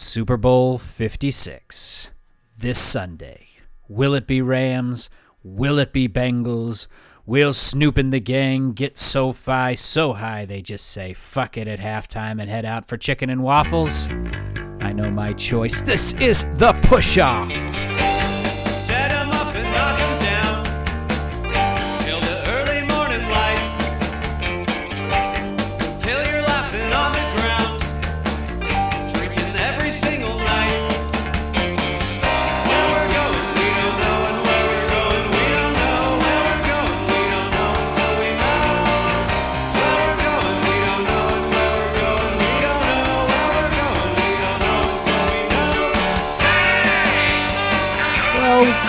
[0.00, 2.12] Super Bowl 56
[2.56, 3.48] this Sunday.
[3.86, 5.10] Will it be Rams?
[5.42, 6.86] Will it be Bengals?
[7.26, 11.68] Will Snoop and the gang get so fi so high they just say fuck it
[11.68, 14.08] at halftime and head out for chicken and waffles?
[14.80, 15.82] I know my choice.
[15.82, 18.09] This is the push off.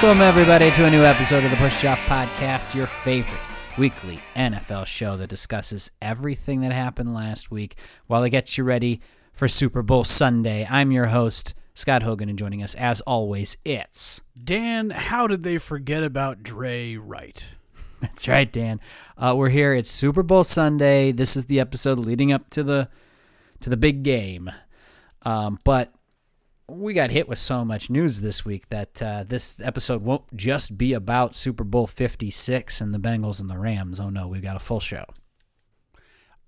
[0.01, 3.39] Welcome, everybody, to a new episode of the Push Off Podcast, your favorite
[3.77, 7.75] weekly NFL show that discusses everything that happened last week
[8.07, 8.99] while it gets you ready
[9.31, 10.67] for Super Bowl Sunday.
[10.67, 14.21] I'm your host, Scott Hogan, and joining us, as always, it's.
[14.43, 17.45] Dan, how did they forget about Dre Wright?
[18.01, 18.79] That's right, Dan.
[19.19, 19.75] Uh, we're here.
[19.75, 21.11] It's Super Bowl Sunday.
[21.11, 22.89] This is the episode leading up to the
[23.59, 24.49] to the big game.
[25.21, 25.93] Um, but
[26.71, 30.77] we got hit with so much news this week that uh, this episode won't just
[30.77, 33.99] be about Super Bowl 56 and the Bengals and the Rams.
[33.99, 35.05] Oh no, we've got a full show.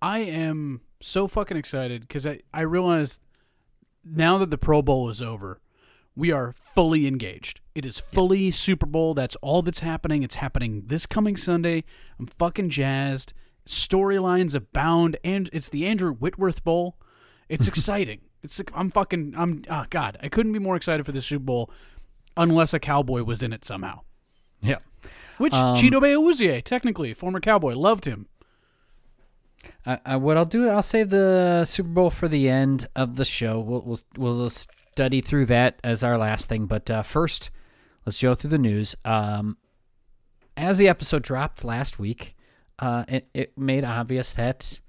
[0.02, 3.20] I am so fucking excited because I, I realize
[4.04, 5.62] now that the Pro Bowl is over,
[6.16, 7.62] we are fully engaged.
[7.76, 9.14] It is fully Super Bowl.
[9.14, 10.24] That's all that's happening.
[10.24, 11.84] It's happening this coming Sunday.
[12.20, 13.34] I'm fucking jazzed.
[13.66, 16.98] Storylines abound, and it's the Andrew Whitworth Bowl.
[17.50, 18.22] It's exciting.
[18.44, 20.18] It's I'm fucking I'm oh god.
[20.22, 21.72] I couldn't be more excited for the Super Bowl
[22.36, 24.02] unless a cowboy was in it somehow.
[24.62, 24.78] Yeah.
[25.38, 28.28] Which Um, Chido Awuzie, technically former cowboy, loved him.
[29.86, 33.26] I, I, what I'll do, I'll save the Super Bowl for the end of the
[33.26, 33.60] show.
[33.60, 36.66] We'll we'll, we'll study through that as our last thing.
[36.66, 37.50] But uh, first,
[38.06, 38.96] let's go through the news.
[39.06, 39.58] Um,
[40.58, 42.36] as the episode dropped last week,
[42.80, 44.82] uh, it, it made obvious that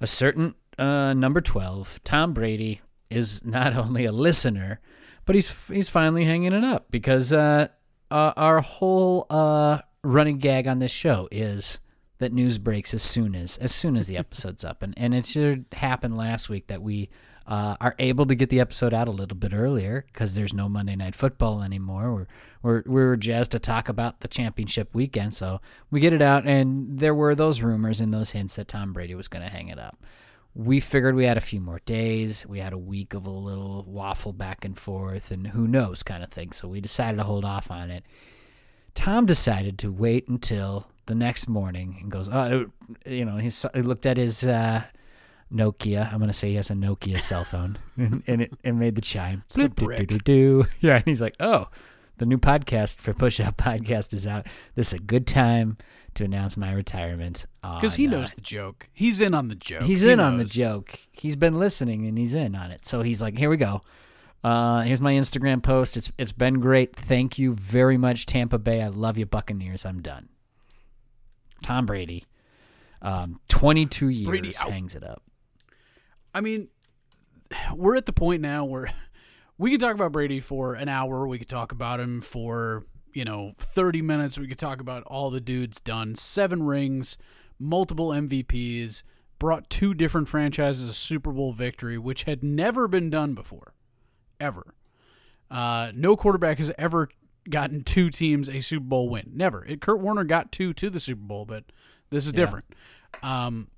[0.00, 2.80] a certain uh, number twelve, Tom Brady,
[3.10, 4.80] is not only a listener,
[5.24, 7.68] but he's he's finally hanging it up because uh,
[8.10, 11.80] uh, our whole uh, running gag on this show is
[12.18, 15.26] that news breaks as soon as as soon as the episode's up, and and it
[15.26, 17.10] should happen last week that we
[17.46, 20.68] uh, are able to get the episode out a little bit earlier because there's no
[20.68, 22.14] Monday Night Football anymore.
[22.14, 22.26] We're
[22.62, 25.60] we're we're jazzed to talk about the championship weekend, so
[25.90, 29.14] we get it out, and there were those rumors and those hints that Tom Brady
[29.14, 30.02] was going to hang it up.
[30.54, 32.46] We figured we had a few more days.
[32.46, 36.22] We had a week of a little waffle back and forth, and who knows kind
[36.22, 36.52] of thing.
[36.52, 38.04] So we decided to hold off on it.
[38.94, 42.66] Tom decided to wait until the next morning and goes, oh,
[43.04, 44.84] you know, he's, he looked at his uh,
[45.52, 46.10] Nokia.
[46.12, 48.94] I'm going to say he has a Nokia cell phone and, and it, it made
[48.94, 49.42] the chime.
[49.46, 50.08] It's the Bloop, doop, brick.
[50.08, 50.68] doop, doop, doop.
[50.80, 50.94] Yeah.
[50.96, 51.66] And he's like, oh,
[52.18, 54.46] the new podcast for Push Out Podcast is out.
[54.76, 55.76] This is a good time
[56.14, 57.46] to announce my retirement.
[57.62, 58.88] Because he uh, knows the joke.
[58.92, 59.82] He's in on the joke.
[59.82, 60.98] He's He in on the joke.
[61.12, 62.84] He's been listening and he's in on it.
[62.84, 63.82] So he's like, "Here we go.
[64.42, 65.96] Uh, here's my Instagram post.
[65.96, 66.94] It's it's been great.
[66.94, 68.82] Thank you very much, Tampa Bay.
[68.82, 69.84] I love you, Buccaneers.
[69.84, 70.28] I'm done."
[71.62, 72.26] Tom Brady,
[73.00, 75.22] um, 22 years, Brady hangs it up.
[76.34, 76.68] I mean,
[77.74, 78.92] we're at the point now where
[79.58, 81.26] we could talk about Brady for an hour.
[81.26, 84.38] We could talk about him for, you know, 30 minutes.
[84.38, 86.14] We could talk about all the dudes done.
[86.14, 87.16] Seven rings,
[87.58, 89.02] multiple MVPs,
[89.38, 93.74] brought two different franchises a Super Bowl victory, which had never been done before.
[94.40, 94.74] Ever.
[95.50, 97.08] Uh, no quarterback has ever
[97.48, 99.30] gotten two teams a Super Bowl win.
[99.34, 99.64] Never.
[99.64, 101.64] It, Kurt Warner got two to the Super Bowl, but
[102.10, 102.36] this is Yeah.
[102.36, 102.64] different.
[103.22, 103.68] Um,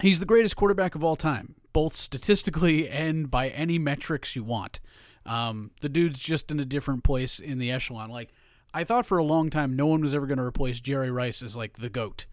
[0.00, 4.80] he's the greatest quarterback of all time, both statistically and by any metrics you want.
[5.24, 8.10] Um, the dude's just in a different place in the echelon.
[8.10, 8.30] Like
[8.74, 11.42] I thought for a long time, no one was ever going to replace Jerry Rice
[11.42, 12.26] as like the goat,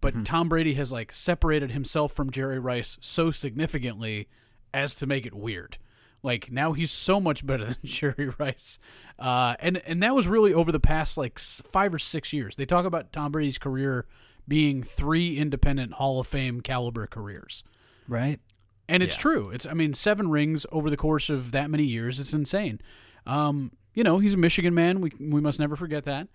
[0.00, 4.28] but Tom Brady has like separated himself from Jerry Rice so significantly
[4.72, 5.78] as to make it weird.
[6.22, 8.78] Like now he's so much better than Jerry Rice,
[9.18, 12.56] uh, and and that was really over the past like five or six years.
[12.56, 14.06] They talk about Tom Brady's career
[14.48, 17.62] being three independent Hall of Fame caliber careers.
[18.08, 18.40] Right?
[18.88, 19.22] And it's Yeah.
[19.22, 19.50] true.
[19.50, 22.20] It's I mean seven rings over the course of that many years.
[22.20, 22.80] It's insane.
[23.26, 25.00] Um, you know he's a Michigan man.
[25.00, 26.28] We we must never forget that.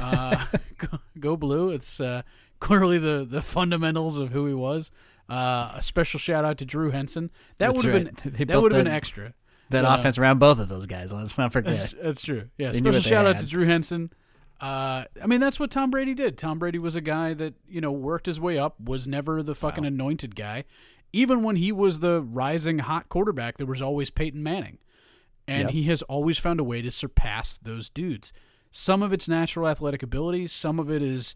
[0.00, 0.46] Uh,
[0.78, 1.70] go, go blue.
[1.70, 2.22] It's uh,
[2.60, 4.90] clearly the the fundamentals of who he was.
[5.28, 7.30] Uh, a special shout out to Drew Henson.
[7.58, 8.22] That would have right.
[8.22, 9.34] been They that would have been extra.
[9.70, 11.12] That Uh, offense around both of those guys.
[11.12, 11.74] Let's not forget.
[11.74, 12.48] That's, that's true.
[12.56, 12.70] Yeah.
[12.72, 14.10] They Special shout out to Drew Henson.
[14.60, 16.36] Uh, I mean, that's what Tom Brady did.
[16.38, 19.54] Tom Brady was a guy that you know worked his way up, was never the
[19.54, 20.64] fucking anointed guy,
[21.12, 24.78] even when he was the rising hot quarterback, there was always Peyton Manning.
[25.46, 25.70] And Yep.
[25.70, 28.32] he has always found a way to surpass those dudes.
[28.70, 31.34] Some of it's natural athletic ability, some of it is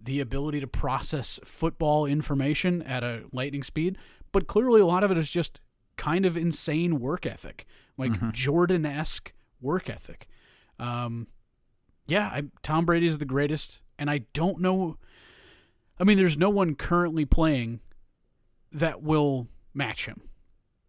[0.00, 3.98] the ability to process football information at a lightning speed,
[4.32, 5.60] but clearly a lot of it is just
[5.96, 7.66] kind of insane work ethic,
[7.98, 10.26] like Jordan esque work ethic.
[10.78, 11.26] Um,
[12.06, 14.96] yeah, I, Tom Brady is the greatest, and I don't know.
[15.98, 17.80] I mean, there's no one currently playing
[18.72, 20.22] that will match him.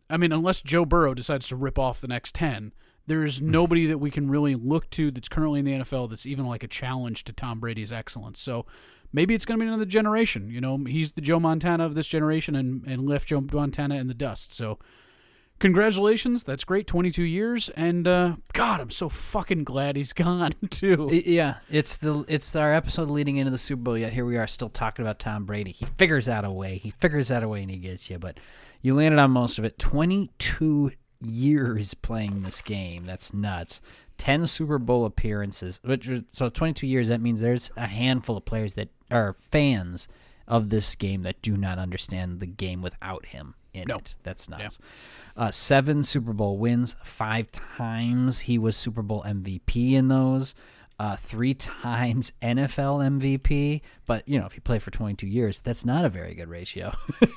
[0.09, 2.73] I mean, unless Joe Burrow decides to rip off the next 10,
[3.07, 3.51] there is hmm.
[3.51, 6.63] nobody that we can really look to that's currently in the NFL that's even like
[6.63, 8.39] a challenge to Tom Brady's excellence.
[8.39, 8.65] So
[9.13, 10.49] maybe it's going to be another generation.
[10.49, 14.07] You know, he's the Joe Montana of this generation and, and left Joe Montana in
[14.07, 14.53] the dust.
[14.53, 14.79] So
[15.61, 16.43] congratulations.
[16.43, 16.87] That's great.
[16.87, 17.69] 22 years.
[17.69, 21.09] And uh, God, I'm so fucking glad he's gone, too.
[21.11, 23.97] Yeah, it's the it's our episode leading into the Super Bowl.
[23.97, 25.71] Yet here we are still talking about Tom Brady.
[25.71, 26.77] He figures out a way.
[26.77, 28.19] He figures out a way, and he gets you.
[28.19, 28.39] But
[28.81, 29.79] you landed on most of it.
[29.79, 30.91] Twenty two
[31.21, 33.05] years playing this game.
[33.05, 33.79] That's nuts.
[34.17, 35.79] Ten Super Bowl appearances.
[35.83, 37.07] Which so twenty two years.
[37.07, 40.09] That means there's a handful of players that are fans
[40.47, 43.97] of this game that do not understand the game without him in No.
[43.97, 44.15] it.
[44.23, 44.79] That's nuts.
[45.35, 46.95] Uh, seven Super Bowl wins.
[47.03, 50.53] Five times he was Super Bowl MVP in those.
[50.99, 53.81] Uh, three times NFL MVP.
[54.05, 56.93] But, you know, if you play for 22 years, that's not a very good ratio.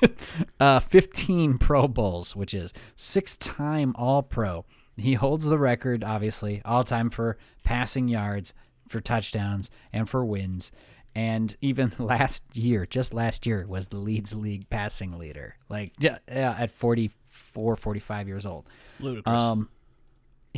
[0.59, 4.65] uh, 15 Pro Bowls, which is six time All Pro.
[4.97, 8.53] He holds the record, obviously, all time for passing yards,
[8.87, 10.71] for touchdowns, and for wins.
[11.15, 15.55] And even last year, just last year, was the Leeds League passing leader.
[15.69, 18.67] Like, yeah, yeah, at 44, 45 years old.
[18.99, 19.41] Ludicrous.
[19.41, 19.69] Um,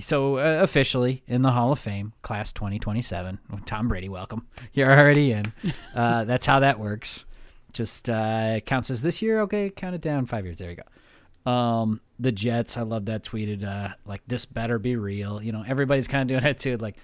[0.02, 3.40] so uh, officially in the Hall of Fame, class 2027.
[3.66, 4.48] Tom Brady, welcome.
[4.74, 5.54] You're already in.
[5.96, 7.26] Uh, that's how that works.
[7.74, 9.42] Just uh, counts as this year.
[9.42, 10.60] Okay, count it down five years.
[10.60, 11.52] There you go.
[11.52, 13.64] Um, the Jets, I love that tweeted.
[13.64, 15.42] Uh, like this better be real.
[15.42, 16.78] You know, everybody's kind of doing it too.
[16.78, 16.98] Like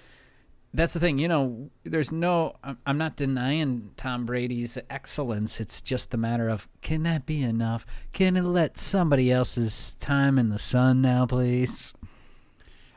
[0.74, 1.18] that's the thing.
[1.20, 2.56] You know, there's no.
[2.84, 5.60] I'm, not denying Tom Brady's excellence.
[5.60, 7.86] It's just a matter of can that be enough?
[8.12, 11.94] Can it let somebody else's time in the sun now, please?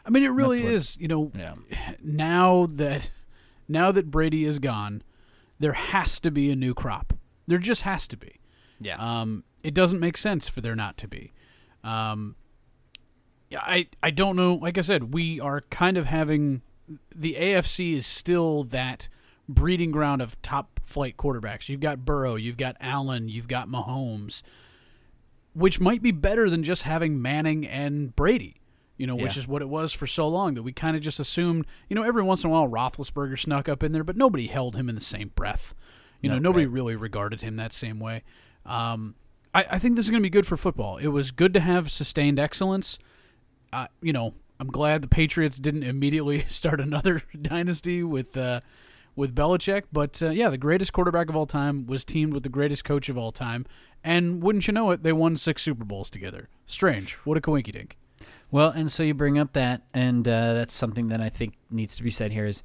[0.06, 0.98] I mean, it really what- is.
[1.00, 1.54] You know, Yeah.
[2.04, 3.12] now that
[3.68, 5.04] now that Brady is gone,
[5.60, 7.14] there has to be a new crop.
[7.46, 8.40] There just has to be.
[8.80, 8.98] Yeah.
[8.98, 11.32] Um, it doesn't make sense for there not to be.
[11.84, 12.36] Um,
[13.50, 14.56] yeah, I I don't know.
[14.56, 16.62] Like I said, we are kind of having
[17.16, 19.10] the AFC is still that
[19.50, 21.70] breeding ground of top flight quarterbacks.
[21.70, 24.42] You've got Burrow, you've got Allen, you've got Mahomes,
[25.54, 28.56] which might be better than just having Manning and Brady.
[28.98, 29.42] You know, which Yeah.
[29.42, 31.68] is what it was for so long that we kind of just assumed.
[31.88, 34.76] You know, every once in a while Roethlisberger snuck up in there, but nobody held
[34.76, 35.76] him in the same breath.
[36.20, 36.74] You know, nobody right.
[36.74, 38.24] really regarded him that same way.
[38.66, 39.14] Um,
[39.54, 40.98] I, I think this is going to be good for football.
[40.98, 42.98] It was good to have sustained excellence.
[43.72, 48.62] Uh, you know, I'm glad the Patriots didn't immediately start another dynasty with uh,
[49.16, 49.84] with Belichick.
[49.92, 53.10] But uh, yeah, the greatest quarterback of all time was teamed with the greatest coach
[53.10, 53.66] of all time,
[54.04, 56.50] and wouldn't you know it, they won six Super Bowls together.
[56.66, 57.14] Strange.
[57.26, 57.92] What a coinky.
[58.50, 61.98] Well, and so you bring up that, and uh, that's something that I think needs
[61.98, 62.64] to be said here is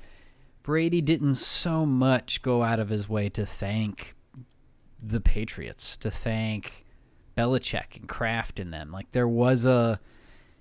[0.63, 4.15] Brady didn't so much go out of his way to thank
[5.03, 6.87] the Patriots, to thank
[7.37, 8.93] Belichick and Kraft and them.
[8.93, 9.99] Like there was a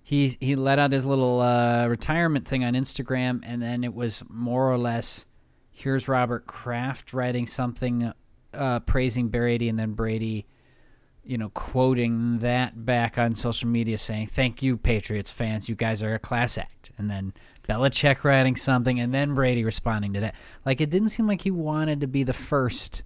[0.03, 4.23] he he let out his little uh, retirement thing on Instagram, and then it was
[4.29, 5.25] more or less
[5.69, 8.11] here's Robert Kraft writing something
[8.53, 10.47] uh, praising Brady, and then Brady
[11.23, 15.69] you know, quoting that back on social media saying, Thank you, Patriots fans.
[15.69, 16.91] You guys are a class act.
[16.97, 17.33] And then
[17.67, 20.35] Belichick writing something, and then Brady responding to that.
[20.65, 23.03] Like, it didn't seem like he wanted to be the first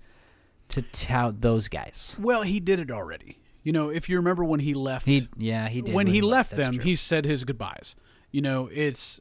[0.70, 2.18] to tout those guys.
[2.20, 3.40] Well, he did it already.
[3.66, 5.96] You know, if you remember when he left, He, yeah, he did.
[5.96, 6.84] when he left That's them, true.
[6.84, 7.96] he said his goodbyes.
[8.32, 9.20] You know, it's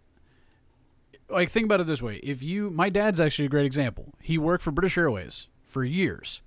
[1.31, 4.13] like think about it this way: if you, my dad's actually a great example.
[4.21, 6.43] He worked for British Airways for years,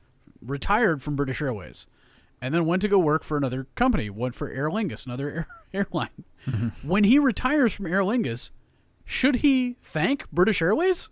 [0.46, 1.88] retired from British Airways,
[2.39, 4.12] and then went to go work for another company.
[4.12, 5.30] Went for Aer Lingus, another
[5.74, 6.24] air, airline.
[6.48, 6.68] Mm-hmm.
[6.88, 8.51] when he retires from Aer Lingus,
[9.06, 11.10] should he thank British Airways?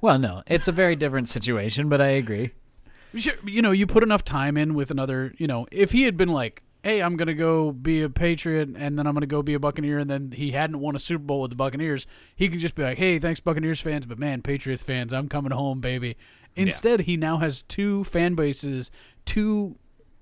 [0.00, 2.52] Well, no, it's a very different situation, but I agree.
[3.16, 6.16] Sure, you know, you put enough time in with another, you know, if he had
[6.16, 9.26] been like, hey, I'm going to go be a Patriot and then I'm going to
[9.26, 12.06] go be a Buccaneer and then he hadn't won a Super Bowl with the Buccaneers,
[12.36, 15.52] he could just be like, hey, thanks, Buccaneers fans, but man, Patriots fans, I'm coming
[15.52, 16.16] home, baby.
[16.56, 18.90] Instead, he now has two fan bases,
[19.24, 19.76] two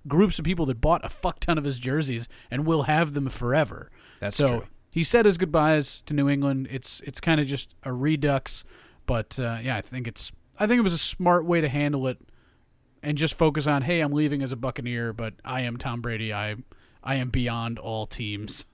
[0.06, 3.28] groups of people that bought a fuck ton of his jerseys and will have them
[3.28, 3.90] forever.
[4.20, 4.64] That's so true.
[4.90, 6.68] he said his goodbyes to New England.
[6.70, 8.64] It's it's kind of just a redux,
[9.06, 12.06] but uh, yeah, I think it's I think it was a smart way to handle
[12.08, 12.18] it
[13.02, 16.32] and just focus on, hey, I'm leaving as a Buccaneer, but I am Tom Brady.
[16.32, 16.56] I
[17.02, 18.64] I am beyond all teams.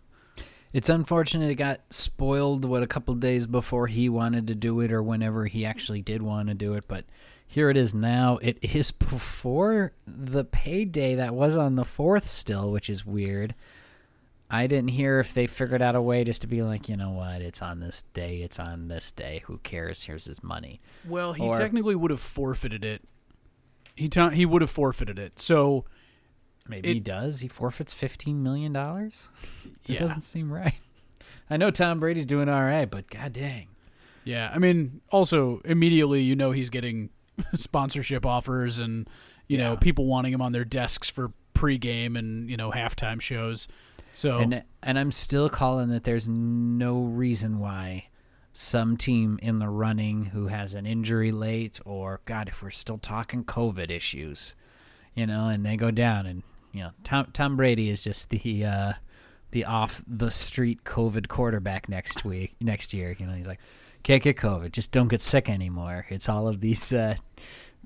[0.72, 4.90] It's unfortunate it got spoiled what a couple days before he wanted to do it
[4.90, 7.04] or whenever he actually did want to do it, but
[7.46, 8.38] here it is now.
[8.42, 13.54] It is before the payday that was on the 4th still, which is weird.
[14.50, 17.10] I didn't hear if they figured out a way just to be like, you know
[17.10, 19.42] what, it's on this day, it's on this day.
[19.46, 20.02] Who cares?
[20.04, 20.80] Here's his money.
[21.08, 23.02] Well, he Or- technically would have forfeited it.
[23.94, 25.38] He ta- he would have forfeited it.
[25.38, 25.84] So
[26.66, 27.40] Maybe It- he does.
[27.40, 29.28] He forfeits fifteen million dollars.
[29.86, 29.98] It Yeah.
[29.98, 30.72] doesn't seem right.
[31.50, 33.66] I know Tom Brady's doing all right, but god dang.
[34.24, 37.10] yeah, I mean, also immediately you know he's getting
[37.54, 39.10] sponsorship offers and
[39.46, 43.68] you know people wanting him on their desks for pregame and you know halftime shows.
[44.14, 48.06] So And and I'm still calling that there's no reason why
[48.56, 52.99] some team in the running who has an injury late or God, if we're still
[52.99, 54.54] talking COVID issues,
[55.14, 56.42] you know, and they go down and
[56.73, 58.92] you know, Tom Tom Brady is just the uh
[59.50, 63.16] the off the street COVID quarterback next week next year.
[63.18, 63.61] You know, he's like,
[64.02, 66.06] Can't get COVID, just don't get sick anymore.
[66.08, 67.16] It's all of these uh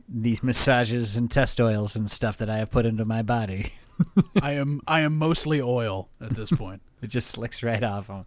[0.09, 3.73] these massages and test oils and stuff that I have put into my body.
[4.43, 6.83] I am I am mostly oil at this point.
[7.01, 8.25] It just slicks right off him.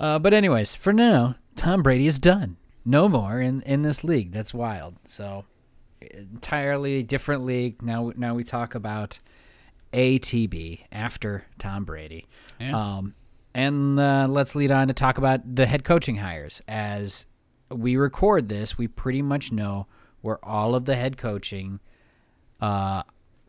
[0.00, 2.56] Uh, but anyways, for now, Tom Brady is done.
[2.84, 4.32] No more in, in this league.
[4.32, 4.96] That's wild.
[5.04, 5.44] So
[6.00, 7.82] entirely different league.
[7.82, 9.18] Now now we talk about
[9.92, 12.26] ATB after Tom Brady.
[12.60, 12.76] Yeah.
[12.76, 13.14] Um,
[13.54, 16.60] and uh, let's lead on to talk about the head coaching hires.
[16.66, 17.26] As
[17.70, 19.86] we record this, we pretty much know
[20.20, 21.78] where all of the head coaching
[22.60, 23.04] uh,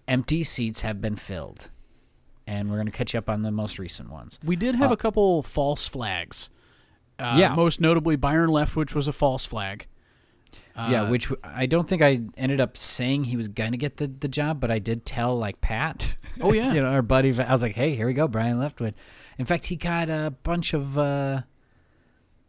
[0.07, 1.69] empty seats have been filled.
[2.47, 4.39] And we're going to catch you up on the most recent ones.
[4.43, 6.51] We did have a couple false flags.
[7.19, 7.55] Uh, Yeah.
[7.55, 9.88] Most notably, Byron left, which was a false flag.
[10.75, 13.98] yeah, Uh, which I don't think I ended up saying he was going to get
[13.98, 16.17] the, the job, but I did tell like Pat.
[16.41, 16.74] Oh, yeah.
[16.75, 17.38] you know, our buddy.
[17.39, 18.93] I was like, hey, here we go, Byron Leftwich.
[19.38, 21.41] In fact, he got a bunch of uh,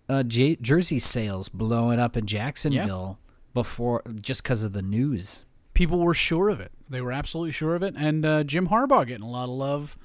[0.09, 3.19] uh, J- jersey sales blowing up in Jacksonville
[3.55, 5.47] before just because of the news.
[5.75, 6.73] people were sure of it.
[6.89, 7.95] They were absolutely sure of it.
[7.97, 9.97] And uh, Jim Harbaugh getting a lot of love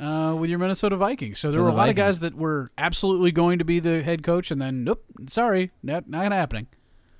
[0.00, 1.38] uh, with your Minnesota Vikings.
[1.38, 2.18] So there For were a the lot of Vikings.
[2.18, 6.08] guys that were absolutely going to be the head coach, and then nope, sorry, not
[6.08, 6.66] not happening.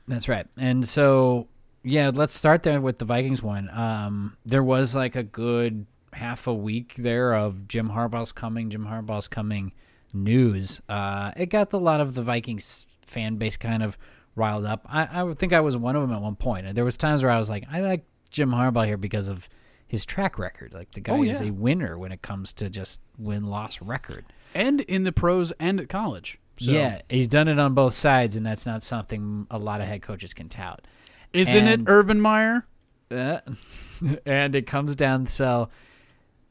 [0.09, 0.47] That's right.
[0.57, 1.47] And so,
[1.85, 3.69] yeah, let's start there with the Vikings one.
[3.71, 8.87] Um, there was like a good half a week there of Jim Harbaugh's coming, Jim
[8.87, 9.73] Harbaugh's coming
[10.13, 10.81] news.
[10.89, 13.97] Uh, it got a lot of the Vikings fan base kind of
[14.35, 14.85] riled up.
[14.89, 16.67] I, I think I was one of them at one point.
[16.67, 19.49] And there was times where I was like, I like Jim Harbaugh here because of
[19.91, 20.73] his track record.
[20.73, 24.25] Like the guy Oh, is a winner when it comes to just win loss record.
[24.55, 26.39] And in the pros and at college.
[26.61, 29.89] So, Yeah, he's done it on both sides, and that's not something a lot of
[29.89, 30.87] head coaches can tout.
[31.33, 32.67] Isn't And- it Urban Meyer?
[33.11, 33.41] Uh,
[34.27, 35.69] and it comes down so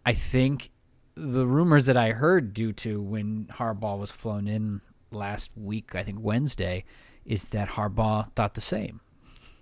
[0.05, 0.71] I think
[1.15, 4.81] the rumors that I heard due to when Harbaugh was flown in
[5.11, 6.83] last week, I think Wednesday,
[7.25, 8.99] is that Harbaugh thought the same.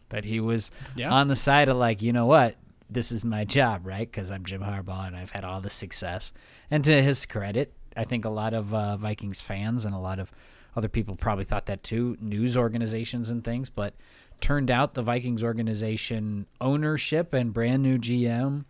[0.09, 1.11] That he was Yeah.
[1.11, 2.55] on the side of like, you know what,
[2.89, 4.09] this is my job, right?
[4.09, 6.33] Because I'm Jim Harbaugh and I've had all the success.
[6.71, 10.19] And to his credit, I think a lot of uh, Vikings fans and a lot
[10.19, 10.31] of
[10.75, 13.69] other people probably thought that too, news organizations and things.
[13.69, 13.93] But
[14.39, 18.65] turned out the Vikings organization ownership and brand new GM,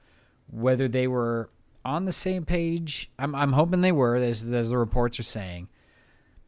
[0.50, 1.50] whether they were
[1.84, 5.68] on the same page, I'm, I'm hoping they were, as, as the reports are saying.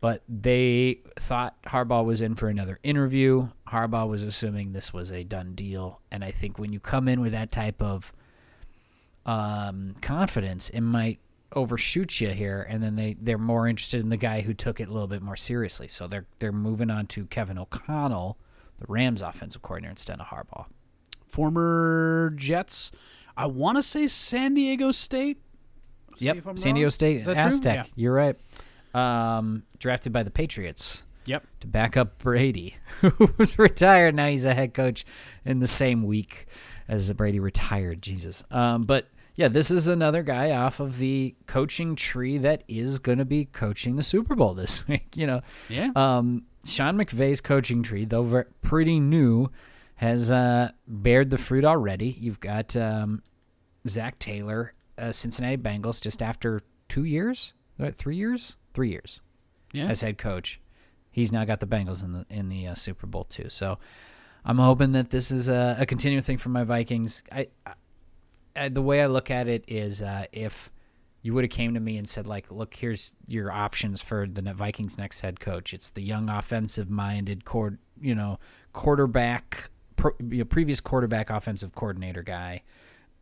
[0.02, 3.50] But they thought Harbaugh was in for another interview.
[3.68, 6.02] Harbaugh was assuming this was a done deal.
[6.10, 8.14] And I think when you come in with that type of
[9.26, 11.20] um, confidence, it might
[11.52, 12.66] overshoot you here.
[12.70, 15.22] And then they, they're more interested in the guy who took it a little bit
[15.22, 15.90] more seriously.
[15.90, 18.38] So they're, they're moving on to Kevin O'Connell,
[18.80, 20.68] the Rams offensive coordinator, instead of Harbaugh.
[21.28, 22.90] Former Jets.
[23.36, 25.42] I want to say San Diego State.
[26.18, 26.56] Yep, San wrong.
[26.56, 27.46] Diego State Is that true?
[27.46, 27.76] Aztec.
[27.76, 27.84] Yeah.
[27.96, 28.36] You're right.
[28.94, 31.04] Um, drafted by the Patriots.
[31.26, 31.46] Yep.
[31.60, 34.16] to back up Brady, who was retired.
[34.16, 35.06] Now he's a head coach
[35.46, 36.48] in the same week
[36.88, 38.02] as Brady retired.
[38.02, 38.44] Jesus.
[38.50, 43.20] Um, but yeah, this is another guy off of the coaching tree that is going
[43.20, 45.16] to be coaching the Super Bowl this week.
[45.16, 45.92] You know, Yeah.
[45.96, 49.52] um, Sean McVay's coaching tree, though pretty new,
[49.96, 52.18] has uh, bared the fruit already.
[52.20, 53.22] You've got um,
[53.88, 57.54] Zac Taylor, uh, Cincinnati Bengals, just after two years,
[57.94, 59.20] three years, three years
[59.74, 59.88] yeah.
[59.88, 60.62] as head coach.
[61.12, 63.50] He's now got the Bengals in the in the uh, Super Bowl too.
[63.50, 63.78] So
[64.46, 67.22] I'm hoping that this is a, a continuing thing for my Vikings.
[67.30, 67.48] I,
[68.56, 70.72] I the way I look at it is uh, if
[71.24, 74.42] you would have came to me and said like, look, here's your options for the
[74.54, 75.74] Vikings next head coach.
[75.74, 78.40] It's the young offensive minded cord, you know,
[78.72, 82.64] quarterback pro, you know, previous quarterback offensive coordinator guy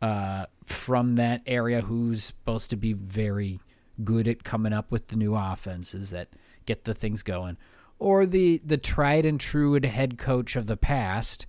[0.00, 3.58] uh, from that area who's supposed to be very
[4.04, 6.28] good at coming up with the new offenses that
[6.66, 7.56] get the things going,
[7.98, 11.46] or the the tried and true head coach of the past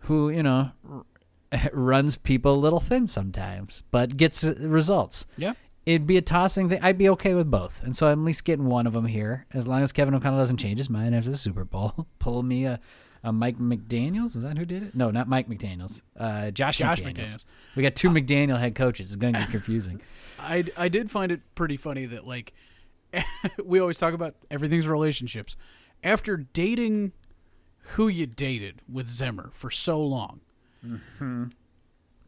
[0.00, 1.04] who you know r-
[1.72, 5.26] runs people a little thin sometimes, but gets results.
[5.36, 5.54] Yeah.
[5.84, 6.80] It'd be a tossing thing.
[6.82, 9.46] I'd be okay with both, and so I'm at least getting one of them here,
[9.52, 12.08] as long as Kevin O'Connell doesn't change his mind after the Super Bowl.
[12.18, 12.80] Pull me a,
[13.24, 14.34] a Mike McDaniel's.
[14.34, 14.94] Was that who did it?
[14.94, 16.02] No, not Mike McDaniel's.
[16.18, 17.14] Uh, Josh, Josh McDaniels.
[17.16, 17.44] McDaniels.
[17.74, 19.08] We got two McDaniel head coaches.
[19.08, 20.00] It's going to get confusing.
[20.38, 22.52] I, I did find it pretty funny that like
[23.64, 25.56] we always talk about everything's relationships.
[26.04, 27.12] After dating
[27.90, 30.40] who you dated with Zimmer for so long,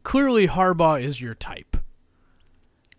[0.03, 1.77] clearly Harbaugh is your type.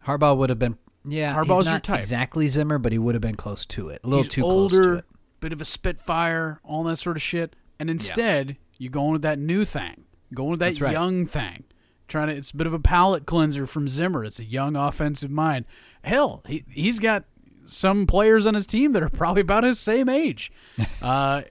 [0.06, 0.78] Harbaugh would have been.
[1.04, 1.98] Yeah, Harbaugh's your type.
[1.98, 4.00] exactly Zimmer, but he would have been close to it.
[4.04, 5.04] A little He's too older, close to it.
[5.40, 7.56] bit of a spitfire, all that sort of shit.
[7.80, 10.92] And instead, you're going with that new thing, going with that right.
[10.92, 11.64] young thing.
[12.08, 14.24] Trying to, it's a bit of a palate cleanser from Zimmer.
[14.24, 15.64] It's a young offensive mind.
[16.02, 17.24] Hell, he he's got
[17.66, 20.52] some players on his team that are probably about his same age.
[21.02, 21.42] uh,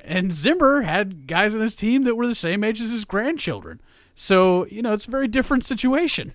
[0.00, 3.80] and Zimmer had guys on his team that were the same age as his grandchildren.
[4.14, 6.32] So you know, it's a very different situation.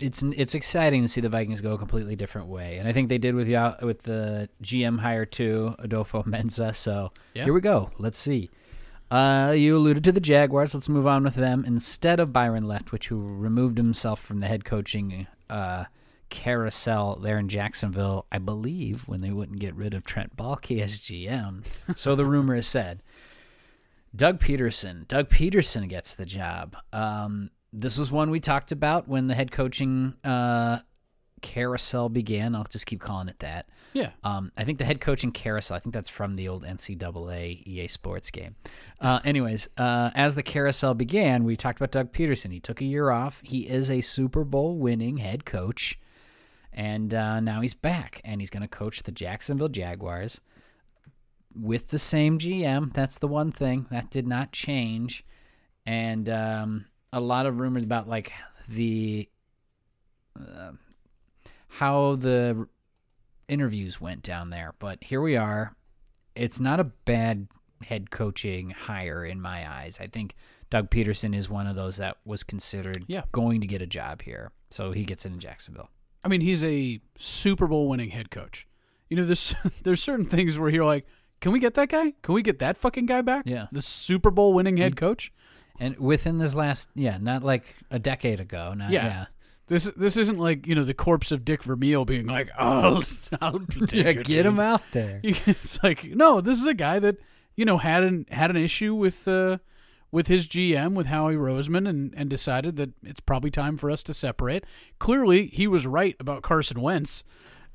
[0.00, 3.10] it's it's exciting to see the Vikings go a completely different way, and I think
[3.10, 6.74] they did with the with the GM hire too, Adolfo Menza.
[6.74, 7.44] So Yeah.
[7.44, 7.90] here we go.
[7.98, 8.48] Let's see.
[9.10, 10.74] Uh, you alluded to the Jaguars.
[10.74, 14.64] Let's move on with them instead of Byron Leftwich, who removed himself from the head
[14.64, 15.84] coaching uh,
[16.28, 18.26] carousel there in Jacksonville.
[18.30, 21.64] I believe when they wouldn't get rid of Trent Baalke as GM.
[21.96, 23.02] so the rumor is said.
[24.14, 25.06] Doug Pederson.
[25.06, 26.76] Doug Pederson gets the job.
[26.92, 30.78] Um, this was one we talked about when the head coaching uh,
[31.42, 32.54] carousel began.
[32.54, 33.68] I'll just keep calling it that.
[33.92, 34.10] Yeah.
[34.22, 35.76] Um, I think the head coach coaching carousel.
[35.76, 38.56] I think that's from the old NCAA EA Sports game.
[39.00, 42.52] Uh, anyways, uh, as the carousel began, we talked about Doug Pederson.
[42.52, 43.40] He took a year off.
[43.42, 45.98] He is a Super Bowl winning head coach,
[46.72, 50.42] and uh, now he's back, and he's going to coach the Jacksonville Jaguars
[51.58, 52.92] with the same GM.
[52.92, 55.24] That's the one thing that did not change,
[55.86, 58.32] and um, a lot of rumors about like
[58.68, 59.28] the
[60.38, 60.72] uh,
[61.68, 62.68] how the
[63.48, 64.74] interviews went down there.
[64.78, 65.74] But here we are.
[66.34, 67.48] It's not a bad
[67.84, 69.98] head coaching hire in my eyes.
[70.00, 70.34] I think
[70.70, 73.22] Doug Pederson is one of those that was considered Yeah.
[73.32, 74.52] going to get a job here.
[74.70, 75.90] So he gets it in Jacksonville.
[76.24, 78.66] I mean, he's a Super Bowl winning head coach.
[79.08, 81.06] You know, there's there's certain things where you're like,
[81.40, 82.12] can we get that guy?
[82.22, 83.44] Can we get that fucking guy back?
[83.46, 83.68] Yeah.
[83.72, 84.98] The Super Bowl winning head mm.
[84.98, 85.32] coach?
[85.80, 88.74] And within this last, yeah, not like a decade ago.
[88.74, 89.06] Not, Yeah.
[89.06, 89.26] yeah.
[89.68, 93.02] This this isn't like, you know, the corpse of Dick Vermeil being like, I'll,
[93.40, 95.20] I'll take Yeah, get him out there.
[95.22, 97.16] It's like, no, this is a guy that,
[97.54, 99.58] you know, had an had an issue with uh
[100.10, 104.02] with his GM, with Howie Roseman, and, and decided that it's probably time for us
[104.04, 104.64] to separate.
[104.98, 107.24] Clearly, he was right about Carson Wentz.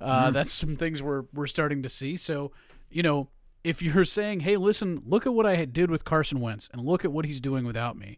[0.02, 2.18] Uh, That's some things we're we're starting to see.
[2.18, 2.52] So,
[2.90, 3.30] you know,
[3.64, 7.06] if you're saying, "Hey, listen, look at what I did with Carson Wentz, and look
[7.06, 8.18] at what he's doing without me,"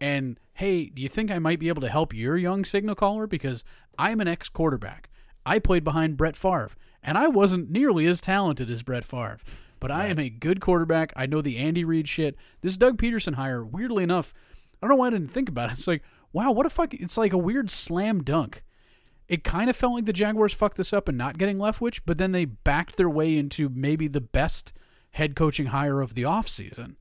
[0.00, 3.26] and hey, do you think I might be able to help your young signal caller
[3.26, 3.64] because
[3.98, 5.10] I'm an ex quarterback.
[5.44, 9.38] I played behind Brett Favre, and I wasn't nearly as talented as Brett Favre.
[9.78, 11.12] But I am a good quarterback.
[11.14, 12.36] I know the Andy Reid shit.
[12.62, 14.32] This Doug Pederson hire, weirdly enough,
[14.82, 15.72] I don't know why I didn't think about it.
[15.78, 16.94] It's like, wow, what a fuck!
[16.94, 18.62] It's like a weird slam dunk.
[19.28, 22.16] It kind of felt like the Jaguars fucked this up and not getting Leftwich, but
[22.18, 24.72] then they backed their way into maybe the best
[25.12, 26.94] head coaching hire of the offseason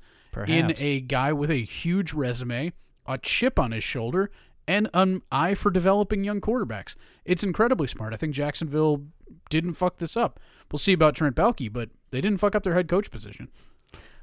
[0.47, 2.73] in a guy with a huge resume,
[3.05, 4.31] a chip on his shoulder,
[4.67, 6.95] and an eye for developing young quarterbacks.
[7.23, 8.13] It's incredibly smart.
[8.13, 9.03] I think Jacksonville
[9.49, 10.39] didn't fuck this up.
[10.71, 13.49] We'll see about Trent Baalke, but they didn't fuck up their head coach position.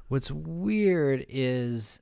[0.07, 2.01] What's weird is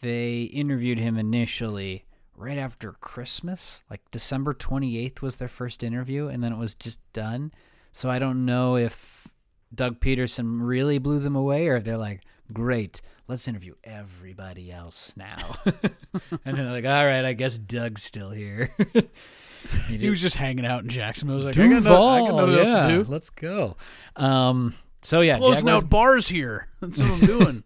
[0.00, 2.04] they interviewed him initially
[2.36, 7.00] right after Christmas, like December 28th was their first interview, and then it was just
[7.12, 7.52] done.
[7.92, 9.28] So I don't know if
[9.74, 15.14] Doug Pederson really blew them away or if they're like, great, let's interview everybody else
[15.16, 15.56] now.
[15.64, 15.74] and
[16.44, 18.74] then they're like, all right, I guess Doug's still here.
[19.86, 21.38] He was just hanging out in Jacksonville.
[21.38, 23.10] He was like, I got, I got nothing else yeah, to do.
[23.10, 23.76] let's go.
[24.16, 26.68] Um, so yeah, Closing Jaguars- out bars here.
[26.80, 27.64] That's what I'm doing.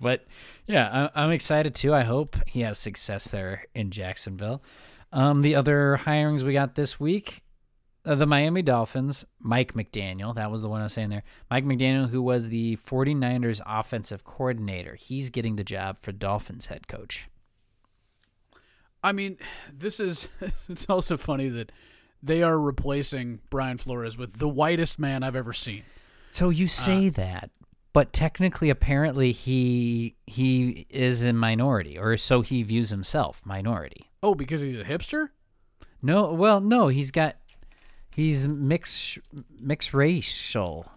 [0.00, 0.24] But
[0.66, 1.94] yeah, I, I'm excited too.
[1.94, 4.62] I hope he has success there in Jacksonville.
[5.12, 7.42] Um, the other hirings we got this week,
[8.14, 10.34] the Miami Dolphins, Mike McDaniel.
[10.34, 11.24] That was the one I was saying there.
[11.50, 16.86] Mike McDaniel, who was the 49ers offensive coordinator, he's getting the job for Dolphins head
[16.88, 17.28] coach.
[19.02, 19.38] I mean,
[19.72, 20.28] this is.
[20.68, 21.70] It's also funny that
[22.22, 25.82] they are replacing Brian Flores with the whitest man I've ever seen.
[26.32, 27.50] So you Uh, say that,
[27.92, 34.10] but technically, apparently, he he is a minority, or so he views himself, minority.
[34.22, 35.28] Oh, because he's a hipster?
[36.02, 37.36] No, well, no, he's got
[38.16, 39.18] he's mixed
[39.60, 40.90] mixed racial.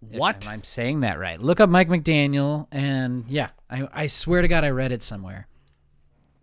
[0.00, 0.48] What?
[0.48, 1.38] I'm saying that right.
[1.40, 5.46] Look up Mike McDaniel, and yeah, I I swear to God, I read it somewhere.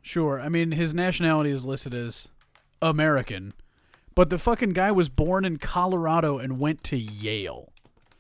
[0.04, 0.40] Sure.
[0.40, 2.28] I mean, his nationality is listed as
[2.82, 3.54] American,
[4.16, 7.72] but the fucking guy was born in Colorado and went to Yale.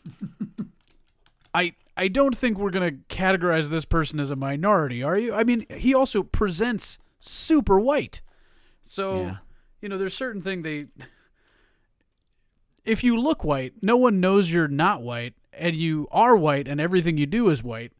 [1.53, 5.33] I I don't think we're gonna categorize this person as a minority, are you?
[5.33, 8.21] I mean, he also presents super white,
[8.81, 9.37] so Yeah.
[9.81, 10.87] you know, there's certain thing they.
[12.85, 16.81] If you look white, no one knows you're not white, and you are white, and
[16.81, 17.91] everything you do is white.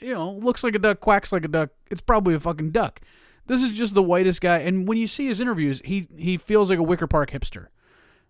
[0.00, 1.70] You know, looks like a duck, quacks like a duck.
[1.90, 3.00] It's probably a fucking duck.
[3.46, 6.70] This is just the whitest guy, and when you see his interviews, he he feels
[6.70, 7.66] like a Wicker Park hipster.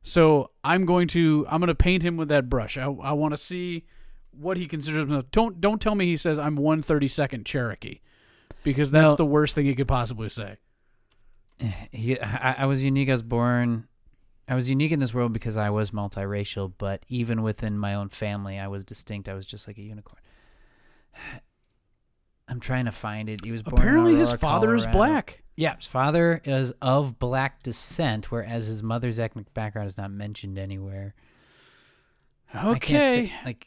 [0.02, 2.78] So I'm going to I'm going to paint him with that brush.
[2.78, 3.84] I I want to see
[4.30, 5.26] what he considers himself.
[5.30, 8.00] Don't don't tell me he says I'm 132nd Cherokee,
[8.62, 9.16] because that's No.
[9.16, 10.56] the worst thing he could possibly say.
[11.90, 13.10] He, I, I was unique.
[13.10, 13.86] I was born.
[14.50, 18.08] I was unique in this world because I was multiracial, but even within my own
[18.08, 19.28] family, I was distinct.
[19.28, 20.20] I was just like a unicorn.
[22.48, 23.44] I'm trying to find it.
[23.44, 23.80] He was born.
[23.80, 25.44] Apparently, his Aurora, father is black.
[25.56, 30.58] Yeah, his father is of black descent, whereas his mother's ethnic background is not mentioned
[30.58, 31.14] anywhere.
[32.52, 33.28] I Okay.
[33.28, 33.66] say, like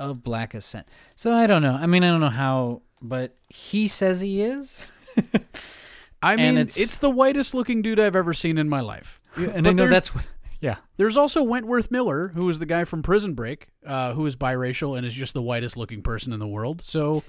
[0.00, 0.86] of black descent.
[1.14, 1.74] So I don't know.
[1.78, 4.86] I mean, I don't know how, but he says he is.
[6.22, 9.20] I mean, it's- it's, the whitest looking dude I've ever seen in my life.
[9.36, 10.24] And But I know that's what.
[10.58, 10.76] Yeah.
[10.96, 14.96] There's also Wentworth Miller, who is the guy from Prison Break, uh, who is biracial
[14.96, 16.80] and is just the whitest looking person in the world.
[16.80, 17.22] So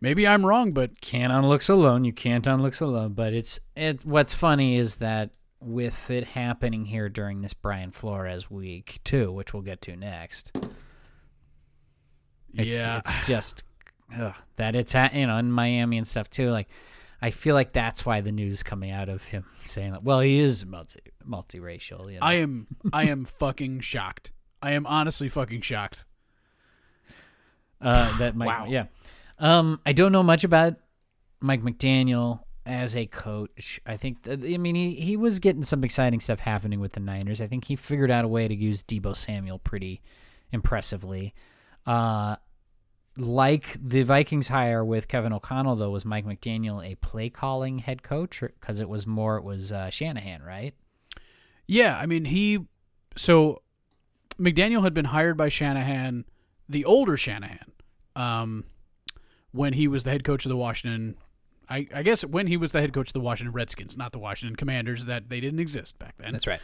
[0.00, 2.04] maybe I'm wrong, but can't on looks alone.
[2.04, 3.12] You can't on looks alone.
[3.12, 4.04] But it's it.
[4.06, 9.52] What's funny is that with it happening here during this Brian Flores week too, which
[9.52, 10.52] we'll get to next.
[12.54, 13.64] It's, yeah, it's just
[14.18, 16.50] ugh, that it's at you know in Miami and stuff too.
[16.50, 16.68] Like
[17.24, 20.02] I feel like that's why the news coming out of him saying that.
[20.02, 22.12] Well, he is multi multiracial.
[22.12, 22.26] You know?
[22.26, 24.32] I am I am fucking shocked.
[24.60, 26.04] I am honestly fucking shocked.
[27.80, 28.66] Uh, that Mike, Wow.
[28.68, 28.84] yeah.
[29.38, 30.74] Um, I don't know much about
[31.40, 33.80] Mike McDaniel as a coach.
[33.84, 37.00] I think, that, I mean, he, he was getting some exciting stuff happening with the
[37.00, 37.40] Niners.
[37.40, 40.00] I think he figured out a way to use Deebo Samuel pretty
[40.52, 41.34] impressively.
[41.84, 42.36] Uh,
[43.16, 48.02] like the Vikings hire with Kevin O'Connell, though, was Mike McDaniel a play calling head
[48.02, 48.40] coach?
[48.40, 50.74] Because it was more, it was uh, Shanahan, right?
[51.66, 52.66] Yeah, I mean he
[53.16, 53.62] so
[54.38, 56.24] McDaniel had been hired by Shanahan,
[56.68, 57.72] the older Shanahan,
[58.16, 58.64] um,
[59.52, 61.16] when he was the head coach of the Washington.
[61.68, 64.18] I, I guess when he was the head coach of the Washington Redskins, not the
[64.18, 66.32] Washington Commanders, that they didn't exist back then.
[66.32, 66.60] That's right.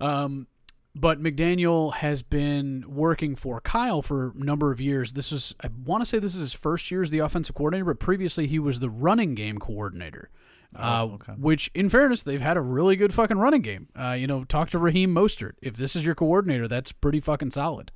[0.00, 0.46] Um,
[0.94, 5.12] but McDaniel has been working for Kyle for a number of years.
[5.12, 7.84] This is, I want to say, this is his first year as the offensive coordinator,
[7.84, 10.30] but previously he was the running game coordinator.
[10.76, 11.32] uh, okay.
[11.32, 13.88] Which, in fairness, they've had a really good fucking running game.
[13.98, 15.52] Uh, you know, talk to Raheem Mostert.
[15.62, 17.92] If this is your coordinator, that's pretty fucking solid.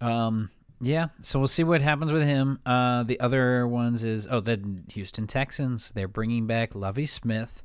[0.00, 2.58] Um, yeah, so we'll see what happens with him.
[2.64, 5.90] Uh, the other ones is oh, the Houston Texans.
[5.90, 7.62] They're bringing back Lovie Smith,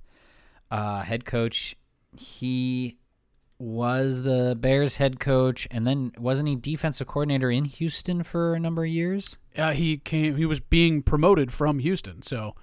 [0.70, 1.76] uh, head coach.
[2.18, 2.98] He
[3.58, 8.60] was the Bears head coach, and then wasn't he defensive coordinator in Houston for a
[8.60, 9.38] number of years?
[9.58, 10.36] Uh, he came.
[10.36, 12.54] He was being promoted from Houston, so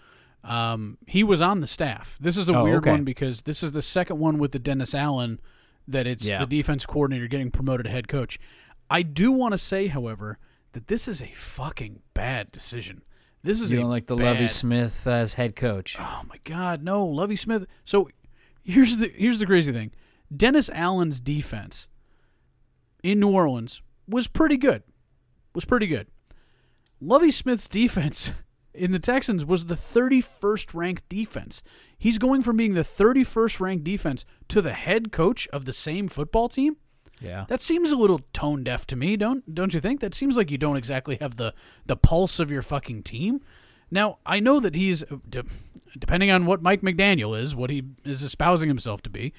[0.45, 2.19] um, he was on the staff.
[2.21, 2.91] This is a Oh, weird okay.
[2.91, 5.41] one because this is the second one with the Dennis Allen
[5.89, 6.45] that it's Yeah.
[6.45, 8.39] the defense coordinator getting promoted to head coach.
[8.91, 10.39] I do want to say, however,
[10.73, 13.03] that this is a fucking bad decision.
[13.43, 15.97] This is You don't like the Lovie Smith as head coach?
[15.99, 17.67] Oh my God, no, Lovie Smith.
[17.85, 18.09] So
[18.63, 19.91] here's the here's the crazy thing:
[20.35, 21.89] Dennis Allen's defense
[23.03, 24.83] in New Orleans was pretty good.
[25.55, 26.07] Was pretty good.
[27.01, 28.33] Lovie Smith's defense
[28.75, 31.63] in the Texans was the 31st ranked defense.
[31.99, 36.09] He's going from being the 31st ranked defense to the head coach of the same
[36.09, 36.77] football team.
[37.21, 37.45] Yeah.
[37.49, 40.01] That seems a little tone deaf to me, don't don't you think?
[40.01, 41.55] That seems like you don't exactly have the
[41.87, 43.41] the pulse of your fucking team.
[43.91, 45.05] Now, I know that he's
[45.97, 49.33] depending on what Mike McDaniel is, what he is espousing himself to be.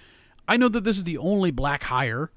[0.48, 2.32] I know that this is the only black hire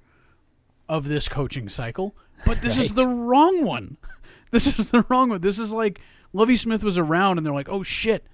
[0.89, 2.15] of this coaching cycle,
[2.45, 3.97] but this is the wrong one.
[4.53, 5.41] This is the wrong one.
[5.41, 6.01] This is like
[6.33, 8.25] Lovie Smith was around and they're like, "Oh shit,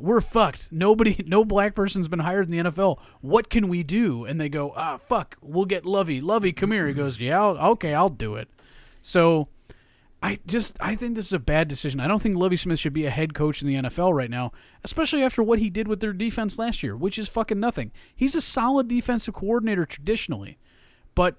[0.00, 0.72] we're fucked.
[0.72, 2.98] Nobody, no black person's been hired in the NFL.
[3.20, 4.24] What can we do?
[4.24, 6.20] And they go, ah, fuck, we'll get Lovie.
[6.20, 6.88] Lovie, come here.
[6.88, 8.48] He goes, yeah, I'll, okay, I'll do it.
[9.02, 9.48] So
[10.22, 11.98] I just, I think this is a bad decision.
[11.98, 14.52] I don't think Lovie Smith should be a head coach in the NFL right now,
[14.84, 17.90] especially after what he did with their defense last year, which is fucking nothing.
[18.14, 20.58] He's a solid defensive coordinator traditionally,
[21.14, 21.36] but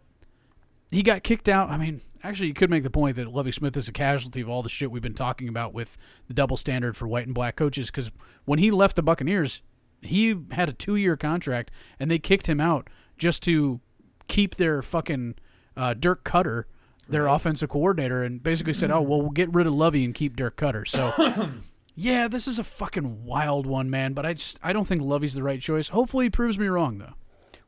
[0.89, 1.69] he got kicked out.
[1.69, 4.49] I mean, actually, you could make the point that Lovie Smith is a casualty of
[4.49, 5.95] all the shit we've been talking about with
[6.27, 7.91] the double standard for white and black coaches.
[7.91, 8.11] Because
[8.45, 9.61] when he left the Buccaneers,
[10.01, 13.79] he had a two-year contract, and they kicked him out just to
[14.27, 15.35] keep their fucking
[15.77, 16.63] uh, Dirk Koetter,
[17.11, 20.35] their offensive coordinator, and basically said, "Oh, well, we'll get rid of Lovie and keep
[20.35, 21.49] Dirk Koetter." So.
[21.93, 24.13] Yeah, this is a fucking wild one, man.
[24.13, 25.89] But I just I don't think Lovie's the right choice.
[25.89, 27.13] Hopefully, he proves me wrong though.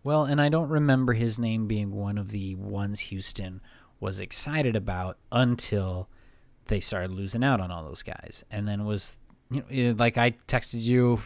[0.01, 3.62] Well, and I don't remember his name being one of the ones Houston
[3.99, 6.10] was excited about until
[6.67, 8.45] they started losing out on all those guys.
[8.49, 9.17] And then it was
[9.51, 11.19] you know, like I texted you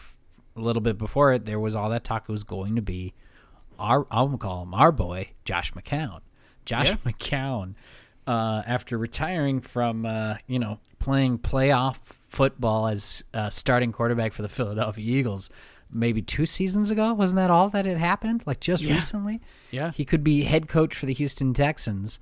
[0.56, 3.14] a little bit before it, there was all that talk it was going to be
[3.78, 6.20] our I'll call him our boy, Josh McCown.
[6.64, 6.96] Josh Yeah.
[7.12, 7.74] McCown,
[8.28, 11.96] uh, after retiring from uh, you know, playing playoff
[12.28, 15.48] football as uh, starting quarterback for the Philadelphia Eagles,
[15.90, 17.14] maybe two seasons ago.
[17.14, 18.42] Wasn't that all that had happened?
[18.46, 18.94] Like just Yeah.
[18.94, 19.40] recently?
[19.70, 19.90] Yeah.
[19.92, 22.18] He could be head coach for the Houston Texans.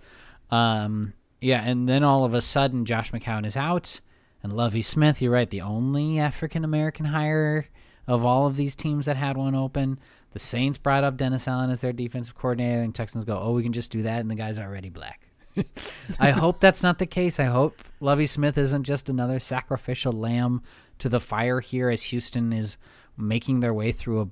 [0.51, 4.01] Um, yeah, and then all of a sudden, Josh McCown is out,
[4.43, 5.21] and Lovie Smith.
[5.21, 7.67] You're right, the only African American hire
[8.07, 9.99] of all of these teams that had one open.
[10.33, 13.63] The Saints brought up Dennis Allen as their defensive coordinator, and Texans go, "Oh, we
[13.65, 15.26] can just do that," and the guy's already black.
[16.21, 17.41] I hope that's not the case.
[17.41, 20.63] I hope Lovie Smith isn't just another sacrificial lamb
[20.99, 22.79] to the fire here as Houston is
[23.17, 24.29] making their way through a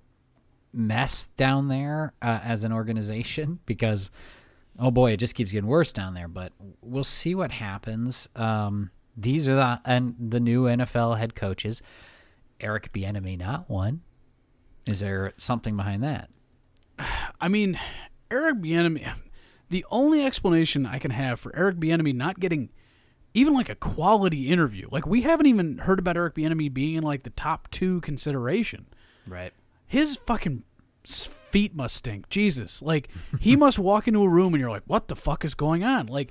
[0.73, 4.11] mess down there uh, as an organization because
[4.79, 8.91] oh boy it just keeps getting worse down there but we'll see what happens um,
[9.17, 11.81] these are the and the new NFL head coaches
[12.59, 14.03] Eric Bieniemy not one
[14.89, 16.29] is there something behind that
[17.41, 17.79] I mean,
[18.31, 19.13] Eric Bieniemy.
[19.75, 22.71] The only explanation I can have for Eric Bieniemy not getting
[23.35, 27.03] even like a quality interview, like we haven't even heard about Eric Bieniemy being in
[27.03, 28.87] like the top two consideration.
[29.27, 29.53] right
[29.85, 30.63] His fucking
[31.05, 32.29] feet must stink.
[32.29, 33.09] Jesus, like
[33.41, 36.07] he must walk into a room and you're like, what the fuck is going on?
[36.07, 36.31] Like,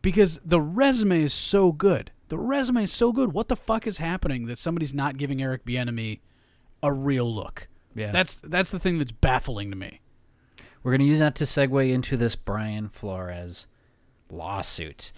[0.00, 2.12] because the resume is so good.
[2.28, 3.32] The resume is so good.
[3.32, 6.20] What the fuck is happening that somebody's not giving Eric Bieniemy
[6.84, 7.66] a real look?
[7.96, 8.12] Yeah.
[8.12, 10.02] that's that's the thing that's baffling to me.
[10.86, 13.66] We're going to use that to segue into this Brian Flores
[14.30, 15.10] lawsuit.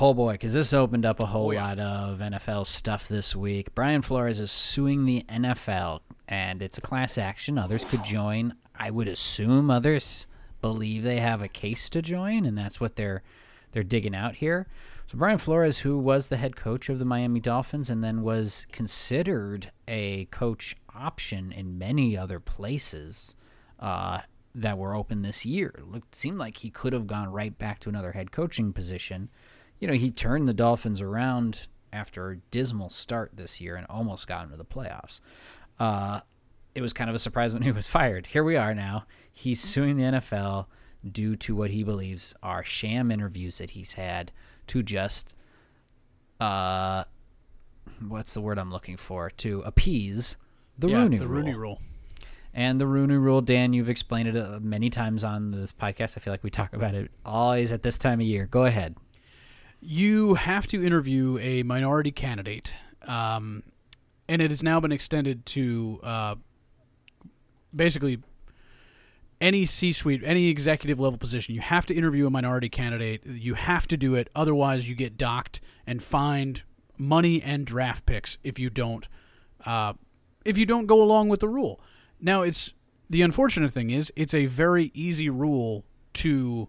[0.00, 1.64] Oh boy, because this opened up a whole Oh, yeah.
[1.66, 3.74] lot of NFL stuff this week.
[3.74, 7.58] Brian Flores is suing the NFL, and it's a class action.
[7.58, 8.54] Others could join.
[8.76, 10.28] I would assume others
[10.60, 13.24] believe they have a case to join, and that's what they're
[13.72, 14.68] they're digging out here.
[15.06, 18.68] So Brian Flores, who was the head coach of the Miami Dolphins and then was
[18.70, 23.34] considered a coach option in many other places,
[23.80, 24.20] uh,
[24.56, 25.74] that were open this year.
[25.84, 29.28] Looked seemed like he could have gone right back to another head coaching position.
[29.78, 34.26] You know, he turned the Dolphins around after a dismal start this year and almost
[34.26, 35.20] got into the playoffs.
[35.78, 36.20] Uh,
[36.74, 38.28] it was kind of a surprise when he was fired.
[38.28, 39.04] Here we are now.
[39.30, 40.66] He's suing the NFL
[41.12, 44.32] due to what he believes are sham interviews that he's had
[44.66, 45.36] to just
[46.40, 47.04] uh
[48.08, 49.30] what's the word I'm looking for?
[49.30, 50.36] To appease
[50.78, 51.42] the yeah, Rooney the rule.
[51.42, 51.80] Rooney Rule.
[52.56, 56.16] And the Rooney Rule, Dan, you've explained it uh, many times on this podcast.
[56.16, 58.46] I feel like we talk about it always at this time of year.
[58.46, 58.96] Go ahead.
[59.82, 62.74] You have to interview a minority candidate,
[63.06, 63.62] um,
[64.26, 66.34] and it has now been extended to uh,
[67.74, 68.22] basically
[69.38, 71.54] any C-suite, any executive level position.
[71.54, 73.26] You have to interview a minority candidate.
[73.26, 76.62] You have to do it, otherwise you get docked and fined
[76.96, 79.08] money and draft picks if you don't
[79.66, 79.92] uh,
[80.46, 81.82] if you don't go along with the rule.
[82.20, 82.74] Now, it's
[83.08, 86.68] the unfortunate thing is it's a very easy rule to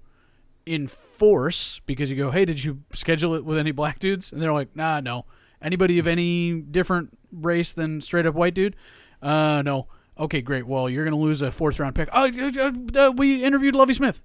[0.65, 4.31] enforce because you go, hey, did you schedule it with any black dudes?
[4.31, 5.25] And they're like, nah, no.
[5.61, 8.75] Anybody of any different race than straight up white dude?
[9.21, 9.87] Uh, no.
[10.19, 10.67] Okay, great.
[10.67, 12.09] Well, you're gonna lose a fourth round pick.
[12.11, 14.23] Oh, uh, uh, we interviewed Lovie Smith.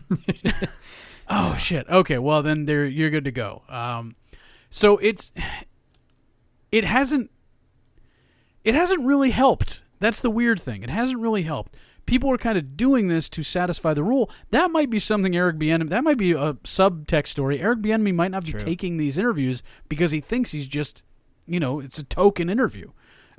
[1.28, 1.88] oh shit.
[1.88, 3.62] Okay, well then there you're good to go.
[3.68, 4.16] Um,
[4.70, 5.32] so it's
[6.70, 7.30] it hasn't
[8.64, 9.82] it hasn't really helped.
[10.02, 10.82] That's the weird thing.
[10.82, 11.76] It hasn't really helped.
[12.04, 14.28] People are kind of doing this to satisfy the rule.
[14.50, 15.88] That might be something Eric Bieniemy.
[15.90, 17.60] That might be a subtext story.
[17.60, 18.60] Eric Bieniemy might not be True.
[18.60, 21.04] taking these interviews because he thinks he's just,
[21.46, 22.90] you know, it's a token interview.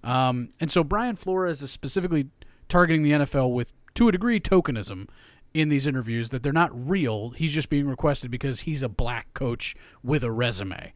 [0.04, 2.30] Um, and so Brian Flores is specifically
[2.69, 5.10] targeting the NFL with, to a degree, tokenism
[5.54, 7.32] in these interviews that they're not real.
[7.32, 10.93] He's just being requested because he's a black coach with a resume.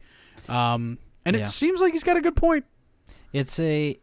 [0.48, 1.42] Um, and Yeah.
[1.42, 2.64] it seems like he's got a good point.
[3.32, 3.98] It's a,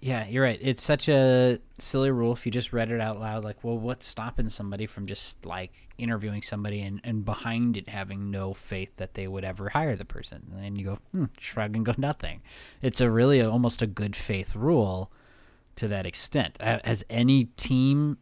[0.00, 0.58] yeah, you're right.
[0.62, 3.44] It's such a silly rule if you just read it out loud.
[3.44, 8.30] Like, well, what's stopping somebody from just like interviewing somebody and, and behind it having
[8.30, 10.46] no faith that they would ever hire the person?
[10.54, 12.42] And then you go, hmm, shrug and go nothing.
[12.82, 15.10] It's a really almost a good faith rule
[15.76, 16.58] to that extent.
[16.62, 18.18] Ha- Has any team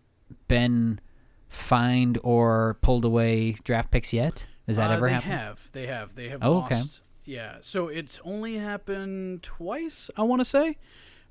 [0.49, 1.01] been
[1.49, 4.47] fined or pulled away draft picks yet?
[4.67, 5.33] Has that Uh, ever they happened?
[5.33, 5.71] have.
[5.73, 6.15] They have.
[6.15, 6.83] They have Oh, okay.
[7.25, 7.57] Yeah.
[7.63, 10.77] So it's only happened twice, I want to say.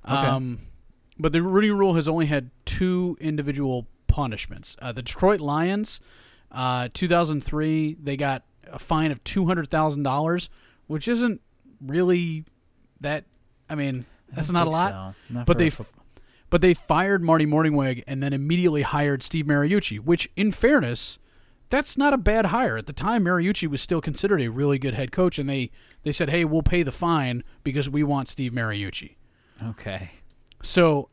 [0.04, 0.60] Um,
[1.18, 4.76] but the Rooney Rule has only had two individual punishments.
[4.80, 6.00] Uh, the Detroit Lions,
[6.52, 10.48] uh, 2003, they got a fine of $200,000,
[10.86, 11.40] which isn't
[11.80, 12.44] really
[13.00, 13.24] that.
[13.68, 14.90] I mean, that's I not a lot.
[15.28, 15.34] so.
[15.34, 15.92] Not But they a f-
[16.50, 21.18] But they fired Marty Mornhinweg and then immediately hired Steve Mariucci, which, in fairness,
[21.70, 22.78] that's not a bad hire.
[22.78, 25.70] At the time, Mariucci was still considered a really good head coach, and they,
[26.02, 29.16] they said, hey, we'll pay the fine because we want Steve Mariucci.
[29.62, 30.10] Okay.
[30.62, 31.08] So,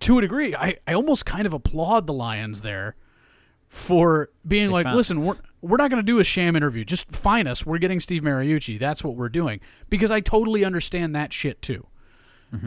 [0.00, 2.96] to a degree, I, I almost kind of applaud the Lions there
[3.68, 6.84] for being They like, found- listen, we're, we're not going to do a sham interview.
[6.84, 7.64] Just fine us.
[7.66, 8.78] We're getting Steve Mariucci.
[8.78, 9.60] That's what we're doing.
[9.90, 11.86] Because I totally understand that shit too.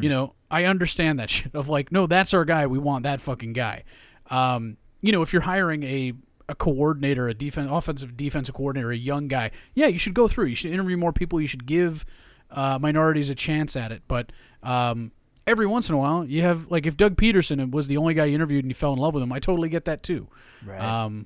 [0.01, 2.67] You know, I understand that shit of like, no, that's our guy.
[2.67, 3.85] We want that fucking guy.
[4.29, 6.11] Um, you know, if you're hiring a
[6.49, 10.47] a coordinator, a defense, offensive defensive coordinator, a young guy, yeah, you should go through.
[10.47, 11.39] You should interview more people.
[11.39, 12.03] You should give
[12.51, 14.01] uh, minorities a chance at it.
[14.09, 14.33] But
[14.67, 15.11] um,
[15.47, 18.25] every once in a while, you have like if Doug Pederson was the only guy
[18.25, 20.27] you interviewed and you fell in love with him, I totally get that too.
[20.65, 20.81] Right.
[20.81, 21.25] Um,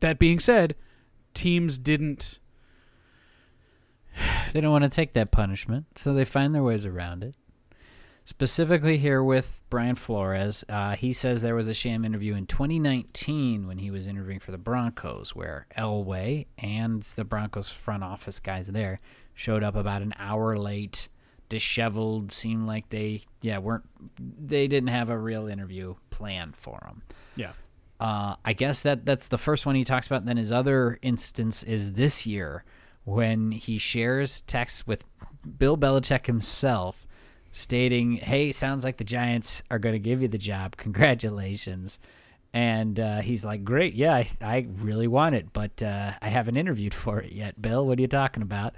[0.00, 0.74] that being said,
[1.32, 2.40] teams didn't.
[4.52, 7.36] they don't want to take that punishment, so they find their ways around it.
[8.24, 13.66] Specifically, here with Brian Flores, uh, he says there was a sham interview in 2019
[13.66, 18.68] when he was interviewing for the Broncos, where Elway and the Broncos front office guys
[18.68, 19.00] there
[19.34, 21.08] showed up about an hour late,
[21.50, 23.84] disheveled, seemed like they, yeah, weren't,
[24.18, 27.02] they didn't have a real interview planned for them.
[27.36, 27.52] Yeah.
[28.00, 30.24] Uh, I guess that that's the first one he talks about.
[30.24, 32.64] Then his other instance is this year
[33.04, 35.04] when he shares text with
[35.58, 37.06] Bill Belichick himself,
[37.52, 40.78] stating, "Hey, sounds like the Giants are going to give you the job.
[40.78, 41.98] Congratulations."
[42.54, 46.56] And uh, he's like, "Great, yeah, I, I really want it, but uh, I haven't
[46.56, 48.74] interviewed for it yet." Bill, what are you talking about?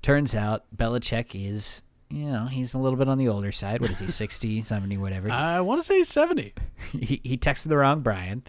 [0.00, 1.82] Turns out Belichick is,
[2.12, 3.80] you know, he's a little bit on the older side.
[3.80, 5.30] What is he, 60, 70, whatever?
[5.30, 6.52] I want to say seventy.
[6.92, 8.42] he, he texted the wrong Brian.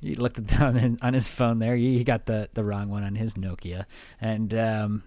[0.00, 1.76] He looked at down on his phone there.
[1.76, 3.86] He, he got the, the wrong one on his Nokia.
[4.20, 5.02] And um,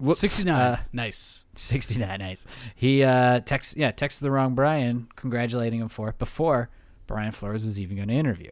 [0.00, 0.60] whoops, Sixty nine.
[0.60, 1.44] uh, nice.
[1.56, 2.46] 69, nice.
[2.76, 6.70] He uh, text yeah texted the wrong Brian, congratulating him for it before
[7.06, 8.50] Brian Flores was even going to interview.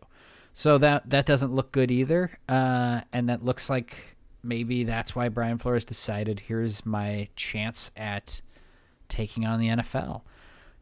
[0.52, 5.28] So that that doesn't look good either, uh, and that looks like maybe that's why
[5.28, 8.40] Brian Flores decided here's my chance at
[9.10, 10.22] taking on the NFL.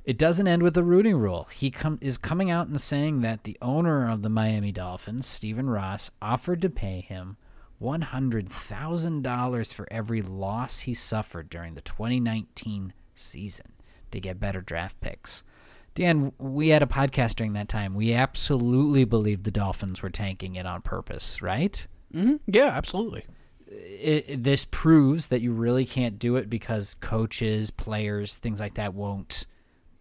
[0.05, 1.49] It doesn't end with the Rooney Rule.
[1.53, 5.69] He com- is coming out and saying that the owner of the Miami Dolphins, Stephen
[5.69, 7.37] Ross, offered to pay him
[7.83, 13.73] $100,000 for every loss he suffered during the 2019 season
[14.11, 15.45] to get better draft picks.
[15.95, 17.95] Dan, we had a podcast during that time.
[17.95, 21.87] We absolutely believed the Dolphins were tanking it on purpose, right?
[22.12, 23.27] hmm Yeah, absolutely.
[23.70, 28.94] It, this proves that you really can't do it because coaches, players, things like that
[28.94, 29.44] won't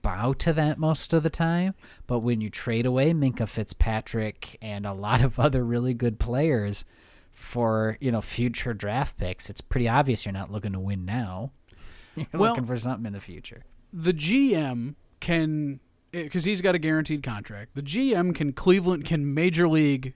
[0.02, 1.74] bow to that most of the time.
[2.06, 6.86] But when you trade away Minkah Fitzpatrick and a lot of other really good players
[7.34, 11.52] for you know future draft picks, it's pretty obvious you're not looking to win now.
[12.16, 13.64] You're Well- looking for something in the future.
[13.94, 15.80] the GM can
[16.14, 17.76] eh, because he's got a guaranteed contract.
[17.76, 20.14] The GM can Cleveland can major league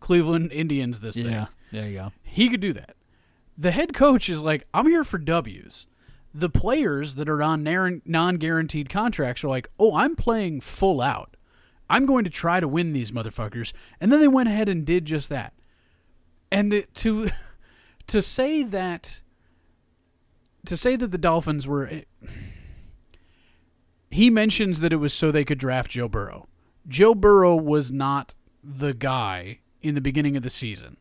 [0.00, 1.46] Cleveland Indians this thing.
[1.72, 2.12] There you go.
[2.22, 2.96] He could do that.
[3.56, 5.86] The head coach is like, I'm here for W's.
[6.32, 7.62] The players that are on
[8.04, 11.36] non guaranteed contracts are like, oh, I'm playing full out.
[11.90, 13.72] I'm going to try to win these motherfuckers.
[14.00, 15.52] And then they went ahead and did just that.
[16.52, 17.28] And the, to
[18.06, 19.22] to say that
[20.66, 22.02] to say that the Dolphins were eh,
[24.10, 26.48] he mentions that it was so they could draft Joe Burrow.
[26.88, 30.96] Joe Burrow was not the guy in the beginning of the season.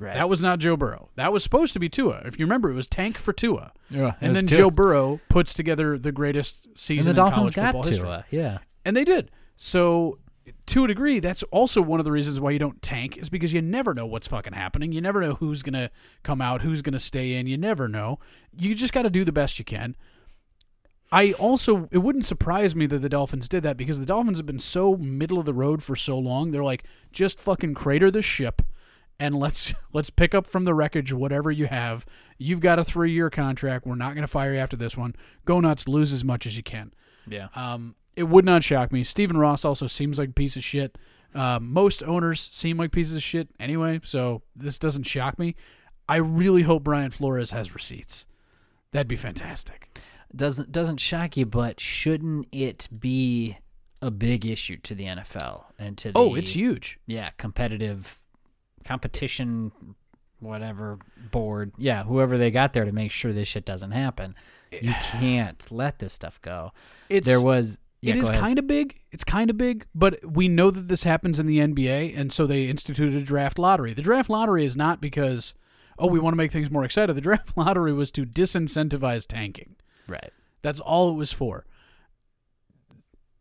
[0.00, 0.14] Right.
[0.14, 1.10] That was not Joe Burrow.
[1.16, 2.22] That was supposed to be Tua.
[2.24, 3.72] If you remember, it was tank for Tua.
[3.90, 7.54] yeah, And then Joe Burrow puts together the greatest and season the in Dolphins college
[7.54, 8.38] got football history.
[8.38, 8.58] Yeah.
[8.82, 9.30] And they did.
[9.56, 10.18] So,
[10.66, 13.52] to a degree, that's also one of the reasons why you don't tank is because
[13.52, 14.90] you never know what's fucking happening.
[14.90, 15.90] You never know who's going to
[16.22, 17.46] come out, who's going to stay in.
[17.46, 18.18] You never know.
[18.56, 19.96] You just got to do the best you can.
[21.12, 24.46] I also, it wouldn't surprise me that the Dolphins did that because the Dolphins have
[24.46, 26.52] been so middle of the road for so long.
[26.52, 28.62] They're like, just fucking crater the ship
[29.20, 32.04] and let's let's pick up from the wreckage whatever you have.
[32.38, 33.86] You've got a three year contract.
[33.86, 35.14] We're not going to fire you after this one.
[35.44, 36.92] Go nuts, lose as much as you can.
[37.28, 37.48] Yeah.
[37.54, 39.04] Um, it would not shock me.
[39.04, 40.98] Stephen Ross also seems like a piece of shit.
[41.32, 45.54] Um, most owners seem like pieces of shit anyway, so this doesn't shock me.
[46.08, 48.26] I really hope Brian Flores has receipts.
[48.90, 49.96] That'd be fantastic.
[50.34, 53.58] doesn't doesn't shock you, but shouldn't it be
[54.02, 56.98] a big issue to the NFL and to the Oh, it's huge.
[57.06, 58.18] yeah competitive
[58.84, 59.72] competition
[60.40, 60.98] whatever
[61.30, 64.34] board, yeah, whoever they got there to make sure this shit doesn't happen.
[64.72, 66.72] You can't let this stuff go.
[67.08, 68.98] It's there was yeah, it is kind of big.
[69.12, 72.46] It's kind of big, but we know that this happens in the NBA, and so
[72.46, 73.92] they instituted a draft lottery.
[73.92, 75.54] The draft lottery is not because
[75.98, 77.14] oh we want to make things more exciting.
[77.14, 79.76] The draft lottery was to disincentivize tanking.
[80.08, 80.32] right.
[80.62, 81.64] That's all it was for.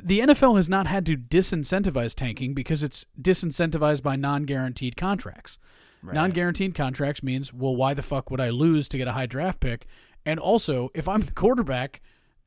[0.01, 5.57] The NFL has not had to disincentivize tanking because it's disincentivized by non-guaranteed contracts.
[6.01, 6.15] Right.
[6.15, 9.59] Non-guaranteed contracts means, well, why the fuck would I lose to get a high draft
[9.59, 9.85] pick?
[10.25, 12.01] And also, if I'm the quarterback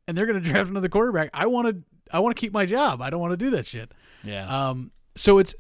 [0.09, 1.83] and they're going to draft another quarterback, I want to
[2.13, 3.01] I want to keep my job.
[3.01, 3.93] I don't want to do that shit.
[4.23, 4.47] Yeah.
[4.47, 5.55] Um, so it's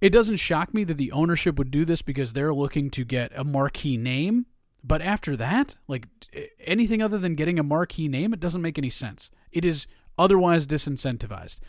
[0.00, 3.32] it doesn't shock me that the ownership would do this because they're looking to get
[3.36, 4.46] a marquee name.
[4.82, 6.06] But after that, like
[6.60, 9.30] anything other than getting a marquee name, it doesn't make any sense.
[9.50, 9.86] It is
[10.18, 11.60] otherwise disincentivized.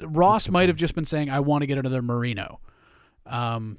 [0.00, 2.60] Ross might have just been saying, "I want to get another Marino,"
[3.26, 3.78] um,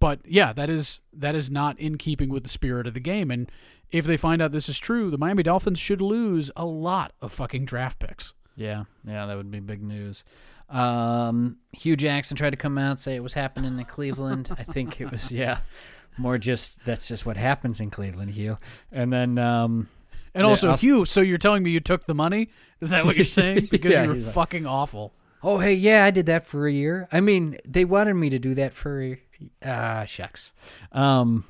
[0.00, 3.30] but yeah, that is that is not in keeping with the spirit of the game.
[3.30, 3.50] And
[3.90, 7.32] if they find out this is true, the Miami Dolphins should lose a lot of
[7.32, 8.34] fucking draft picks.
[8.56, 10.24] Yeah, yeah, that would be big news.
[10.68, 14.50] Um, Hue Jackson tried to come out and say it was happening in Cleveland.
[14.58, 15.58] I think it was yeah,
[16.16, 18.56] more just that's just what happens in Cleveland, Hue.
[18.92, 19.88] And then um,
[20.34, 22.50] And Yeah, also, I'll Hue, so you're telling me you took the money?
[22.80, 23.68] Is that what you're saying?
[23.70, 25.14] Because Yeah, you were he's like- fucking awful.
[25.42, 27.08] oh hey yeah, I did that for a year.
[27.12, 29.18] I mean, they wanted me to do that for
[29.64, 30.52] ah shucks.
[30.92, 31.44] Um,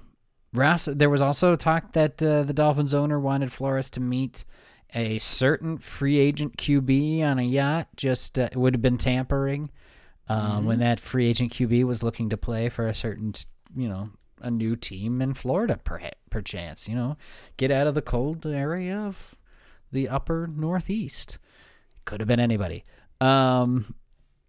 [0.54, 4.44] Ross, there was also talk that uh, the Dolphins owner wanted Flores to meet
[4.94, 7.88] a certain free agent QB on a yacht.
[7.96, 9.70] Just uh, it would have been tampering
[10.28, 13.34] um, when that free agent QB was looking to play for a certain,
[13.76, 14.08] you know,
[14.40, 15.78] a new team in Florida,
[16.30, 16.88] perchance.
[16.88, 17.16] You know,
[17.56, 19.36] get out of the cold area of
[19.92, 21.38] the upper northeast.
[22.04, 22.84] Could have been anybody.
[23.20, 23.94] Um,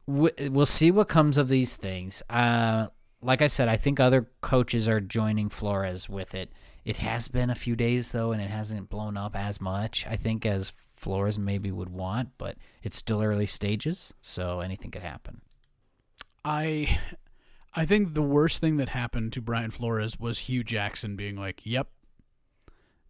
[0.08, 2.24] we'll see what comes of these things.
[2.30, 2.88] Uh,
[3.22, 6.52] like I said, I think other coaches are joining Flores with it.
[6.86, 10.06] It has been a few days though, and it hasn't blown up as much.
[10.10, 15.02] I think as Flores maybe would want, but it's still early stages, so anything could
[15.04, 15.42] happen.
[16.44, 17.00] I
[17.74, 21.61] I think the worst thing that happened to Brian Flores was Hue Jackson being like,
[21.65, 21.89] "Yep."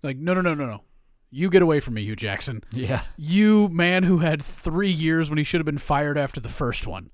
[0.03, 0.83] Like, "No, no, no, no, no.
[1.31, 2.63] You get away from me, Hue Jackson.
[2.71, 6.49] Yeah, You man who had 3 years when he should have been fired after the
[6.49, 7.11] first one.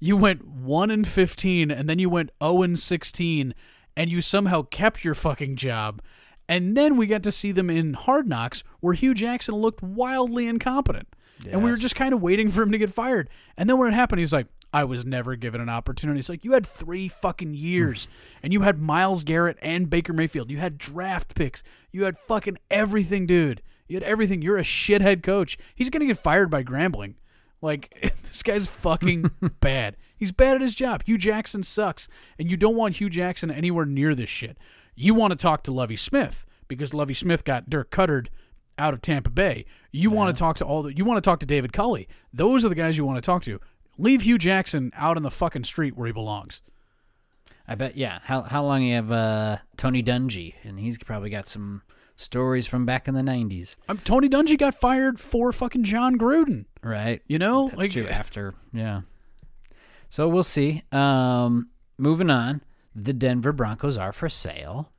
[0.00, 3.54] You went 1 and 15 and then you went 0 and 16
[3.96, 6.02] and you somehow kept your fucking job.
[6.48, 10.48] And then we got to see them in Hard Knocks where Hue Jackson looked wildly
[10.48, 11.06] incompetent.
[11.50, 13.28] And we were just kind of waiting for him to get fired.
[13.56, 16.20] And then when it happened, he's like, I was never given an opportunity.
[16.20, 18.08] It's like, you had three fucking years
[18.42, 20.50] and you had Myles Garrett and Baker Mayfield.
[20.50, 21.62] You had draft picks.
[21.90, 23.62] You had fucking everything, dude.
[23.88, 24.42] You had everything.
[24.42, 25.58] You're a shithead coach.
[25.74, 27.14] He's going to get fired by Grambling.
[27.60, 29.30] Like, this guy's fucking
[29.60, 29.96] bad.
[30.16, 31.02] He's bad at his job.
[31.04, 32.08] Hue Jackson sucks.
[32.38, 34.56] And you don't want Hue Jackson anywhere near this shit.
[34.94, 38.28] You want to talk to Lovie Smith because Lovie Smith got Dirk Koettered
[38.78, 39.64] out of Tampa Bay.
[39.90, 42.08] You want to talk to all the you want to talk to David Culley.
[42.32, 43.60] Those are the guys you want to talk to.
[43.98, 46.62] Leave Hue Jackson out in the fucking street where he belongs.
[47.68, 47.96] I bet.
[47.96, 48.18] Yeah.
[48.24, 51.82] How how long you have uh, Tony Dungy, and he's probably got some
[52.16, 56.66] stories from back in the '90s, Um, Tony Dungy got fired for fucking Jon Gruden.
[56.82, 57.22] right?
[57.26, 58.06] You know, That's like true.
[58.08, 59.02] After, yeah.
[60.10, 60.82] So we'll see.
[60.92, 62.62] Um, moving on,
[62.94, 64.91] the Denver Broncos are for sale.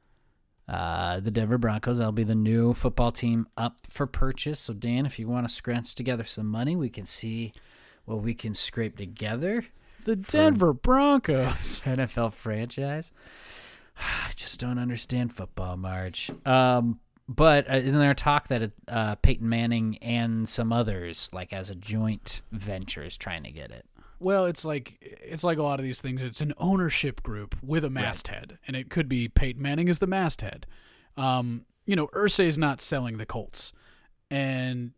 [0.68, 4.59] Uh, the Denver Broncos, that'll be the new football team up for purchase.
[4.59, 7.51] So, Dan, if you want to scratch together some money, we can see
[8.05, 9.66] what we can scrape together.
[10.05, 11.82] the Denver Broncos.
[11.86, 13.11] NFL franchise.
[13.97, 16.32] I just don't understand football, Marge.
[16.45, 21.70] Um, but uh, isn't there talk that uh, Peyton Manning and some others, like as
[21.70, 23.86] a joint venture, is trying to get it?
[24.24, 26.21] Well, it's like it's like a lot of these things.
[26.21, 30.07] It's an ownership group with a masthead, and it could be Peyton Manning is the
[30.07, 30.65] masthead.
[31.17, 33.74] Um, you know, Irsay's not selling the Colts,
[34.32, 34.91] and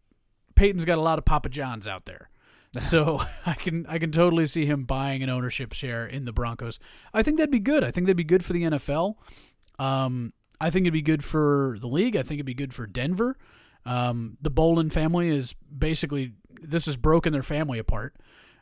[0.55, 2.30] Peyton's got a lot of Papa Johns out there.
[2.78, 6.78] So I can I can totally see him buying an ownership share in the Broncos.
[7.13, 7.86] I think that'd be good.
[7.86, 9.15] I think that'd be good for the NFL.
[9.80, 12.17] Um, I think it'd be good for the league.
[12.17, 13.38] I think it'd be good for Denver.
[13.86, 18.15] Um, the Bowlen family is basically this has broken their family apart.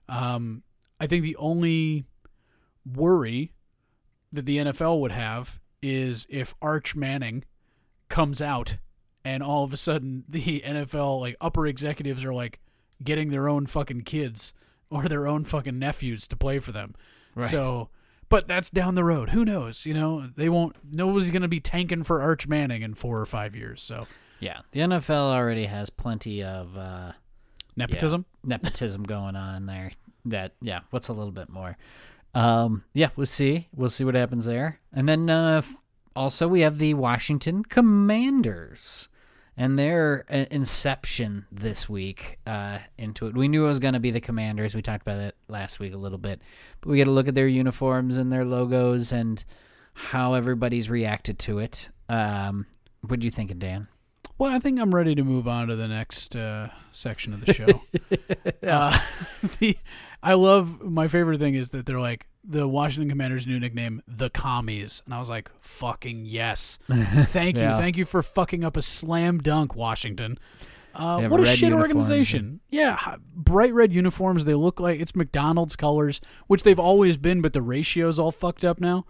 [0.10, 0.64] Um,
[1.00, 2.06] I think the only
[2.86, 3.54] worry
[4.32, 7.44] that the NFL would have is if Arch Manning
[8.10, 8.78] comes out
[9.26, 12.60] and all of a sudden the NFL like upper executives are like
[13.04, 14.54] getting their own fucking kids
[14.90, 16.94] or their own fucking nephews to play for them.
[17.36, 17.50] Right.
[17.50, 17.90] So,
[18.30, 19.30] but that's down the road.
[19.32, 19.86] Who knows?
[19.86, 20.76] You know, they won't.
[20.90, 23.82] Nobody's going to be tanking for Arch Manning in four or five years.
[23.82, 24.08] So
[24.40, 27.14] Yeah, the NFL already has plenty of uh,
[27.76, 28.26] nepotism.
[28.44, 29.92] nepotism going on there.
[30.26, 31.78] That yeah, what's a little bit more?
[32.34, 33.68] Um, yeah, we'll see.
[33.76, 34.80] We'll see what happens there.
[34.92, 35.62] And then uh,
[36.16, 39.10] also we have the Washington Commanders
[39.56, 43.36] and their uh, inception this week uh, into it.
[43.36, 44.74] We knew it was going to be the Commanders.
[44.74, 46.42] We talked about it last week a little bit,
[46.82, 49.44] but we get to look at their uniforms and their logos and
[49.94, 51.90] how everybody's reacted to it.
[52.10, 52.66] Um,
[53.02, 53.88] what do you think, Dan?
[54.38, 57.54] Well, I think I'm ready to move on to the next uh, section of the
[57.54, 57.84] show.
[58.68, 59.00] uh,
[59.60, 59.78] the,
[60.22, 64.30] I love my favorite thing is that they're like the Washington Commanders' new nickname, the
[64.30, 67.78] Commies, and I was like, "Fucking yes, thank you, Yeah.
[67.78, 70.38] thank you for fucking up a slam dunk, Washington."
[70.96, 72.60] Uh, what a shit organization!
[72.70, 74.46] Yeah, bright red uniforms.
[74.46, 78.66] They look like it's McDonald's colors, which they've always been, but the ratio's all fucked
[78.66, 79.06] up now.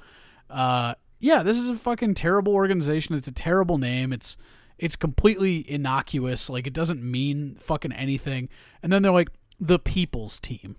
[0.50, 3.16] Uh, yeah, this is a fucking terrible organization.
[3.16, 4.14] It's a terrible name.
[4.14, 4.38] It's
[4.78, 6.50] it's completely innocuous.
[6.50, 8.50] Like it doesn't mean fucking anything.
[8.82, 10.78] And then they're like the people's team.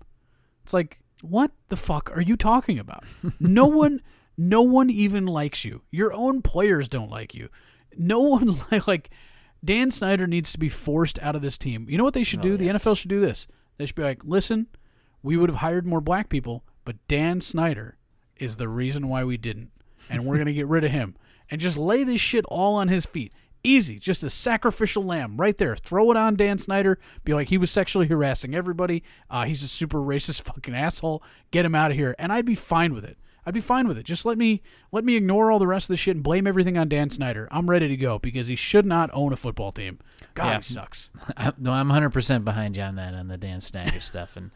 [0.63, 3.03] It's like what the fuck are you talking about?
[3.39, 4.01] no one
[4.37, 5.81] no one even likes you.
[5.91, 7.49] Your own players don't like you.
[7.97, 9.09] No one like
[9.63, 11.87] Dan Snyder needs to be forced out of this team.
[11.89, 12.53] You know what they should do?
[12.53, 13.47] Oh, the NFL should do this.
[13.77, 14.67] They should be like, "Listen,
[15.23, 17.97] we would have hired more black people, but Dan Snyder
[18.37, 19.71] is the reason why we didn't.
[20.09, 21.15] And we're going to get rid of him.
[21.49, 23.33] And just lay this shit all on his feet.
[23.65, 23.99] Easy.
[23.99, 25.75] Just a sacrificial lamb right there.
[25.75, 26.99] Throw it on Dan Snyder.
[27.23, 29.03] Be like, he was sexually harassing everybody.
[29.29, 31.23] Uh, he's a super racist fucking asshole.
[31.51, 32.15] Get him out of here.
[32.19, 33.17] And I'd be fine with it.
[33.47, 34.03] I'd be fine with it.
[34.07, 36.79] Just let me let me ignore all the rest of the shit and blame everything
[36.79, 37.47] on Dan Snyder.
[37.51, 39.99] I'm ready to go because he should not own a football team.
[40.33, 40.55] God, Yeah.
[40.57, 41.11] he sucks.
[41.37, 44.49] I, no, I'm 100% behind you on that on the Dan Snyder stuff and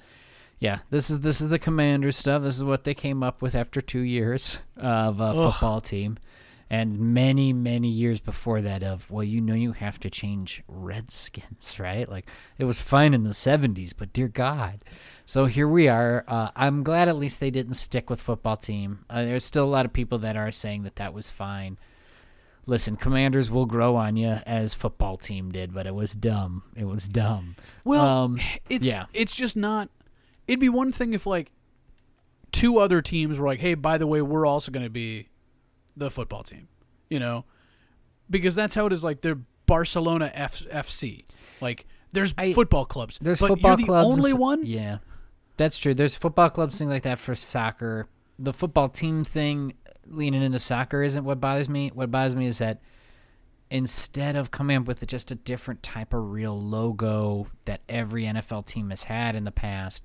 [0.59, 2.41] yeah, this is this is the commander stuff.
[2.41, 5.51] This is what they came up with after 2 years of a Ugh.
[5.53, 6.17] football team
[6.69, 11.79] and many many years before that of well, you know you have to change Redskins,
[11.79, 12.07] right?
[12.07, 14.83] Like it was fine in the 70s, but dear god.
[15.25, 16.23] So here we are.
[16.27, 19.05] Uh, I'm glad at least they didn't stick with football team.
[19.09, 21.77] Uh, there's still a lot of people that are saying that that was fine
[22.65, 26.61] listen, commanders will grow on you as football team did, but it was dumb.
[26.75, 27.55] It was dumb.
[27.83, 28.39] Well, Um,
[28.69, 29.05] it's yeah.
[29.11, 29.89] it's just not.
[30.47, 31.51] It'd be one thing if like
[32.51, 35.29] two other teams were like, "Hey, by the way, we're also going to be
[35.99, 36.67] the football team,"
[37.09, 37.45] you know,
[38.29, 39.03] because that's how it is.
[39.03, 41.23] Like they're Barcelona F- FC.
[41.61, 43.19] Like there's I- football clubs.
[43.21, 44.17] There's but football the clubs.
[44.17, 44.65] only one.
[44.65, 44.97] Yeah,
[45.57, 45.93] that's true.
[45.93, 48.07] There's football clubs, things like that for soccer.
[48.39, 49.73] The football team thing,
[50.07, 51.91] leaning into soccer, isn't what bothers me.
[51.93, 52.81] What bothers me is that
[53.71, 58.65] instead of coming up with just a different type of real logo that every NFL
[58.65, 60.03] team has had in the past,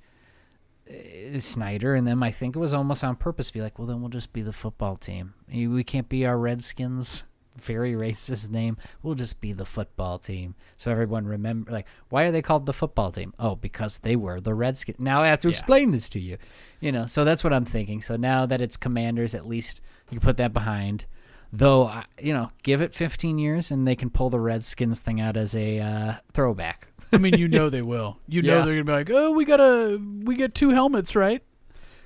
[1.38, 3.50] Snyder and them, I think it was almost on purpose.
[3.50, 5.34] Be like, well, then we'll just be the football team.
[5.52, 7.24] We can't be our Redskins.
[7.56, 8.76] Very racist name.
[9.02, 10.56] We'll just be the football team.
[10.76, 13.32] So everyone remember, like, why are they called the football team?
[13.38, 14.98] Oh, because they were the Redskins.
[14.98, 15.52] Now I have to Yeah.
[15.52, 16.36] explain this to you.
[16.80, 18.00] You know, so that's what I'm thinking.
[18.00, 19.80] So now that it's Commanders, at least
[20.10, 21.06] you put that behind.
[21.52, 25.36] Though, you know, give it 15 years and they can pull the Redskins thing out
[25.36, 26.88] as a uh, throwback.
[27.14, 28.18] I mean, you know they will.
[28.28, 28.64] You know Yeah.
[28.64, 31.42] they're gonna be like, "Oh, we got a we get two helmets, right?"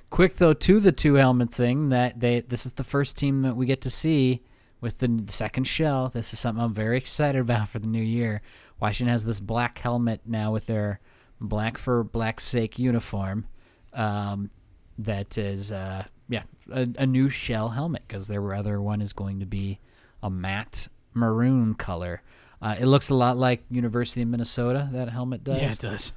[0.09, 3.55] Quick though to the two helmet thing that they this is the first team that
[3.55, 4.41] we get to see
[4.81, 6.09] with the n- second shell.
[6.09, 8.41] This is something I'm very excited about for the new year.
[8.79, 10.99] Washington has this black helmet now with their
[11.41, 13.45] black for black sake uniform.
[13.93, 14.49] Um,
[14.97, 19.39] that is uh, yeah a, a new shell helmet because their other one is going
[19.41, 19.79] to be
[20.23, 22.21] a matte maroon color.
[22.61, 24.89] Uh, it looks a lot like University of Minnesota.
[24.91, 25.57] That helmet does.
[25.57, 26.13] Yeah, it does.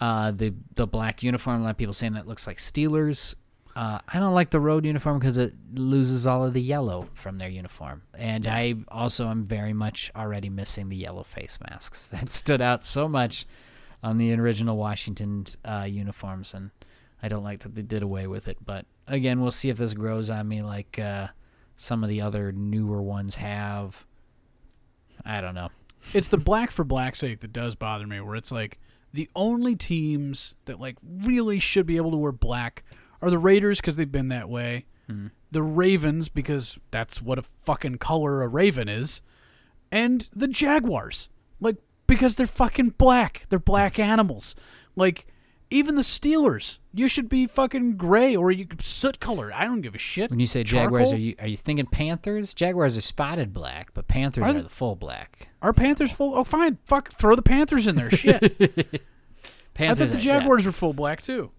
[0.00, 1.60] Uh, the the black uniform.
[1.60, 3.34] A lot of people saying that looks like Steelers.
[3.76, 7.38] Uh, I don't like the road uniform because it loses all of the yellow from
[7.38, 12.30] their uniform, and I also am very much already missing the yellow face masks that
[12.32, 13.46] stood out so much
[14.02, 16.70] on the original Washington uh, uniforms, and
[17.22, 18.58] I don't like that they did away with it.
[18.64, 21.28] But again, we'll see if this grows on me like uh,
[21.76, 24.04] some of the other newer ones have.
[25.24, 25.68] I don't know.
[26.14, 28.78] it's the black for black sake that does bother me where it's like
[29.12, 32.84] the only teams that like really should be able to wear black
[33.22, 34.86] are the raiders because they've been that way.
[35.08, 35.28] Hmm.
[35.50, 39.20] The ravens because that's what a fucking color a raven is.
[39.92, 41.28] And the jaguars
[41.60, 43.46] like because they're fucking black.
[43.48, 44.54] They're black animals.
[44.96, 45.26] Like
[45.70, 49.94] even the steelers you should be fucking gray or you soot color i don't give
[49.94, 52.52] a shit When you say Jaguars, are you are you thinking Panthers?
[52.54, 55.48] Jaguars are spotted black, but Panthers Are are, they- the full black.
[55.62, 58.42] are panthers full oh fine fuck throw the panthers in there shit
[59.78, 60.16] i thought the are- yeah.
[60.18, 61.50] jaguars were full black too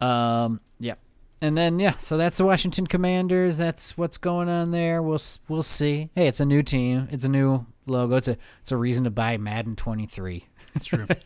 [0.00, 0.60] Um.
[0.80, 0.94] Yeah.
[1.40, 3.58] And then yeah, so that's the Washington Commanders.
[3.58, 5.02] That's what's going on there.
[5.02, 6.10] We'll we'll see.
[6.14, 7.08] Hey, it's a new team.
[7.10, 8.16] It's a new logo.
[8.16, 10.46] It's a it's a reason to buy Madden 23.
[10.74, 11.06] That's true.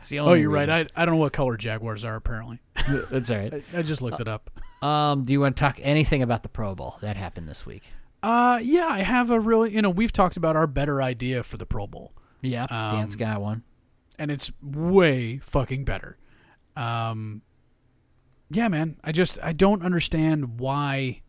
[0.00, 0.68] It's the oh, you're right.
[0.68, 2.58] I, I don't know what color Jaguars are, apparently.
[3.10, 3.54] That's all right.
[3.74, 4.50] I, I just looked it up.
[4.82, 7.84] Um, do you want to talk anything about the Pro Bowl that happened this week?
[8.20, 11.56] Uh, yeah, I have a really, you know, we've talked about our better idea for
[11.56, 13.62] the Pro Bowl, Yeah, Dan's Um, got one.
[14.18, 16.18] and it's way fucking better.
[16.76, 17.42] Um,
[18.50, 21.22] yeah, man, I just I don't understand why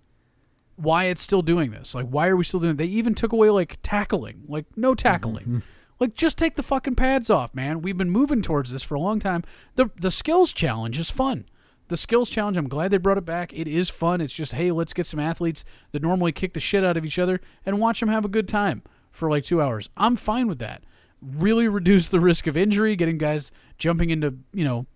[0.76, 1.94] why it's still doing this.
[1.94, 2.72] Like, why are we still doing?
[2.74, 2.78] It?
[2.78, 5.62] They even took away like tackling, like no tackling.
[6.00, 7.82] Like, just take the fucking pads off, man.
[7.82, 9.44] We've been moving towards this for a long time.
[9.76, 11.46] the The skills challenge is fun.
[11.90, 13.54] The skills challenge, I'm glad they brought it back.
[13.54, 14.22] It is fun.
[14.22, 17.20] It's just, hey, let's get some athletes that normally kick the shit out of each
[17.20, 19.90] other and watch them have a good time for like two hours.
[19.96, 20.84] I'm fine with that.
[21.22, 24.88] Really reduce the risk of injury, getting guys jumping into, you know,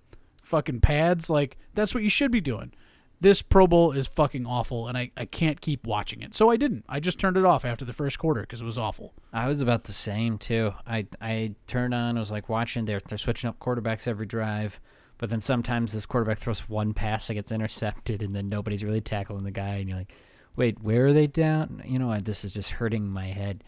[0.43, 1.29] fucking pads.
[1.29, 2.73] Like, that's what you should be doing.
[3.19, 6.35] This Pro Bowl is fucking awful, and I, I can't keep watching it.
[6.35, 6.85] So I didn't.
[6.87, 9.13] I just turned it off after the first quarter because it was awful.
[9.33, 10.73] I was about the same too.
[10.85, 12.17] I I turned on.
[12.17, 12.85] I was like watching.
[12.85, 14.79] They're they're switching up quarterbacks every drive,
[15.17, 19.01] but then sometimes this quarterback throws one pass that gets intercepted, and then nobody's really
[19.01, 20.13] tackling the guy, and you're like,
[20.55, 21.81] wait, where are they down?
[21.85, 22.25] You know, what?
[22.25, 23.63] this is just hurting my head.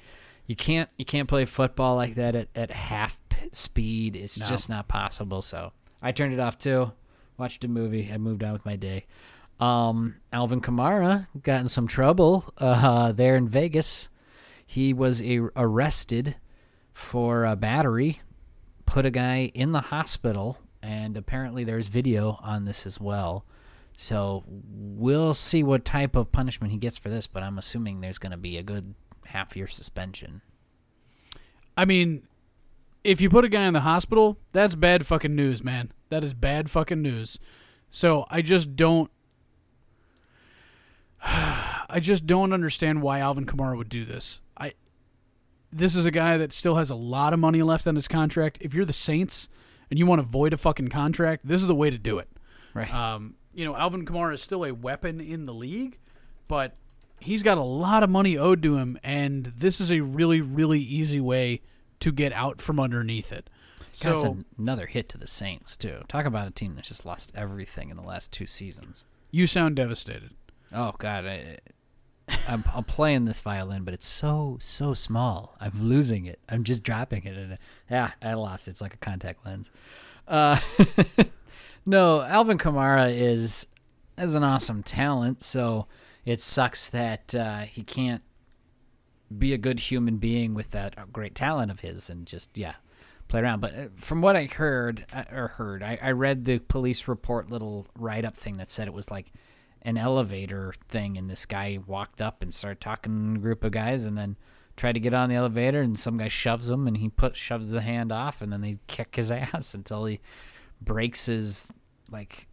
[0.46, 3.20] You can't you can't play football like that at, at half
[3.52, 4.16] speed.
[4.16, 4.46] It's No.
[4.46, 5.42] just not possible.
[5.42, 5.72] So
[6.04, 6.92] I turned it off too.
[7.38, 8.12] Watched a movie.
[8.14, 9.06] I moved on with my day.
[9.60, 14.10] Um, Alvin Kamara got in some trouble uh, there in Vegas.
[14.66, 16.38] He was a- arrested
[16.94, 18.22] for a battery,
[18.86, 23.46] put a guy in the hospital, and apparently there's video on this as well.
[23.98, 28.18] So we'll see what type of punishment he gets for this, but I'm assuming there's
[28.18, 28.96] going to be a good
[29.26, 30.42] half year suspension.
[31.76, 32.28] I mean,
[33.04, 35.92] if you put a guy in the hospital, that's bad fucking news, man.
[36.10, 37.40] That is bad fucking news.
[37.90, 39.12] So I just don't.
[41.90, 44.42] I just don't understand why Alvin Kamara would do this.
[44.58, 44.74] I.
[45.72, 48.58] This is a guy that still has a lot of money left on his contract.
[48.60, 49.48] If you're the Saints
[49.90, 52.28] and you want to void a fucking contract, this is the way to do it.
[52.74, 52.92] Right.
[52.92, 56.00] Um, you know, Alvin Kamara is still a weapon in the league,
[56.48, 56.76] but
[57.20, 60.80] he's got a lot of money owed to him, and this is a really, really
[60.80, 61.62] easy way
[62.00, 63.50] to get out from underneath it.
[63.92, 64.26] So That's
[64.58, 66.04] another hit to the Saints too.
[66.08, 69.06] Talk about a team that's just lost everything in the last two seasons.
[69.32, 70.32] you sound devastated.
[70.74, 71.58] Oh God, I,
[72.48, 75.56] I'm, I'm playing this violin, but it's so so small.
[75.60, 76.40] I'm losing it.
[76.48, 77.58] I'm just dropping it, and
[77.90, 78.68] yeah, I lost.
[78.68, 78.72] it.
[78.72, 79.72] It's like a contact lens.
[80.28, 80.60] Uh,
[81.86, 83.68] no, Alvin Kamara is
[84.18, 85.42] is an awesome talent.
[85.42, 85.88] So
[86.26, 88.22] it sucks that uh, he can't
[89.36, 92.76] be a good human being with that great talent of his, and just yeah,
[93.28, 93.62] play around.
[93.62, 97.50] But uh, from what I heard uh, or heard, I, I read the police report
[97.50, 99.32] little write up thing that said it was like
[99.82, 103.72] an elevator thing, and this guy walked up and started talking to a group of
[103.72, 104.36] guys, and then
[104.76, 107.72] tried to get on the elevator, and some guy shoves him, and he put shoves
[107.72, 110.20] the hand off, and then they kick his ass until he
[110.82, 111.70] breaks his
[112.12, 112.48] like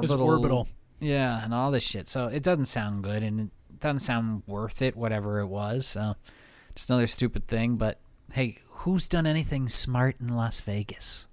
[0.00, 0.68] His orbital, orbital.
[1.00, 2.08] yeah, and all this shit.
[2.08, 5.86] So it doesn't sound good, and it doesn't sound worth it, whatever it was.
[5.86, 6.14] So
[6.74, 7.76] just another stupid thing.
[7.76, 8.00] But
[8.32, 11.28] hey, who's done anything smart in Las Vegas?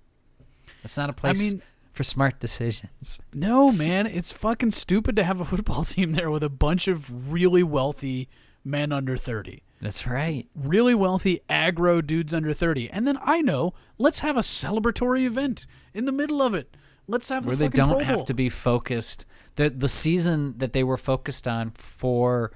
[0.84, 1.62] It's not a place I mean-
[1.92, 3.20] for smart decisions.
[3.34, 7.32] No, man, it's fucking stupid to have a football team there with a bunch of
[7.32, 8.30] really wealthy
[8.64, 9.64] men under 30.
[9.82, 10.48] That's right.
[10.56, 12.90] Really wealthy aggro dudes under 30.
[12.92, 16.78] And then I know, let's have a celebratory event in the middle of it.
[17.08, 19.26] Let's have a Where the they don't have to be focused.
[19.56, 22.52] The the season that they were focused on for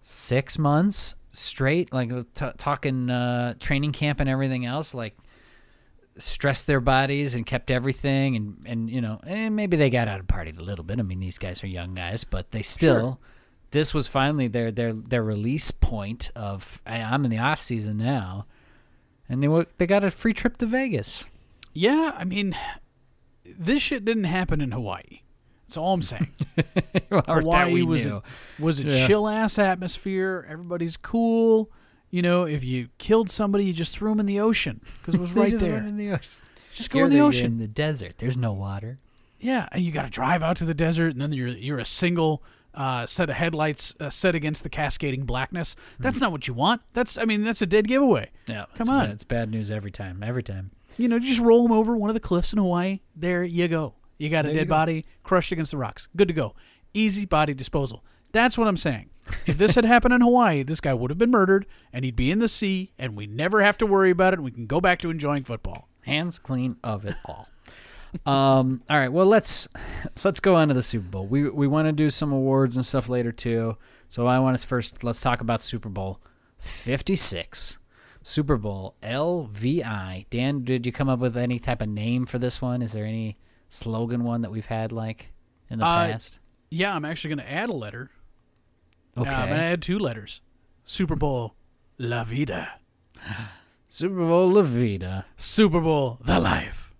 [0.00, 5.16] six months straight, like t- talking uh, training camp and everything else, like
[6.18, 10.18] stressed their bodies and kept everything and and you know and maybe they got out
[10.20, 10.98] and partied a little bit.
[10.98, 13.18] I mean these guys are young guys, but they still
[13.70, 17.96] this was finally their their their release point of "Hey, I'm in the off season
[17.96, 18.44] now,
[19.28, 21.24] and they were, they got a free trip to Vegas.
[21.72, 22.54] Yeah, I mean,
[23.46, 25.20] this shit didn't happen in Hawaii.
[25.66, 26.30] That's all I'm saying.
[27.10, 28.16] Hawaii was knew.
[28.16, 29.06] a, was a Yeah.
[29.06, 30.46] chill ass atmosphere.
[30.50, 31.70] Everybody's cool.
[32.12, 35.20] You know, if you killed somebody, you just threw them in the ocean because it
[35.20, 35.72] was right just there.
[35.72, 36.30] went in the ocean.
[36.72, 37.46] Just go Here in the they- ocean.
[37.46, 38.18] in the desert.
[38.18, 38.98] There's no water.
[39.40, 41.84] Yeah, and you got to drive out to the desert, and then you're you're a
[41.84, 42.44] single
[42.74, 45.74] uh, set of headlights uh, set against the cascading blackness.
[45.98, 46.82] That's not what you want.
[46.92, 48.30] That's I mean that's a dead giveaway.
[48.48, 49.00] Yeah, Come it's on.
[49.06, 50.22] bad, it's bad news every time.
[50.22, 50.70] Every time.
[50.98, 53.00] You know, just roll them over one of the cliffs in Hawaii.
[53.16, 53.94] There you go.
[54.18, 54.74] You got a There you dead go.
[54.74, 56.06] body crushed against the rocks.
[56.14, 56.54] Good to go.
[56.94, 58.04] Easy body disposal.
[58.32, 59.08] That's what I'm saying.
[59.46, 62.30] If this had happened in Hawaii, this guy would have been murdered, and he'd be
[62.30, 64.80] in the sea, and we never have to worry about it, and we can go
[64.80, 65.88] back to enjoying football.
[66.02, 67.48] Hands clean of it all.
[68.26, 68.82] um.
[68.90, 69.08] All right.
[69.12, 69.68] Well, let's
[70.24, 71.26] let's go on to the Super Bowl.
[71.26, 73.76] We we want to do some awards and stuff later too.
[74.08, 75.02] So I want us first.
[75.04, 76.20] Let's talk about Super Bowl
[76.58, 77.78] Fifty Six.
[78.24, 80.26] Super Bowl LVI.
[80.30, 82.82] Dan, did you come up with any type of name for this one?
[82.82, 83.36] Is there any
[83.68, 85.32] slogan one that we've had like
[85.70, 86.38] in the Uh, past?
[86.70, 88.10] Yeah, I'm actually going to add a letter.
[89.16, 89.28] Okay.
[89.30, 90.40] I'm going to add two letters.
[90.84, 91.54] Super Bowl
[91.98, 92.74] La Vida.
[93.88, 95.26] Super Bowl La Vida.
[95.36, 96.94] Super Bowl The Life.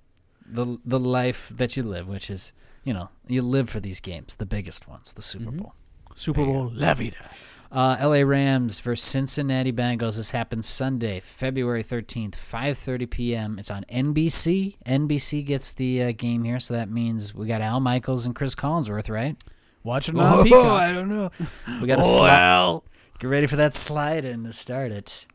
[0.47, 2.53] The the life that you live, which is,
[2.85, 5.57] you know, you live for these games, the biggest ones, the Super Mhm.
[5.63, 5.75] Bowl.
[6.15, 7.31] Super Bowl La Vida.
[7.71, 10.17] Uh, LA Rams versus Cincinnati Bengals.
[10.17, 13.59] This happens Sunday, February 13th, 5:30 p.m.
[13.59, 14.77] It's on NBC.
[14.85, 18.55] NBC gets the uh, game here, so that means we got Al Michaels and Cris
[18.55, 19.37] Collinsworth, right?
[19.85, 20.65] Watching on Peacock.
[20.81, 21.31] I don't know.
[21.81, 22.29] We got to Oh, slide.
[22.29, 22.85] well.
[23.19, 25.27] Get ready for that slide in to start it.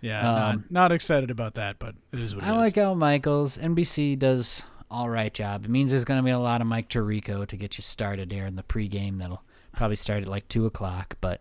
[0.00, 2.56] Yeah, Um, not, not excited about that, but it is what it I is.
[2.56, 3.56] like Al Michaels.
[3.58, 5.64] NBC does all right job.
[5.64, 8.32] It means there's going to be a lot of Mike Tirico to get you started
[8.32, 9.18] here in the pregame.
[9.18, 9.42] That'll
[9.76, 11.16] probably start at like two o'clock.
[11.20, 11.40] But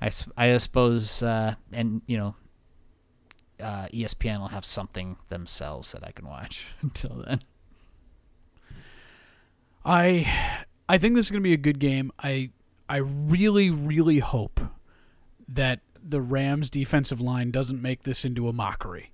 [0.00, 2.34] I, I suppose, uh, and you know,
[3.60, 7.42] uh, ESPN will have something themselves that I can watch until then.
[9.84, 12.10] I I think this is going to be a good game.
[12.18, 12.50] I
[12.88, 14.60] I really really hope
[15.48, 19.12] that the Rams defensive line doesn't make this into a mockery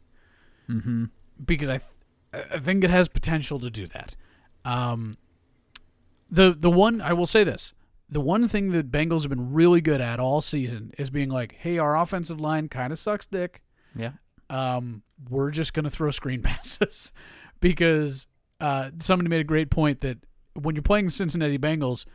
[0.69, 1.05] Mm-hmm.
[1.45, 4.17] because I th- I think it has potential to do that.
[4.65, 5.17] Um
[6.31, 7.73] the the one I will say this.
[8.09, 11.57] The one thing that Bengals have been really good at all season is being like,
[11.59, 13.63] "Hey, our offensive line kind of sucks dick.
[13.97, 14.13] Yeah.
[14.51, 17.11] um, we're just going to throw screen passes
[17.61, 18.27] because
[18.61, 20.19] uh, somebody made a great point that
[20.63, 22.07] when you're playing the Cincinnati Bengals,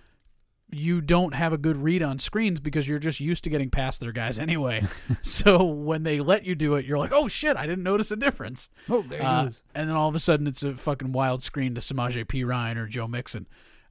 [0.73, 3.99] you don't have a good read on screens because you're just used to getting past
[3.99, 4.83] their guys anyway.
[5.21, 8.15] so when they let you do it, you're like, oh shit, I didn't notice a
[8.15, 8.69] difference.
[8.89, 9.63] Oh, there Uh, is.
[9.75, 12.87] and then all of a sudden, it's a fucking wild screen to Samaje Perine or
[12.87, 13.47] Joe Mixon.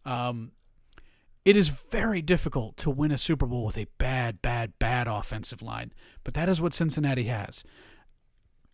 [0.07, 0.53] Um,
[1.45, 5.61] it is very difficult to win a Super Bowl with a bad, bad, bad offensive
[5.63, 5.93] line,
[6.25, 7.63] but that is what Cincinnati has.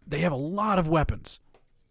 [0.06, 1.40] They have a lot of weapons.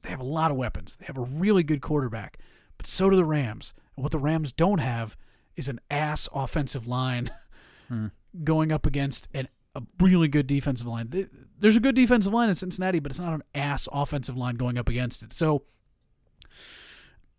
[0.01, 0.95] They have a lot of weapons.
[0.97, 2.37] They have a really good quarterback,
[2.77, 3.73] but so do the Rams.
[3.95, 5.15] And what the Rams don't have
[5.55, 7.29] is an ass offensive line
[7.87, 8.07] Hmm.
[8.43, 11.29] going up against an, a really good defensive line.
[11.59, 14.79] There's a good defensive line in Cincinnati, but it's not an ass offensive line going
[14.79, 15.31] up against it.
[15.31, 15.65] So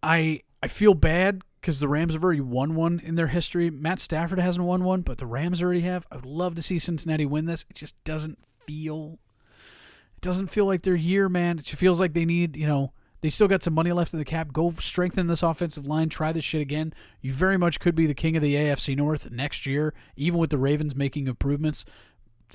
[0.02, 3.70] I I feel bad because the Rams have already won one in their history.
[3.70, 6.06] Matt Stafford hasn't won one, but the Rams already have.
[6.10, 7.64] I would love to see Cincinnati win this.
[7.68, 9.18] It just doesn't feel
[10.14, 11.58] it doesn't feel like their year, man.
[11.58, 12.92] It just feels like they need, you know,
[13.26, 14.52] they still got some money left in the cap.
[14.52, 16.08] Go strengthen this offensive line.
[16.08, 16.94] Try this shit again.
[17.22, 20.50] You very much could be the king of the AFC North next year, even with
[20.50, 21.84] the Ravens making improvements.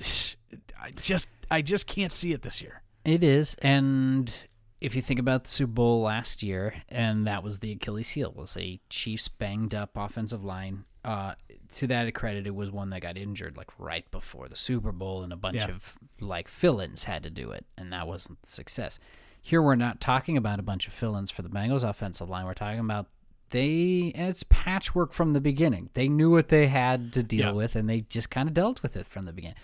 [0.80, 2.80] I just I just can't see it this year.
[3.04, 4.46] It is, and
[4.80, 8.32] if you think about the Super Bowl last year, and that was the Achilles heel
[8.34, 10.84] was a Chiefs banged up offensive line.
[11.04, 11.34] Uh,
[11.72, 15.22] to that credit, it was one that got injured like right before the Super Bowl,
[15.22, 15.68] and a bunch Yeah.
[15.72, 18.98] of like fill-ins had to do it, and that wasn't the success.
[19.42, 22.46] Here, we're not talking about a bunch of fill-ins for the Bengals offensive line.
[22.46, 23.08] We're talking about
[23.50, 25.90] they and it's patchwork from the beginning.
[25.94, 27.52] They knew what they had to deal Yeah.
[27.52, 29.56] with, and they just kind of dealt with it from the beginning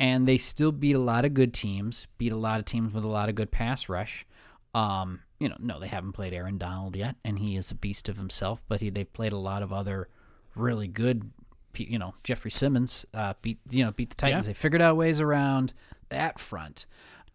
[0.00, 3.04] and they still beat a lot of good teams, beat a lot of teams with
[3.04, 4.24] a lot of good pass rush.
[4.74, 8.08] Um, you know, no, they haven't played Aaron Donald yet, and he is a beast
[8.08, 8.62] of himself.
[8.66, 10.08] But he, they've played a lot of other
[10.54, 11.30] really good.
[11.76, 14.46] You know, Jeffrey Simmons uh, beat you know beat the Titans.
[14.46, 14.50] Yeah.
[14.50, 15.74] They figured out ways around
[16.08, 16.86] that front.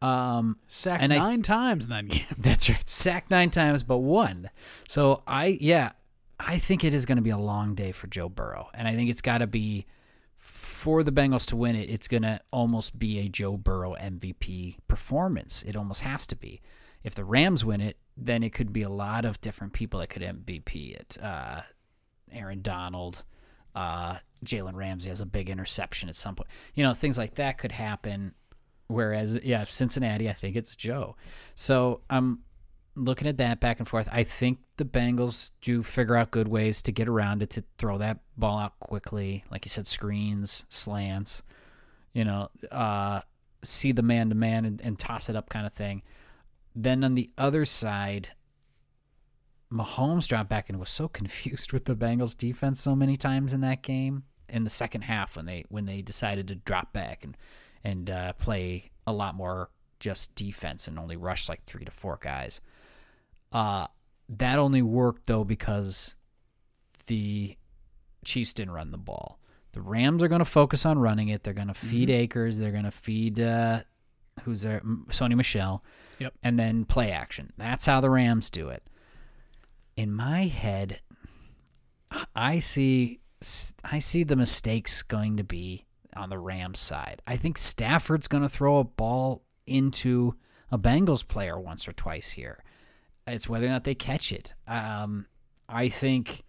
[0.01, 2.25] Um, Sacked And I- nine times in that game.
[2.37, 4.49] that's right, sacked nine times but one.
[4.87, 5.91] So I yeah,
[6.39, 8.93] I think it is going to be a long day for Joe Burrow, and I
[8.93, 9.85] think it's got to be
[10.35, 14.77] for the Bengals to win it, it's going to almost be a Joe Burrow MVP
[14.87, 15.63] performance.
[15.63, 16.61] It almost has to be.
[17.03, 20.07] If the Rams win it, then it could be a lot of different people that
[20.07, 21.17] could MVP it.
[21.21, 21.61] Uh,
[22.31, 23.23] Aaron Donald,
[23.73, 26.49] uh, Jalen Ramsey has a big interception at some point.
[26.75, 28.35] You know, things like that could happen.
[28.87, 31.15] Whereas, yeah, Cincinnati, I think it's Joe.
[31.55, 32.39] So I'm
[32.95, 34.07] looking at that back and forth.
[34.11, 37.97] I think the Bengals do figure out good ways to get around it, to throw
[37.97, 39.43] that ball out quickly.
[39.49, 41.43] Like you said, screens, slants,
[42.13, 43.21] you know, uh,
[43.63, 46.03] see the man to man and toss it up kind of thing.
[46.75, 48.29] Then on the other side,
[49.71, 53.61] Mahomes dropped back and was so confused with the Bengals defense so many times in
[53.61, 57.35] that game in the second half when they when they decided to drop back and
[57.85, 59.69] and uh, play a lot more
[59.99, 62.59] just defense and only rush like three to four guys.
[63.53, 63.85] Uh,
[64.27, 66.15] that only worked though because
[67.05, 67.55] the
[68.25, 69.39] Chiefs didn't run the ball.
[69.73, 71.43] The Rams are going to focus on running it.
[71.43, 72.57] They're going to feed Akers.
[72.57, 73.81] They're going to feed uh,
[74.43, 75.83] who's there, Sony Michel.
[76.17, 76.33] Yep.
[76.41, 77.53] And then play action.
[77.57, 78.83] That's how the Rams do it.
[79.95, 81.01] In my head,
[82.35, 83.19] I see
[83.83, 85.84] I see the mistakes going to be
[86.15, 87.21] on the Rams side.
[87.27, 90.35] I think Stafford's going to throw a ball into
[90.71, 92.63] a Bengals player once or twice here.
[93.27, 94.53] It's whether or not they catch it.
[94.67, 95.25] Um,
[95.67, 96.43] I think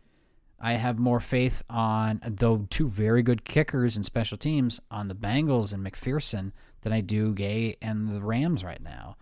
[0.60, 5.14] I have more faith on though two very good kickers and special teams on the
[5.14, 6.52] Bengals and McPherson
[6.82, 9.16] than I do Gay and the Rams right now.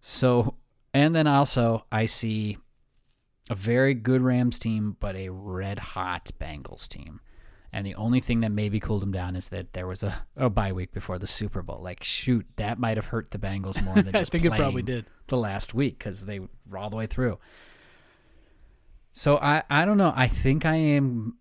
[0.00, 0.56] So,
[0.94, 2.58] and then also I see
[3.50, 7.20] a very good Rams team, but a red hot Bengals team.
[7.72, 10.48] And the only thing that maybe cooled them down is that there was a, a
[10.48, 11.80] bye week before the Super Bowl.
[11.82, 14.82] Like, shoot, that might have hurt the Bengals more than I just think it probably
[14.82, 15.04] did.
[15.26, 17.38] the last week because they were all the way through.
[19.12, 20.12] So I, I don't know.
[20.14, 21.36] I think I am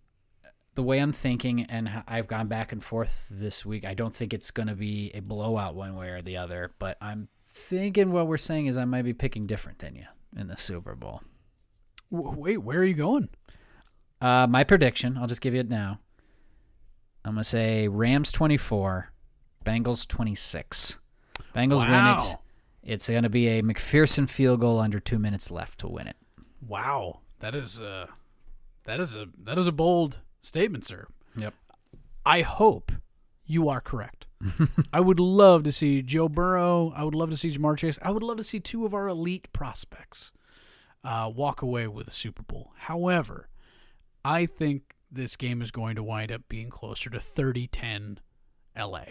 [0.75, 3.85] the way I'm thinking, and I've gone back and forth this week.
[3.85, 6.97] I don't think it's going to be a blowout one way or the other, but
[7.01, 10.05] I'm thinking what we're saying is I might be picking different than you
[10.35, 11.21] in the Super Bowl.
[12.09, 13.29] Wait, where are you going?
[14.21, 15.99] Uh, my prediction, I'll just give you it now.
[17.27, 19.11] I'm going to say Rams 24,
[19.65, 20.97] Bengals 26.
[21.53, 22.37] Bengals win it.
[22.83, 26.15] It's going to be a McPherson field goal under two minutes left to win it.
[26.65, 28.07] Wow, that is uh
[28.85, 31.07] that is a that is a bold statement, sir.
[31.35, 31.53] Yep.
[32.25, 32.91] I hope
[33.45, 34.27] you are correct.
[34.93, 36.93] I would love to see Joe Burrow.
[36.95, 37.99] I would love to see Ja'Marr Chase.
[38.01, 40.31] I would love to see two of our elite prospects
[41.03, 42.71] uh, walk away with a Super Bowl.
[42.77, 43.49] However,
[44.23, 48.17] I think this game is going to wind up being closer to 30-10
[48.77, 49.03] LA.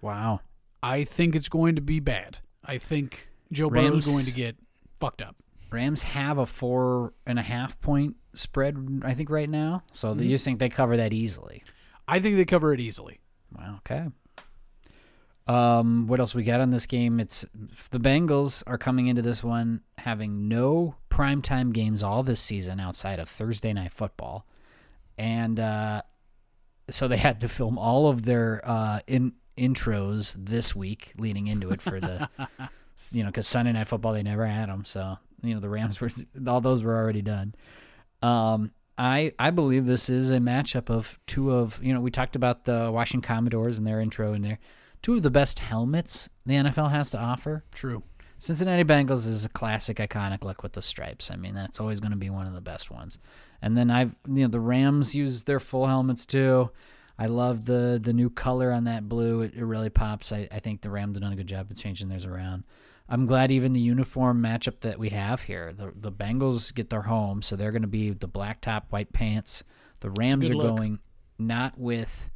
[0.00, 0.40] Wow.
[0.82, 2.38] I think it's going to be bad.
[2.64, 4.56] I think Joe Burrow is going to get
[4.98, 5.36] fucked up.
[5.70, 9.84] Rams have a four and a half point spread, I think, right now.
[9.92, 11.62] So you think they cover that easily?
[12.06, 13.20] I think they cover it easily.
[13.56, 13.76] Wow.
[13.78, 14.08] Okay.
[15.46, 17.18] Um, what else we got on this game?
[17.18, 17.44] It's
[17.90, 23.18] the Bengals are coming into this one having no primetime games all this season outside
[23.18, 24.46] of Thursday night football,
[25.18, 26.02] and uh,
[26.90, 31.70] so they had to film all of their uh, in intros this week leading into
[31.70, 32.28] it for the
[33.10, 36.00] you know because Sunday night football they never had them, so you know the Rams
[36.00, 36.10] were
[36.46, 37.54] all those were already done.
[38.22, 42.36] Um, I I believe this is a matchup of two of you know we talked
[42.36, 44.58] about the Washington Commodores and their intro in there,
[45.02, 47.64] two of the best helmets the NFL has to offer.
[47.72, 48.02] True.
[48.38, 51.30] Cincinnati Bengals is a classic, iconic look with the stripes.
[51.30, 53.16] I mean, that's always going to be one of the best ones.
[53.62, 56.70] And then I've you know the Rams use their full helmets too.
[57.18, 59.42] I love the the new color on that blue.
[59.42, 60.32] It, it really pops.
[60.32, 62.64] I, I think the Rams have done a good job of changing theirs around.
[63.08, 65.72] I'm glad even the uniform matchup that we have here.
[65.72, 69.12] The the Bengals get their home, so they're going to be the black top, white
[69.12, 69.62] pants.
[70.00, 70.76] The Rams are look.
[70.76, 70.98] going
[71.38, 72.30] not with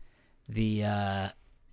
[0.49, 1.29] the uh,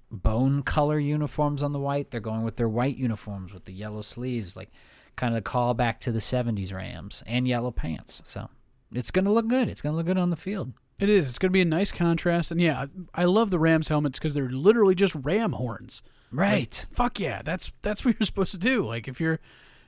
[0.09, 2.11] bone color uniforms on the white.
[2.11, 4.71] They're going with their white uniforms with the yellow sleeves, like
[5.15, 8.21] kind of a call back to the 70s Rams and yellow pants.
[8.25, 8.49] So
[8.93, 9.69] it's going to look good.
[9.69, 10.73] It's going to look good on the field.
[10.99, 11.27] It is.
[11.27, 12.51] It's going to be a nice contrast.
[12.51, 16.01] And yeah, I love the Rams helmets because they're literally just ram horns.
[16.31, 16.85] Right.
[16.93, 18.85] Fuck yeah, that's that's what you're supposed to do.
[18.85, 19.39] Like if you're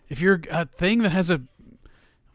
[0.10, 1.41] if you're a thing that has a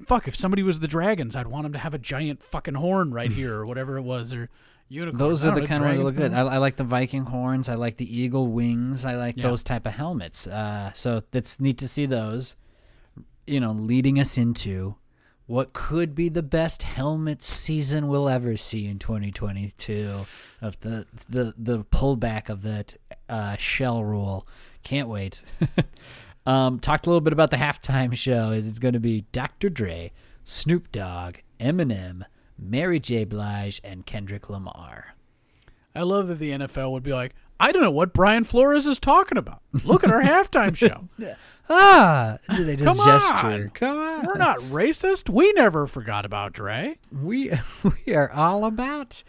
[0.07, 3.13] fuck, if somebody was the dragons, I'd want them to have a giant fucking horn
[3.13, 4.49] right here or whatever it was or
[4.89, 5.19] unicorn.
[5.19, 6.33] Those are the know, kind of ones that look good.
[6.33, 7.69] I, I like the Viking horns.
[7.69, 9.05] I like the eagle wings.
[9.05, 9.45] I like Yeah.
[9.45, 10.47] those type of helmets.
[10.49, 12.57] Uh, so it's neat to see those.
[13.47, 14.97] You know, leading us into
[15.51, 20.09] what could be the best helmet season we'll ever see in 2022
[20.63, 22.97] of the the the pullback of that
[23.29, 24.47] uh, shell rule.
[24.85, 25.43] Can't wait.
[26.47, 28.53] um, talked a little bit about the halftime show.
[28.53, 29.69] It's going to be Dr.
[29.69, 30.13] Dre,
[30.45, 32.23] Snoop Dogg, Eminem,
[32.57, 33.25] Mary J.
[33.25, 35.17] Blige, and Kendrick Lamar.
[35.97, 38.99] I love that the NFL would be like, I don't know what Brian Flores is
[38.99, 39.61] talking about.
[39.85, 41.09] Look at our halftime show.
[41.69, 43.47] Ah, they just Come gesture.
[43.47, 43.71] on.
[43.71, 44.27] Come on.
[44.27, 45.29] We're not racist.
[45.29, 46.99] We never forgot about Dre.
[47.13, 47.53] We
[48.07, 49.23] we are all about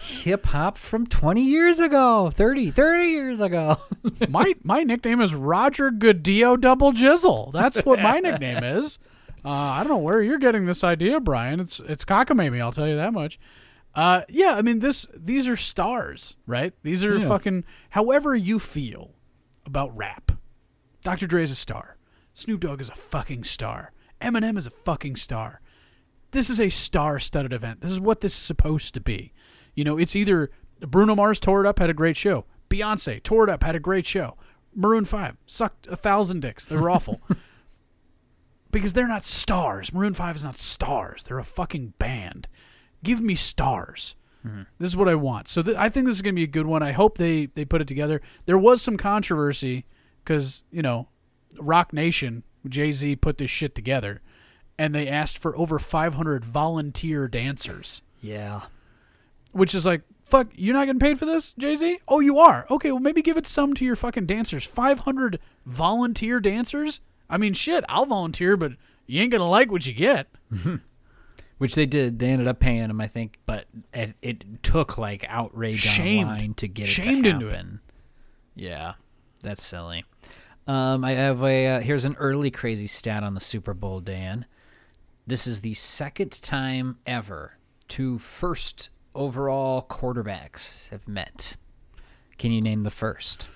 [0.00, 3.78] hip hop from 20 years ago, 30, 30 years ago.
[4.30, 7.52] my my nickname is Roger Goodeo Double Jizzle.
[7.52, 8.98] That's what my nickname is.
[9.44, 11.60] Uh, I don't know where you're getting this idea, Brian.
[11.60, 12.60] It's it's cockamamie.
[12.60, 13.38] I'll tell you that much.
[13.96, 15.06] Uh, yeah, I mean this.
[15.16, 16.74] These are stars, right?
[16.82, 17.26] These are Yeah.
[17.28, 17.64] fucking.
[17.90, 19.14] However you feel
[19.64, 20.32] about rap,
[21.02, 21.26] Dr.
[21.26, 21.96] Dre is a star.
[22.34, 23.92] Snoop Dogg is a fucking star.
[24.20, 25.60] Eminem is a fucking star.
[26.32, 27.80] This is a star-studded event.
[27.80, 29.32] This is what this is supposed to be.
[29.74, 32.44] You know, it's either Bruno Mars tore it up, had a great show.
[32.68, 34.36] Beyonce tore it up, had a great show.
[34.74, 36.66] Maroon Five sucked a thousand dicks.
[36.66, 37.22] They were awful.
[38.70, 39.92] because they're not stars.
[39.92, 41.22] Maroon 5 is not stars.
[41.22, 42.46] They're a fucking band.
[43.02, 44.16] Give me stars.
[44.46, 44.62] Mm-hmm.
[44.78, 45.48] This is what I want.
[45.48, 46.82] So th- I think this is going to be a good one.
[46.82, 48.20] I hope they, they put it together.
[48.46, 49.84] There was some controversy
[50.22, 51.08] because, you know,
[51.58, 54.20] Roc Nation, Jay Z put this shit together,
[54.78, 58.62] and they asked for over 500 volunteer dancers, yeah.
[59.52, 62.00] which is like, Fuck, you're not getting paid for this, Jay Z?
[62.08, 62.66] Oh, you are.
[62.68, 64.64] Okay, well maybe give it some to your fucking dancers.
[64.64, 67.00] 500 volunteer dancers.
[67.30, 68.72] I mean, shit, I'll volunteer, but
[69.06, 70.26] you ain't gonna like what you get.
[71.58, 72.18] Which they did.
[72.18, 76.28] They ended up paying him, I think, but it, it took like outrage Shamed.
[76.28, 77.50] online to get Shamed it to into it.
[77.52, 77.80] happen.
[78.54, 78.94] Yeah,
[79.40, 80.04] that's silly.
[80.66, 84.44] Um, I have a uh, here's an early crazy stat on the Super Bowl, Dan.
[85.26, 87.56] This is the second time ever
[87.88, 91.56] two first overall quarterbacks have met.
[92.36, 93.48] Can you name the first?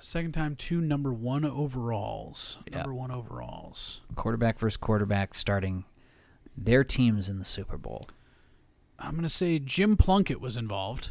[0.00, 2.58] Second time, two number one overalls.
[2.70, 2.78] Yeah.
[2.78, 4.02] Number one overalls.
[4.14, 5.84] Quarterback versus quarterback starting
[6.56, 8.08] their teams in the Super Bowl.
[8.98, 11.10] I'm gonna say Jim Plunkett was involved.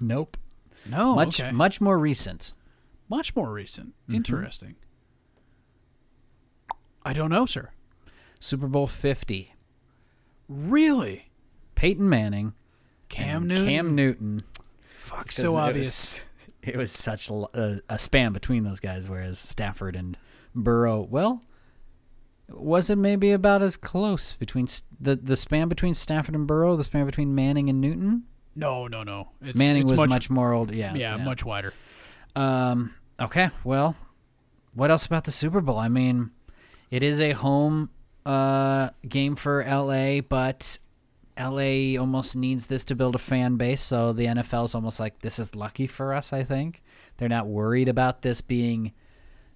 [0.00, 0.36] Nope.
[0.84, 1.50] No, much okay.
[1.52, 2.54] much more recent.
[3.08, 3.88] much more recent.
[4.04, 4.14] Mm-hmm.
[4.16, 4.76] Interesting.
[7.04, 7.70] I don't know, sir.
[8.40, 9.54] Super Bowl 50.
[10.48, 11.30] Really,
[11.74, 12.54] Peyton Manning.
[13.08, 13.66] Cam Newton.
[13.66, 14.42] Cam Newton.
[14.96, 16.24] Fuck, so obvious.
[16.74, 20.18] It was such a, a, a span between those guys, whereas Stafford and
[20.54, 21.42] Burrow, well,
[22.48, 24.66] was it maybe about as close between
[25.00, 28.24] the the span between Stafford and Burrow, the span between Manning and Newton?
[28.54, 29.28] No, no, no.
[29.42, 30.74] It's, Manning it's was much, much, more old.
[30.74, 31.72] Yeah, yeah, much wider.
[32.34, 32.94] Um.
[33.20, 33.50] Okay.
[33.64, 33.96] Well,
[34.74, 35.78] what else about the Super Bowl?
[35.78, 36.30] I mean,
[36.90, 37.90] it is a home
[38.24, 40.78] uh game for LA, but
[41.38, 43.82] LA almost needs this to build a fan base.
[43.82, 46.32] So the NFL is almost like this is lucky for us.
[46.32, 46.82] I think
[47.16, 48.92] they're not worried about this being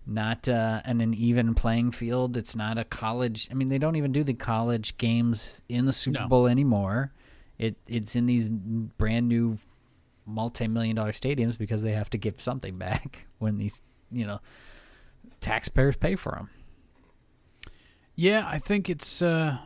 [0.06, 2.36] not uh, an, an even playing field.
[2.36, 3.48] It's not a college.
[3.50, 6.28] I mean, they don't even do the college games in the Super No.
[6.28, 7.12] Bowl anymore.
[7.58, 9.58] It it's in these brand new
[10.26, 14.40] multi-million dollar stadiums because they have to give something back when these you know
[15.40, 16.50] taxpayers pay for them.
[18.14, 19.22] Yeah, I think it's.
[19.22, 19.58] Uh,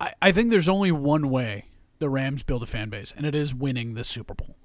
[0.00, 1.66] I I think there's only one way
[1.98, 4.56] the Rams build a fan base, and it is winning the Super Bowl.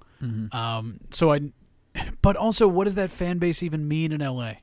[0.52, 1.00] Um.
[1.10, 1.52] So I,
[2.22, 4.54] but also, what does that fan base even mean in LA?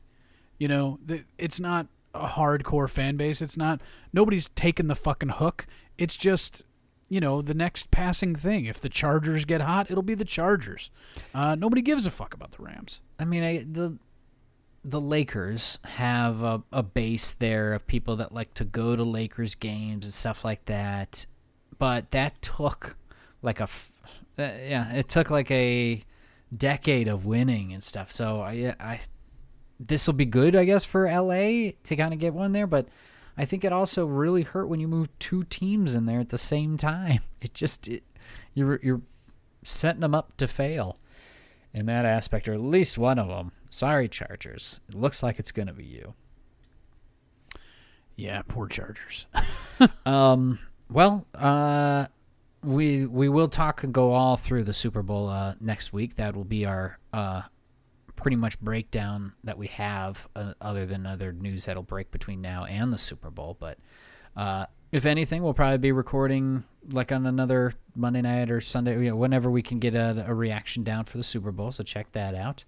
[0.58, 3.42] You know, the, it's not a hardcore fan base.
[3.42, 3.82] It's not.
[4.12, 5.68] Nobody's taking the fucking hook.
[5.98, 6.64] It's just.
[7.10, 8.66] You know, the next passing thing.
[8.66, 10.90] If the Chargers get hot, it'll be the Chargers.
[11.32, 13.02] Uh, nobody gives a fuck about the Rams.
[13.20, 14.00] I mean, I, the
[14.86, 19.56] the Lakers have a, a base there of people that like to go to Lakers
[19.56, 21.26] games and stuff like that,
[21.78, 22.98] but that took
[23.42, 23.68] like a, uh,
[24.38, 26.04] yeah, it took like a
[26.56, 28.12] decade of winning and stuff.
[28.12, 29.00] So I I
[29.80, 32.88] this will be good, I guess, for LA to kind of get one there, but
[33.38, 36.38] I think it also really hurt when you move two teams in there at the
[36.38, 37.22] same time.
[37.42, 38.04] It just it,
[38.54, 39.02] you're you're
[39.64, 40.98] setting them up to fail
[41.74, 43.52] in that aspect, or at least one of them.
[43.74, 44.82] Sorry, Chargers.
[44.88, 46.14] It looks like it's going to be you.
[48.16, 49.26] Yeah, poor Chargers.
[50.06, 50.60] Um.
[50.90, 52.06] Well, uh,
[52.64, 56.16] we we will talk and go all through the Super Bowl uh, next week.
[56.16, 57.42] That will be our uh,
[58.16, 62.66] pretty much breakdown that we have, uh, other than other news that'll break between now
[62.66, 63.58] and the Super Bowl.
[63.60, 63.80] But
[64.38, 69.10] uh, if anything, we'll probably be recording like on another Monday night or Sunday, you
[69.10, 71.72] know, whenever we can get a, a reaction down for the Super Bowl.
[71.72, 72.64] So check that out.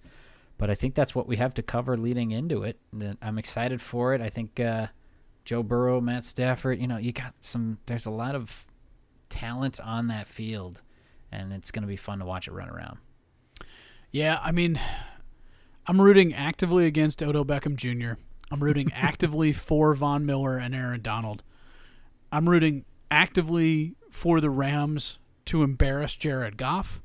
[0.57, 2.79] But I think that's what we have to cover leading into it.
[3.21, 4.21] I'm excited for it.
[4.21, 4.87] I think uh,
[5.43, 8.65] Joe Burrow, Matt Stafford, you know, you got some, there's a lot of
[9.29, 10.81] talent on that field,
[11.31, 12.99] and it's going to be fun to watch it run around.
[14.11, 14.79] Yeah, I mean,
[15.87, 18.19] I'm rooting actively against Odell Beckham Jr.
[18.49, 21.43] I'm rooting actively for Von Miller and Aaron Donald.
[22.31, 27.01] I'm rooting actively for the Rams to embarrass Jared Goff.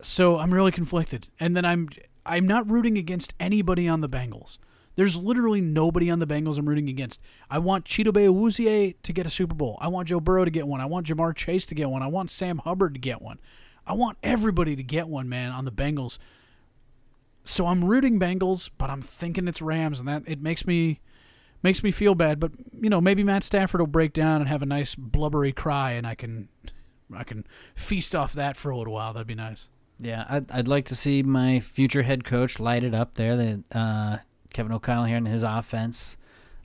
[0.00, 1.28] So I'm really conflicted.
[1.40, 1.88] And then I'm
[2.24, 4.58] I'm not rooting against anybody on the Bengals.
[4.96, 7.20] There's literally nobody on the Bengals I'm rooting against.
[7.48, 9.78] I want Chido Awuzie to get a Super Bowl.
[9.80, 10.80] I want Joe Burrow to get one.
[10.80, 12.02] I want Ja'Marr Chase to get one.
[12.02, 13.38] I want Sam Hubbard to get one.
[13.86, 16.18] I want everybody to get one, man, on the Bengals.
[17.44, 21.00] So I'm rooting Bengals, but I'm thinking it's Rams, and that it makes me
[21.62, 22.40] makes me feel bad.
[22.40, 25.92] But you know, maybe Matt Stafford will break down and have a nice blubbery cry,
[25.92, 26.48] and I can
[27.14, 29.12] I can feast off that for a little while.
[29.12, 29.70] That'd be nice.
[30.00, 33.36] Yeah, I'd, I'd like to see my future head coach light it up there.
[33.36, 34.18] That uh,
[34.52, 36.16] Kevin O'Connell here in his offense.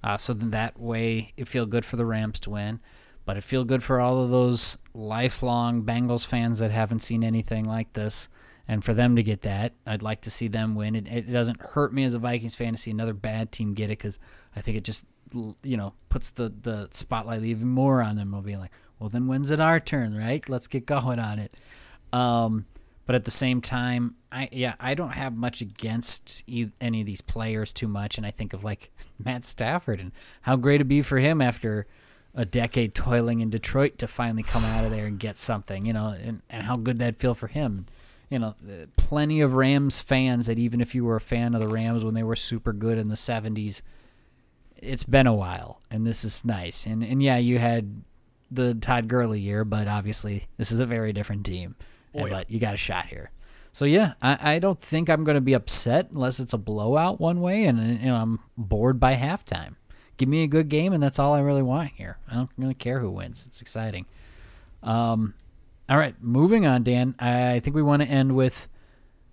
[0.03, 2.81] Uh, so then that way it feel good for the Rams to win,
[3.25, 7.63] but it feel good for all of those lifelong Bengals fans that haven't seen anything
[7.63, 8.27] like this,
[8.67, 10.95] and for them to get that, I'd like to see them win.
[10.95, 13.85] It, it doesn't hurt me as a Vikings fan to see another bad team get
[13.85, 14.19] it because
[14.55, 18.31] I think it just you know puts the the spotlight even more on them.
[18.31, 20.47] They'll be like, well, then when's it our turn, right?
[20.49, 21.55] Let's get going on it.
[22.11, 22.65] Um,
[23.05, 27.07] but at the same time, I yeah, I don't have much against e- any of
[27.07, 28.91] these players too much, and I think of like
[29.23, 31.87] Matt Stafford and how great it'd be for him after
[32.35, 35.93] a decade toiling in Detroit to finally come out of there and get something, you
[35.93, 37.85] know, and, and how good that'd feel for him.
[38.29, 38.55] You know,
[38.97, 42.15] plenty of Rams fans that even if you were a fan of the Rams when
[42.15, 43.83] they were super good in the 70s,
[44.75, 46.87] it's been a while and this is nice.
[46.87, 48.03] And and yeah, you had
[48.49, 51.75] the Todd Gurley year, but obviously this is a very different team.
[52.15, 52.31] Oh, yeah.
[52.31, 53.31] But you got a shot here.
[53.71, 57.19] So yeah, I, I don't think I'm going to be upset unless it's a blowout
[57.19, 59.75] one way and you know I'm bored by halftime.
[60.17, 62.19] Give me a good game and that's all I really want here.
[62.29, 63.47] I don't really care who wins.
[63.47, 64.05] It's exciting.
[64.83, 65.33] Um,
[65.89, 67.15] all right, moving on, Dan.
[67.17, 68.69] I think we want to end with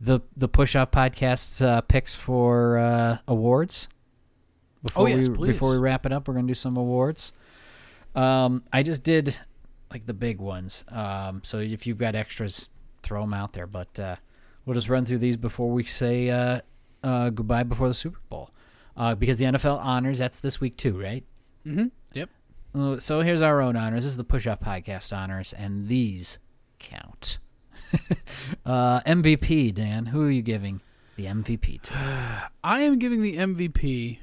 [0.01, 3.89] the the push off podcast uh, picks for uh, awards.
[4.83, 5.53] Before Oh, yes, we, please.
[5.53, 7.35] Before we wrap it up, we're gonna do some awards.
[8.14, 9.39] Um, I just did
[9.91, 10.84] like the big ones.
[10.88, 12.70] Um, so if you've got extras,
[13.03, 13.66] throw them out there.
[13.66, 14.16] But uh,
[14.64, 16.61] we'll just run through these before we say uh,
[17.03, 18.51] uh, goodbye before the Super Bowl,
[18.97, 21.24] uh, because the NFL honors that's this week too, right?
[21.66, 21.86] Mm-hmm.
[22.14, 22.30] Yep.
[22.74, 24.05] Uh, So here's our own honors.
[24.05, 26.38] This is the Push Off Podcast honors, and these
[26.78, 27.38] count.
[28.64, 30.07] uh, MVP, Dan.
[30.07, 30.80] Who are you giving
[31.16, 31.95] the MVP to?
[32.64, 34.18] I am giving the MVP.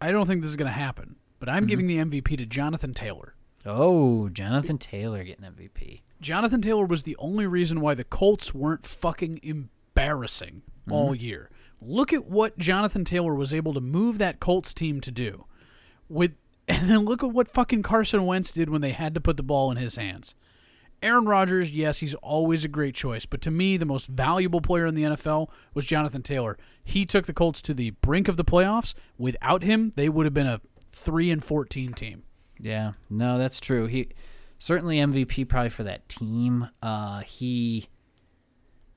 [0.00, 2.92] I don't think this is going to happen, but I'm giving the MVP to Jonathan
[2.92, 3.34] Taylor.
[3.66, 6.02] Oh, Jonathan Taylor getting MVP.
[6.20, 10.92] Jonathan Taylor was the only reason why the Colts weren't fucking embarrassing mm-hmm.
[10.92, 11.50] all year.
[11.80, 15.46] Look at what Jonathan Taylor was able to move that Colts team to do.
[16.08, 16.32] With
[16.68, 19.42] and then look at what fucking Carson Wentz did when they had to put the
[19.42, 20.34] ball in his hands.
[21.02, 24.86] Aaron Rodgers, yes, he's always a great choice, but to me, the most valuable player
[24.86, 26.56] in the NFL was Jonathan Taylor.
[26.82, 28.94] He took the Colts to the brink of the playoffs.
[29.18, 32.22] Without him, they would have been a 3 and 14 team.
[32.64, 33.86] Yeah, no, that's true.
[33.86, 34.08] He
[34.58, 36.68] certainly MVP probably for that team.
[36.82, 37.88] Uh, he,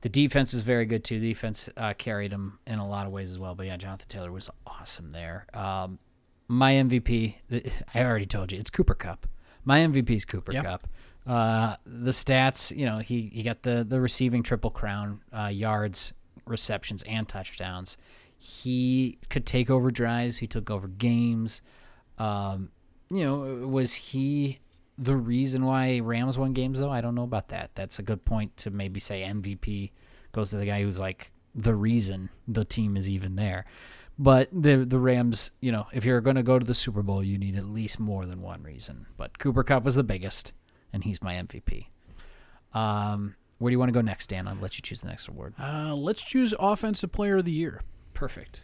[0.02, 1.20] the defense was very good too.
[1.20, 3.56] The defense uh, carried him in a lot of ways as well.
[3.56, 5.48] But yeah, Jonathan Taylor was awesome there.
[5.54, 6.00] Um,
[6.48, 7.36] my MVP,
[7.94, 9.28] I already told you, it's Cooper Kupp.
[9.66, 10.64] My MVP is Cooper Yep.
[10.64, 10.88] Kupp.
[11.26, 16.14] Uh, the stats, you know, he, he got the the receiving triple crown, uh, yards,
[16.46, 17.98] receptions, and touchdowns.
[18.38, 20.38] He could take over drives.
[20.38, 21.62] He took over games.
[22.18, 22.70] Um,
[23.10, 24.60] you know, was he
[24.98, 26.92] the reason why Rams won games though?
[26.92, 27.72] I don't know about that.
[27.76, 29.92] That's a good point to maybe say MVP
[30.32, 33.66] goes to the guy who's like the reason the team is even there.
[34.20, 37.24] But the the Rams, you know, if you're going to go to the Super Bowl,
[37.24, 39.06] you need at least more than one reason.
[39.16, 40.54] But Cooper Kupp was the biggest,
[40.92, 41.88] and he's my MVP.
[42.74, 44.48] Um, where do you want to go next, Dan?
[44.48, 45.54] I'll let you choose the next award.
[45.60, 47.82] Uh, let's choose Offensive Player of the Year.
[48.14, 48.64] Perfect.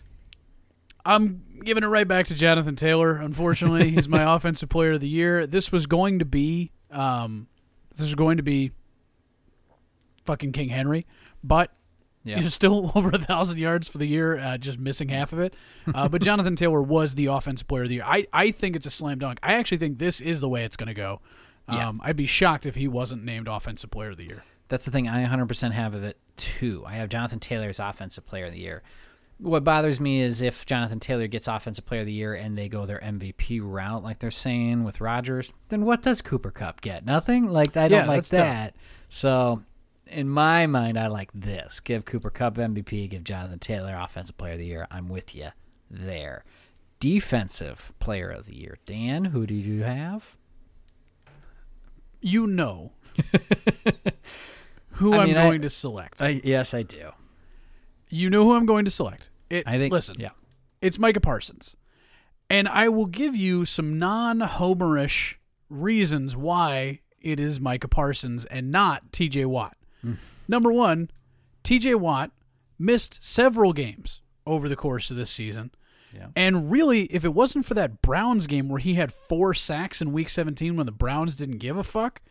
[1.06, 3.18] I'm giving it right back to Jonathan Taylor.
[3.18, 5.46] Unfortunately, he's my offensive player of the year.
[5.48, 7.48] This was going to be, um,
[7.92, 8.72] this was going to be,
[10.26, 11.06] fucking King Henry,
[11.44, 11.72] but
[12.24, 12.38] Yeah.
[12.38, 15.40] you know, still over a thousand yards for the year, uh, just missing half of
[15.40, 15.54] it.
[15.94, 18.06] Uh, but Jonathan Taylor was the offensive player of the year.
[18.06, 19.40] I I think it's a slam dunk.
[19.44, 21.20] I actually think this is the way it's going to go.
[21.70, 21.90] Yeah.
[21.90, 24.44] Um, I'd be shocked if he wasn't named offensive player of the year.
[24.70, 25.08] That's the thing.
[25.08, 26.84] I 100% have of it too.
[26.88, 28.82] I have Jonathan Taylor as offensive player of the year.
[29.40, 32.70] What bothers me is if Jonathan Taylor gets offensive player of the year and they
[32.70, 37.04] go their MVP route, like they're saying with Rodgers, then what does Cooper Kupp get?
[37.06, 37.48] Nothing.
[37.52, 38.40] Like I don't Yeah, like that's tough.
[38.40, 38.76] that.
[39.10, 39.64] So,
[40.08, 44.54] in my mind, I like this: give Cooper Kupp MVP, give Jonathan Taylor offensive player
[44.54, 44.88] of the year.
[44.90, 45.50] I'm with you
[45.90, 46.46] there.
[47.00, 49.26] Defensive player of the year, Dan.
[49.26, 50.38] Who do you have?
[52.22, 52.94] You know
[54.92, 56.22] who I I'm mean, I- going to select.
[56.22, 57.12] I, yes, I do.
[58.14, 59.30] You know who I'm going to select.
[59.50, 59.92] It, I think.
[59.94, 60.30] Listen, Yeah.
[60.82, 61.76] it's Micah Parsons.
[62.50, 65.36] And I will give you some non homerish
[65.70, 69.76] reasons why it is Micah Parsons and not TJ Watt.
[70.06, 70.18] Mm.
[70.48, 71.10] Number one,
[71.64, 72.32] TJ Watt
[72.78, 75.72] missed several games over the course of this season.
[76.14, 76.28] Yeah.
[76.36, 80.12] And really, if it wasn't for that Browns game where he had four sacks in
[80.14, 82.22] week 17 when the Browns didn't give a fuck,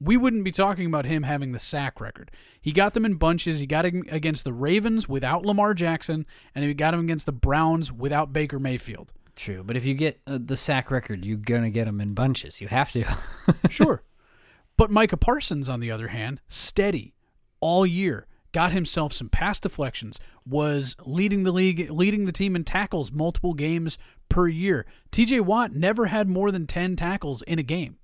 [0.00, 2.30] we wouldn't be talking about him having the sack record.
[2.60, 3.60] He got them in bunches.
[3.60, 7.32] He got him against the Ravens without Lamar Jackson, and he got him against the
[7.32, 9.12] Browns without Baker Mayfield.
[9.34, 12.60] True, but if you get uh, the sack record, you're gonna get them in bunches.
[12.60, 13.04] You have to.
[13.70, 14.02] Sure.
[14.76, 17.14] But Micah Parsons, on the other hand, steady
[17.60, 22.64] all year, got himself some pass deflections, was leading the league, leading the team in
[22.64, 23.98] tackles multiple games
[24.28, 24.86] per year.
[25.10, 27.96] TJ Watt never had more than 10 tackles in a game.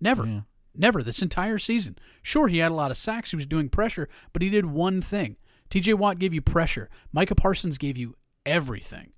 [0.00, 0.26] Never.
[0.26, 0.40] Yeah.
[0.78, 1.98] Never this entire season.
[2.22, 3.30] Sure, he had a lot of sacks.
[3.30, 5.36] He was doing pressure, but he did one thing.
[5.70, 6.88] TJ Watt gave you pressure.
[7.12, 8.14] Micah Parsons gave you
[8.46, 9.12] everything.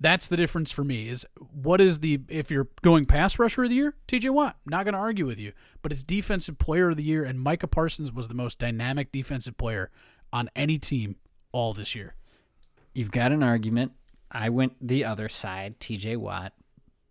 [0.00, 1.08] That's the difference for me.
[1.08, 4.56] Is what is the if you're going pass rusher of the year, TJ Watt.
[4.64, 5.52] Not going to argue with you,
[5.82, 9.56] but it's defensive player of the year, and Micah Parsons was the most dynamic defensive
[9.56, 9.90] player
[10.32, 11.16] on any team
[11.50, 12.14] all this year.
[12.94, 13.92] You've got an argument.
[14.30, 16.52] I went the other side, TJ Watt,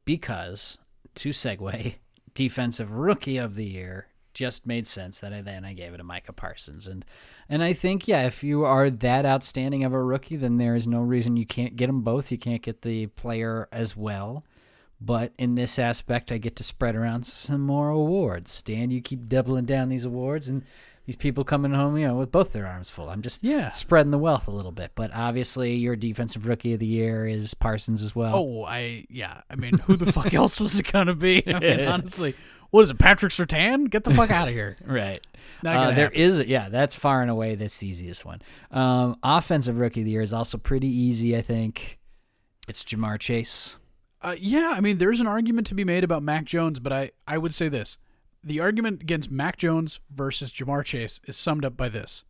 [0.06, 0.78] because
[1.16, 1.96] to segue,
[2.38, 6.04] defensive rookie of the year just made sense that I then I gave it to
[6.04, 6.86] Micah Parsons.
[6.86, 7.04] And
[7.50, 10.86] and I think yeah if you are that outstanding of a rookie then there is
[10.86, 12.32] no reason you can't get them both.
[12.32, 14.46] You can't get the player as well.
[15.02, 18.62] But in this aspect I get to spread around some more awards.
[18.62, 20.64] Dan you keep doubling down these awards and
[21.08, 23.72] these people coming home you know with both their arms full I'm just Yeah.
[23.72, 27.54] spreading the wealth a little bit but obviously your defensive rookie of the year is
[27.56, 29.42] Parsons as well Oh, I yeah.
[29.50, 31.42] I mean, who the fuck else was it gonna be?
[31.48, 32.36] I mean, honestly,
[32.70, 33.90] what is it, Patrick Surtain?
[33.90, 34.76] Get the fuck out of here.
[34.86, 35.26] Right.
[35.64, 36.20] Not Uh, there happen.
[36.20, 38.42] is, yeah, that's far and away that's the easiest one.
[38.70, 41.98] Um, offensive rookie of the year is also pretty easy, I think.
[42.68, 43.78] It's Ja'Marr Chase.
[44.22, 47.12] Uh, yeah, I mean, there's an argument to be made about Mac Jones, but I
[47.26, 47.98] I would say this:
[48.44, 52.24] the argument against Mac Jones versus Ja'Marr Chase is summed up by this: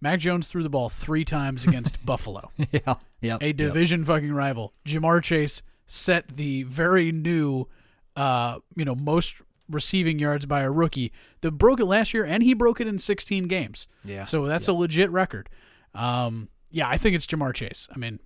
[0.00, 2.94] Mac Jones threw the ball three times against Buffalo, yeah.
[3.20, 3.42] Yep.
[3.42, 4.74] a division fucking rival.
[4.86, 7.66] Ja'Marr Chase set the very new,
[8.16, 9.36] uh, you know, most
[9.68, 12.98] receiving yards by a rookie that broke it last year, and he broke it in
[12.98, 13.86] 16 games.
[14.04, 14.24] Yeah.
[14.24, 15.48] So that's a legit record.
[15.94, 17.88] Um, yeah, I think it's Ja'Marr Chase.
[17.94, 18.20] I mean,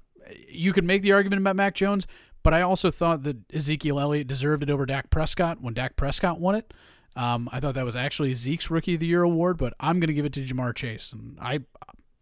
[0.48, 2.06] you could make the argument about Mac Jones,
[2.42, 6.40] but I also thought that Ezekiel Elliott deserved it over Dak Prescott when Dak Prescott
[6.40, 6.72] won it.
[7.16, 10.09] Um, I thought that was actually Zeke's Rookie of the Year award, but I'm going
[10.09, 11.61] to give it to Ja'Marr Chase, and I,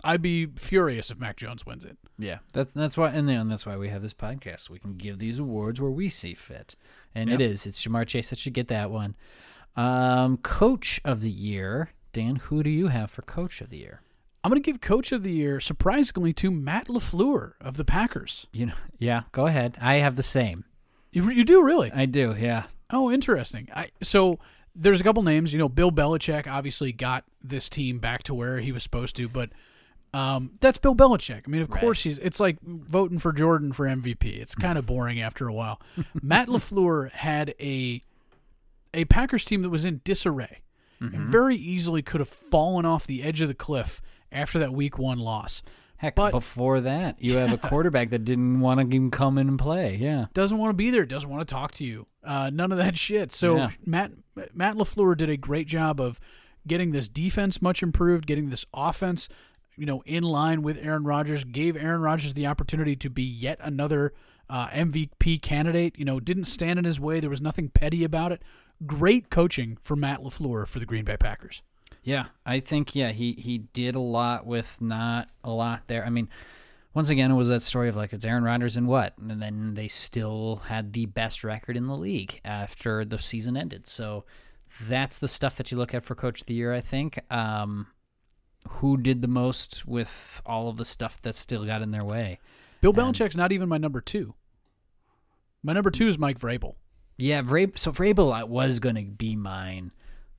[0.02, 1.98] I'd be furious if Mac Jones wins it.
[2.18, 4.70] Yeah, that's that's why, and then that's why we have this podcast.
[4.70, 6.74] We can give these awards where we see fit,
[7.14, 7.50] and it Yep.
[7.50, 7.66] is.
[7.66, 9.14] It's Ja'Marr Chase that should get that one.
[9.76, 12.36] Um, Coach of the year, Dan.
[12.36, 14.02] Who do you have for Coach of the year?
[14.42, 18.46] I'm going to give Coach of the Year, surprisingly, to Matt Lafleur of the Packers.
[18.52, 19.22] You know, yeah.
[19.32, 19.76] Go ahead.
[19.80, 20.64] I have the same.
[21.12, 21.90] You, you do really?
[21.92, 22.34] I do.
[22.38, 22.64] Yeah.
[22.90, 23.68] Oh, interesting.
[23.74, 24.38] I so
[24.78, 25.52] there's a couple names.
[25.52, 29.28] You know, Bill Belichick obviously got this team back to where he was supposed to,
[29.28, 29.50] but
[30.14, 31.42] um, that's Bill Belichick.
[31.46, 31.80] I mean, of Right.
[31.80, 32.18] course he's.
[32.18, 34.24] It's like voting for Jordan for MVP.
[34.40, 35.80] It's kind of boring after a while.
[36.22, 38.02] Matt Lafleur had a
[38.94, 40.62] a Packers team that was in disarray
[41.00, 44.00] and very easily could have fallen off the edge of the cliff
[44.32, 45.62] after that Week One loss.
[45.98, 49.48] Heck, But- before that, you have a quarterback that didn't want to even come in
[49.48, 49.96] and play.
[49.96, 50.26] Yeah.
[50.32, 52.06] doesn't want to be there, doesn't want to talk to you.
[52.24, 53.32] Uh, none of that shit.
[53.32, 53.70] So Yeah.
[53.84, 54.12] Matt
[54.54, 56.20] Matt Lafleur did a great job of
[56.66, 59.28] getting this defense much improved, getting this offense,
[59.76, 61.42] you know, in line with Aaron Rodgers.
[61.44, 64.12] Gave Aaron Rodgers the opportunity to be yet another
[64.50, 65.98] uh, MVP candidate.
[65.98, 67.18] You know, didn't stand in his way.
[67.20, 68.42] There was nothing petty about it.
[68.86, 71.62] Great coaching for Matt Lafleur for the Green Bay Packers.
[72.02, 76.04] Yeah, I think yeah he he did a lot with not a lot there.
[76.04, 76.28] I mean,
[76.94, 79.74] once again, it was that story of like it's Aaron Rodgers and what, and then
[79.74, 83.86] they still had the best record in the league after the season ended.
[83.86, 84.24] So
[84.80, 86.72] that's the stuff that you look at for Coach of the Year.
[86.72, 87.20] I think.
[87.32, 87.88] Um,
[88.68, 92.40] who did the most with all of the stuff that still got in their way?
[92.80, 94.34] Bill And- Belichick's not even my number two.
[95.62, 96.74] My number two is Mike Vrabel.
[97.16, 99.92] Yeah, Vrab- so Vrabel uh, was going to be mine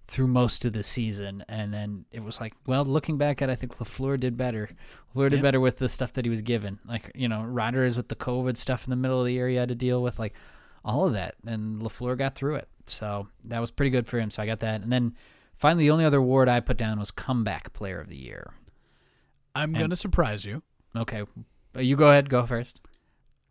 [0.10, 3.52] through most of the season, and then it was like, well, looking back at, it,
[3.52, 4.70] I think Lafleur did better.
[5.16, 5.44] Lafleur did Yep.
[5.44, 8.16] better with the stuff that he was given, like you know, Ryder is with the
[8.16, 10.34] COVID stuff in the middle of the year, he had to deal with like
[10.84, 12.68] all of that, and Lafleur got through it.
[12.86, 14.32] So that was pretty good for him.
[14.32, 15.16] So I got that, and then
[15.58, 18.54] finally, the only other award I put down was comeback player of the year.
[19.56, 20.64] I'm going to surprise you.
[20.96, 21.24] Okay,
[21.76, 22.82] Uh, you go ahead, go first.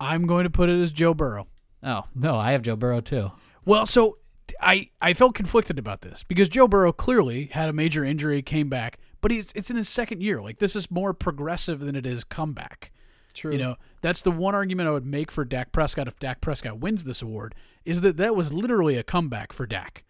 [0.00, 1.46] I'm going to put it as Joe Burrow.
[1.82, 3.30] Oh no, I have Joe Burrow too.
[3.64, 4.18] Well, so
[4.60, 8.68] I I felt conflicted about this because Joe Burrow clearly had a major injury, came
[8.68, 10.40] back, but he's it's in his second year.
[10.40, 12.92] Like this is more progressive than it is comeback.
[13.34, 13.52] True.
[13.52, 16.80] You know, that's the one argument I would make for Dak Prescott if Dak Prescott
[16.80, 17.54] wins this award
[17.84, 20.04] is that that was literally a comeback for Dak.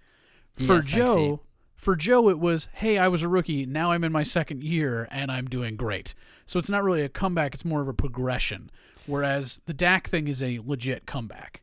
[0.57, 1.41] For Yes, Joe,
[1.77, 5.07] for Joe it was, "Hey, I was a rookie, now I'm in my second year
[5.11, 6.15] and I'm doing great."
[6.47, 8.71] So it's not really a comeback, it's more of a progression.
[9.09, 11.63] Whereas the Dak thing is a legit comeback.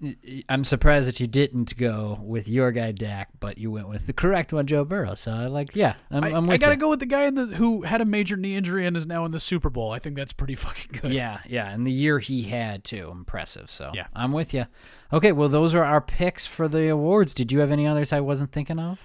[0.48, 4.12] I'm surprised that you didn't go with your guy Dak, but you went with the
[4.12, 5.14] correct one, Joe Burrow.
[5.14, 6.80] So I like, yeah, I'm, I, I'm I gotta you.
[6.80, 9.24] go with the guy in the who had a major knee injury and is now
[9.26, 9.92] in the Super Bowl.
[9.92, 11.12] I think that's pretty fucking good.
[11.12, 13.70] Yeah, yeah, and the year he had too, impressive.
[13.70, 14.06] So Yeah.
[14.14, 14.66] I'm with you.
[15.12, 17.34] Okay, well, those are our picks for the awards.
[17.34, 19.00] Did you have any others I wasn't thinking of?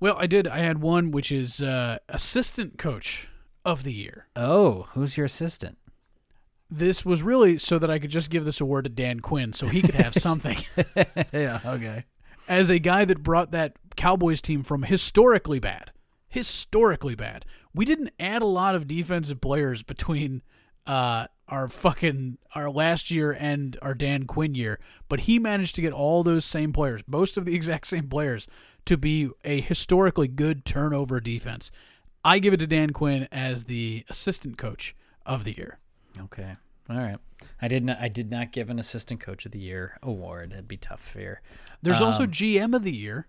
[0.00, 0.48] Well, I did.
[0.48, 3.28] I had one which is uh, assistant coach
[3.64, 4.26] of the year.
[4.34, 5.78] Oh, who's your assistant?
[6.74, 9.68] This was really so that I could just give this award to Dan Quinn so
[9.68, 10.58] he could have something.
[11.32, 12.04] yeah, okay.
[12.48, 15.92] As a guy that brought that Cowboys team from historically bad,
[16.28, 17.44] historically bad.
[17.74, 20.42] We didn't add a lot of defensive players between
[20.86, 25.82] uh, our fucking our last year and our Dan Quinn year, but he managed to
[25.82, 28.48] get all those same players, most of the exact same players,
[28.86, 31.70] to be a historically good turnover defense.
[32.24, 34.96] I give it to Dan Quinn as the assistant coach
[35.26, 35.78] of the year.
[36.18, 36.54] Okay.
[36.90, 37.18] All right.
[37.60, 37.98] I did not.
[38.00, 40.50] I did not give an assistant coach of the year award.
[40.50, 41.42] That'd be tough for here.
[41.82, 43.26] There's also Um, GM of the year.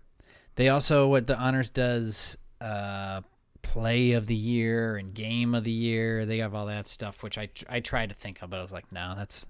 [0.56, 3.22] They also what the honors does uh
[3.62, 6.26] play of the year and game of the year.
[6.26, 8.72] They have all that stuff which I I tried to think of but I was
[8.72, 9.46] like, no, that's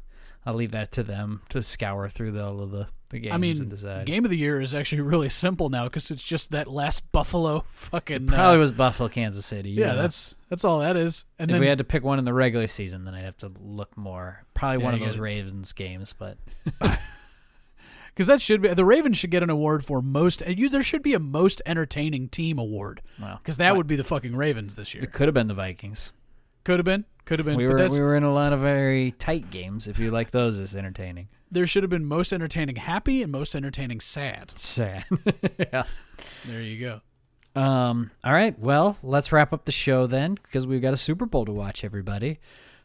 [0.47, 3.35] I'll leave that to them to scour through the, all of the, the games I
[3.36, 4.07] and mean, decide.
[4.07, 7.65] game of the year is actually really simple now because it's just that last Buffalo
[7.70, 8.27] fucking.
[8.27, 9.70] Probably uh, was Buffalo, Kansas City.
[9.70, 11.24] yeah, that's that's all that is.
[11.39, 13.36] And if then we had to pick one in the regular season, then I'd have
[13.39, 14.45] to look more.
[14.53, 16.39] Probably Yeah, one of those Ravens games, but
[16.81, 20.43] because that should be the Ravens should get an award for most.
[20.47, 23.01] You there should be a most entertaining team award
[23.39, 25.05] because that would be the fucking Ravens this year.
[25.05, 26.12] it could have been the Vikings.
[26.65, 27.57] Could have been, could have been.
[27.57, 29.86] We were we were in a lot of very tight games.
[29.86, 31.28] If you like those, as entertaining.
[31.51, 34.53] There should have been most entertaining happy and most entertaining sad.
[34.57, 35.05] Sad.
[35.59, 35.85] yeah.
[36.47, 36.81] There you
[37.55, 37.61] go.
[37.61, 38.11] Um.
[38.25, 38.59] All right.
[38.59, 41.85] Well, let's wrap up the show then, because we've got a Super Bowl to watch,
[41.85, 42.41] everybody.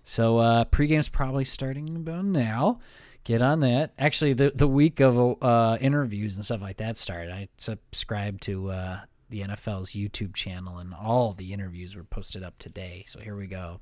[0.06, 2.80] So uh, pregame's probably starting about now.
[3.24, 3.94] Get on that.
[3.98, 7.32] Actually, the the week of uh, interviews and stuff like that started.
[7.32, 9.00] I subscribed to uh,
[9.30, 13.04] the NFL's YouTube channel, and all the interviews were posted up today.
[13.08, 13.82] So here we go.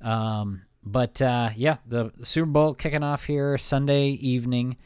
[0.00, 4.76] Um, but uh, yeah, the, Super Bowl kicking off here Sunday evening.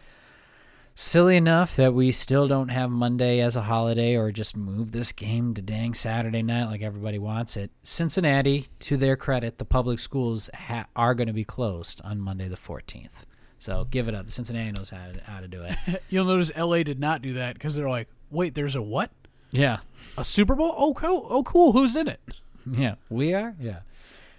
[0.97, 5.11] Silly enough that we still don't have Monday as a holiday or just move this
[5.11, 7.73] game to dang Saturday night like everybody wants it.
[7.83, 12.47] Cincinnati, to their credit, the public schools ha- are going to be closed on Monday
[12.47, 13.25] the 14th.
[13.59, 14.31] So give it up.
[14.31, 16.03] Cincinnati knows how to, how to do it.
[16.11, 19.11] You'll notice LA did not do that because they're like, wait, there's a what?
[19.51, 19.79] yeah.
[20.17, 20.75] A Super Bowl?
[20.77, 21.27] Oh, cool.
[21.29, 21.73] Oh, cool.
[21.73, 22.21] Who's in it?
[22.71, 22.95] Yeah.
[23.11, 23.55] We are?
[23.61, 23.81] Yeah.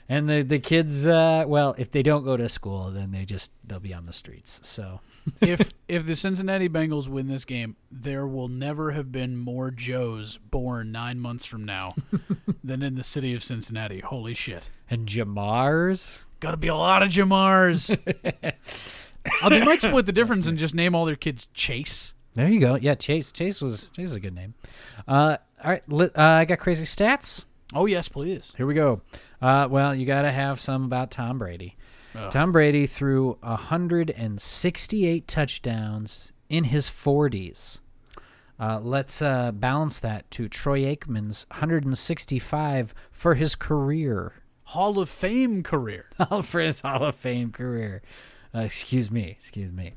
[0.07, 3.51] And the, the kids, uh, well, if they don't go to school, then they just,
[3.65, 4.59] they'll be on the streets.
[4.63, 5.01] So.
[5.41, 10.37] if if the Cincinnati Bengals win this game, there will never have been more Joes
[10.37, 11.95] born nine months from now
[12.63, 14.01] than in the city of Cincinnati.
[14.01, 14.69] Holy shit!
[14.89, 16.27] And Ja'Marr's?
[16.39, 17.97] Got to be a lot of Ja'Marrs.
[19.43, 22.13] oh, they might split the difference and just name all their kids Chase.
[22.33, 22.75] There you go.
[22.75, 23.31] Yeah, Chase.
[23.31, 24.53] Chase was Chase is a good name.
[25.07, 27.45] Uh, all right, uh, I got crazy stats.
[27.73, 28.53] Oh yes, please.
[28.57, 29.01] Here we go.
[29.45, 31.77] Uh, well, you got to have some about Tom Brady.
[32.15, 32.31] Ugh.
[32.31, 37.81] Tom Brady threw 168 touchdowns in his 40s.
[38.59, 45.61] Uh, let's uh, balance that to Troy Aikman's 165 for his career, Hall of Fame
[45.61, 46.09] career.
[46.43, 48.01] for his Hall of Fame career.
[48.53, 49.93] Uh, excuse me, excuse me.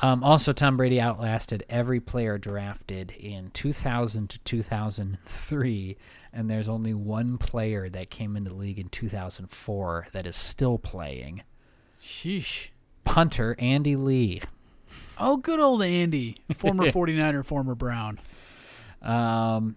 [0.00, 5.96] Um, also, Tom Brady outlasted every player drafted in 2000 to 2003,
[6.36, 10.76] and there's only one player that came into the league in 2004 that is still
[10.78, 11.42] playing.
[12.00, 12.68] Sheesh.
[13.04, 14.42] Punter Andy Lee.
[15.18, 18.20] Oh, good old Andy, former 49er, former Brown.
[19.00, 19.76] Um,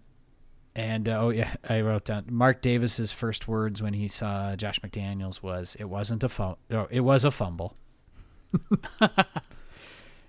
[0.75, 4.81] and uh, oh yeah, I wrote down Mark Davis's first words when he saw Josh
[4.81, 6.59] McDaniels was, "It wasn't a fumble.
[6.89, 7.75] It was a fumble."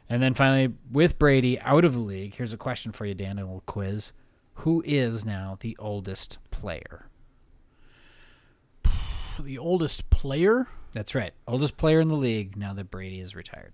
[0.09, 3.39] and then finally, with Brady out of the league, here's a question for you, Dan.
[3.39, 4.13] A little quiz:
[4.61, 7.09] Who is now the oldest player?
[9.41, 10.69] The oldest player.
[10.93, 13.73] That's right, oldest player in the league now that Brady is retired.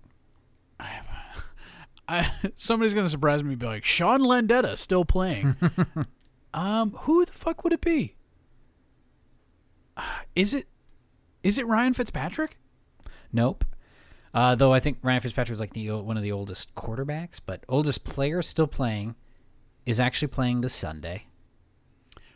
[2.07, 5.57] I, somebody's gonna surprise me and be like, Sean Landeta still playing.
[6.53, 8.15] um, who the fuck would it be?
[9.97, 10.03] Uh,
[10.35, 10.67] Is it
[11.43, 12.57] is it Ryan Fitzpatrick?
[13.33, 13.65] Nope.
[14.33, 17.65] Uh, though I think Ryan Fitzpatrick was like the one of the oldest quarterbacks, but
[17.67, 19.15] oldest player still playing
[19.87, 21.23] is actually playing this Sunday.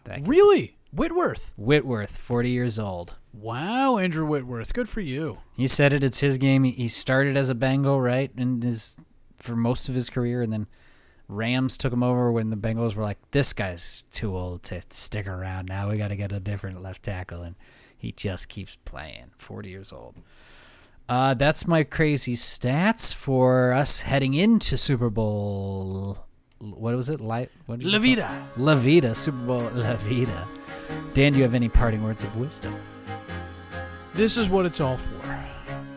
[0.05, 0.77] That Really?
[0.91, 1.53] Whitworth.
[1.57, 3.15] Whitworth, 40 years old.
[3.33, 4.73] Wow, Andrew Whitworth.
[4.73, 5.39] Good for you.
[5.55, 6.03] He said it.
[6.03, 6.63] It's his game.
[6.63, 8.97] He, he started as a Bengal, right, and his
[9.37, 10.67] for most of his career, and then
[11.27, 15.27] Rams took him over when the Bengals were like, "This guy's too old to stick
[15.27, 15.67] around.
[15.67, 17.55] Now we got to get a different left tackle," and
[17.97, 19.31] he just keeps playing.
[19.37, 20.15] 40 years old.
[21.07, 26.25] Uh, that's my crazy stats for us heading into Super Bowl.
[26.61, 27.19] What was it?
[27.19, 27.49] Light.
[27.65, 27.97] What did La?
[27.97, 28.47] Vida.
[28.55, 29.15] La Vida.
[29.15, 30.47] Super Bowl La Vida.
[31.13, 32.75] Dan, do you have any parting words of wisdom?
[34.13, 35.45] This is what it's all for.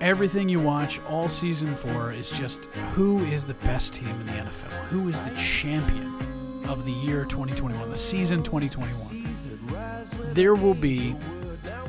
[0.01, 4.32] Everything you watch all season for is just who is the best team in the
[4.32, 4.70] NFL?
[4.89, 6.07] Who is the champion
[6.66, 9.27] of the year 2021, the season 2021?
[10.32, 11.15] There will be,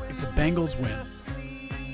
[0.09, 1.05] if the Bengals win,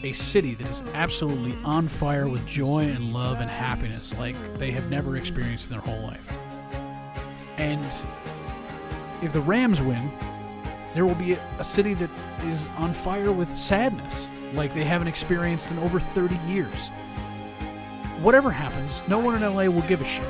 [0.04, 4.72] a city that is absolutely on fire with joy and love and happiness like they
[4.72, 6.32] have never experienced in their whole life.
[7.62, 7.94] And
[9.22, 10.12] if the Rams win,
[10.96, 12.10] there will be a, city that
[12.44, 16.90] is on fire with sadness like they haven't experienced in over 30 years.
[18.20, 20.28] Whatever happens, no one in LA will give a shit.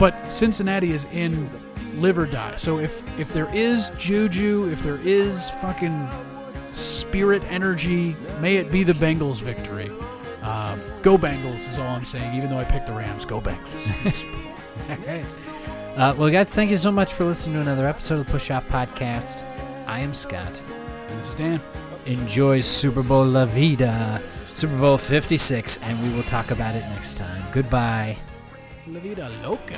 [0.00, 1.50] But Cincinnati is in
[2.00, 2.56] live or die.
[2.56, 6.08] So if if there is juju, if there is fucking
[6.56, 8.16] spirit, energy.
[8.40, 9.90] May it be the Bengals' victory.
[10.42, 12.36] Um, go Bengals is all I'm saying.
[12.36, 14.24] Even though I picked the Rams, go Bengals.
[14.90, 15.40] All right.
[15.98, 18.52] Uh, well, guys, thank you so much for listening to another episode of the Push
[18.52, 19.42] Off Podcast.
[19.88, 20.62] I am Scott.
[21.10, 21.60] and this is Dan.
[22.06, 27.16] Enjoy Super Bowl La Vida, Super Bowl 56, and we will talk about it next
[27.16, 27.42] time.
[27.52, 28.16] Goodbye.
[28.86, 29.74] La vida loca.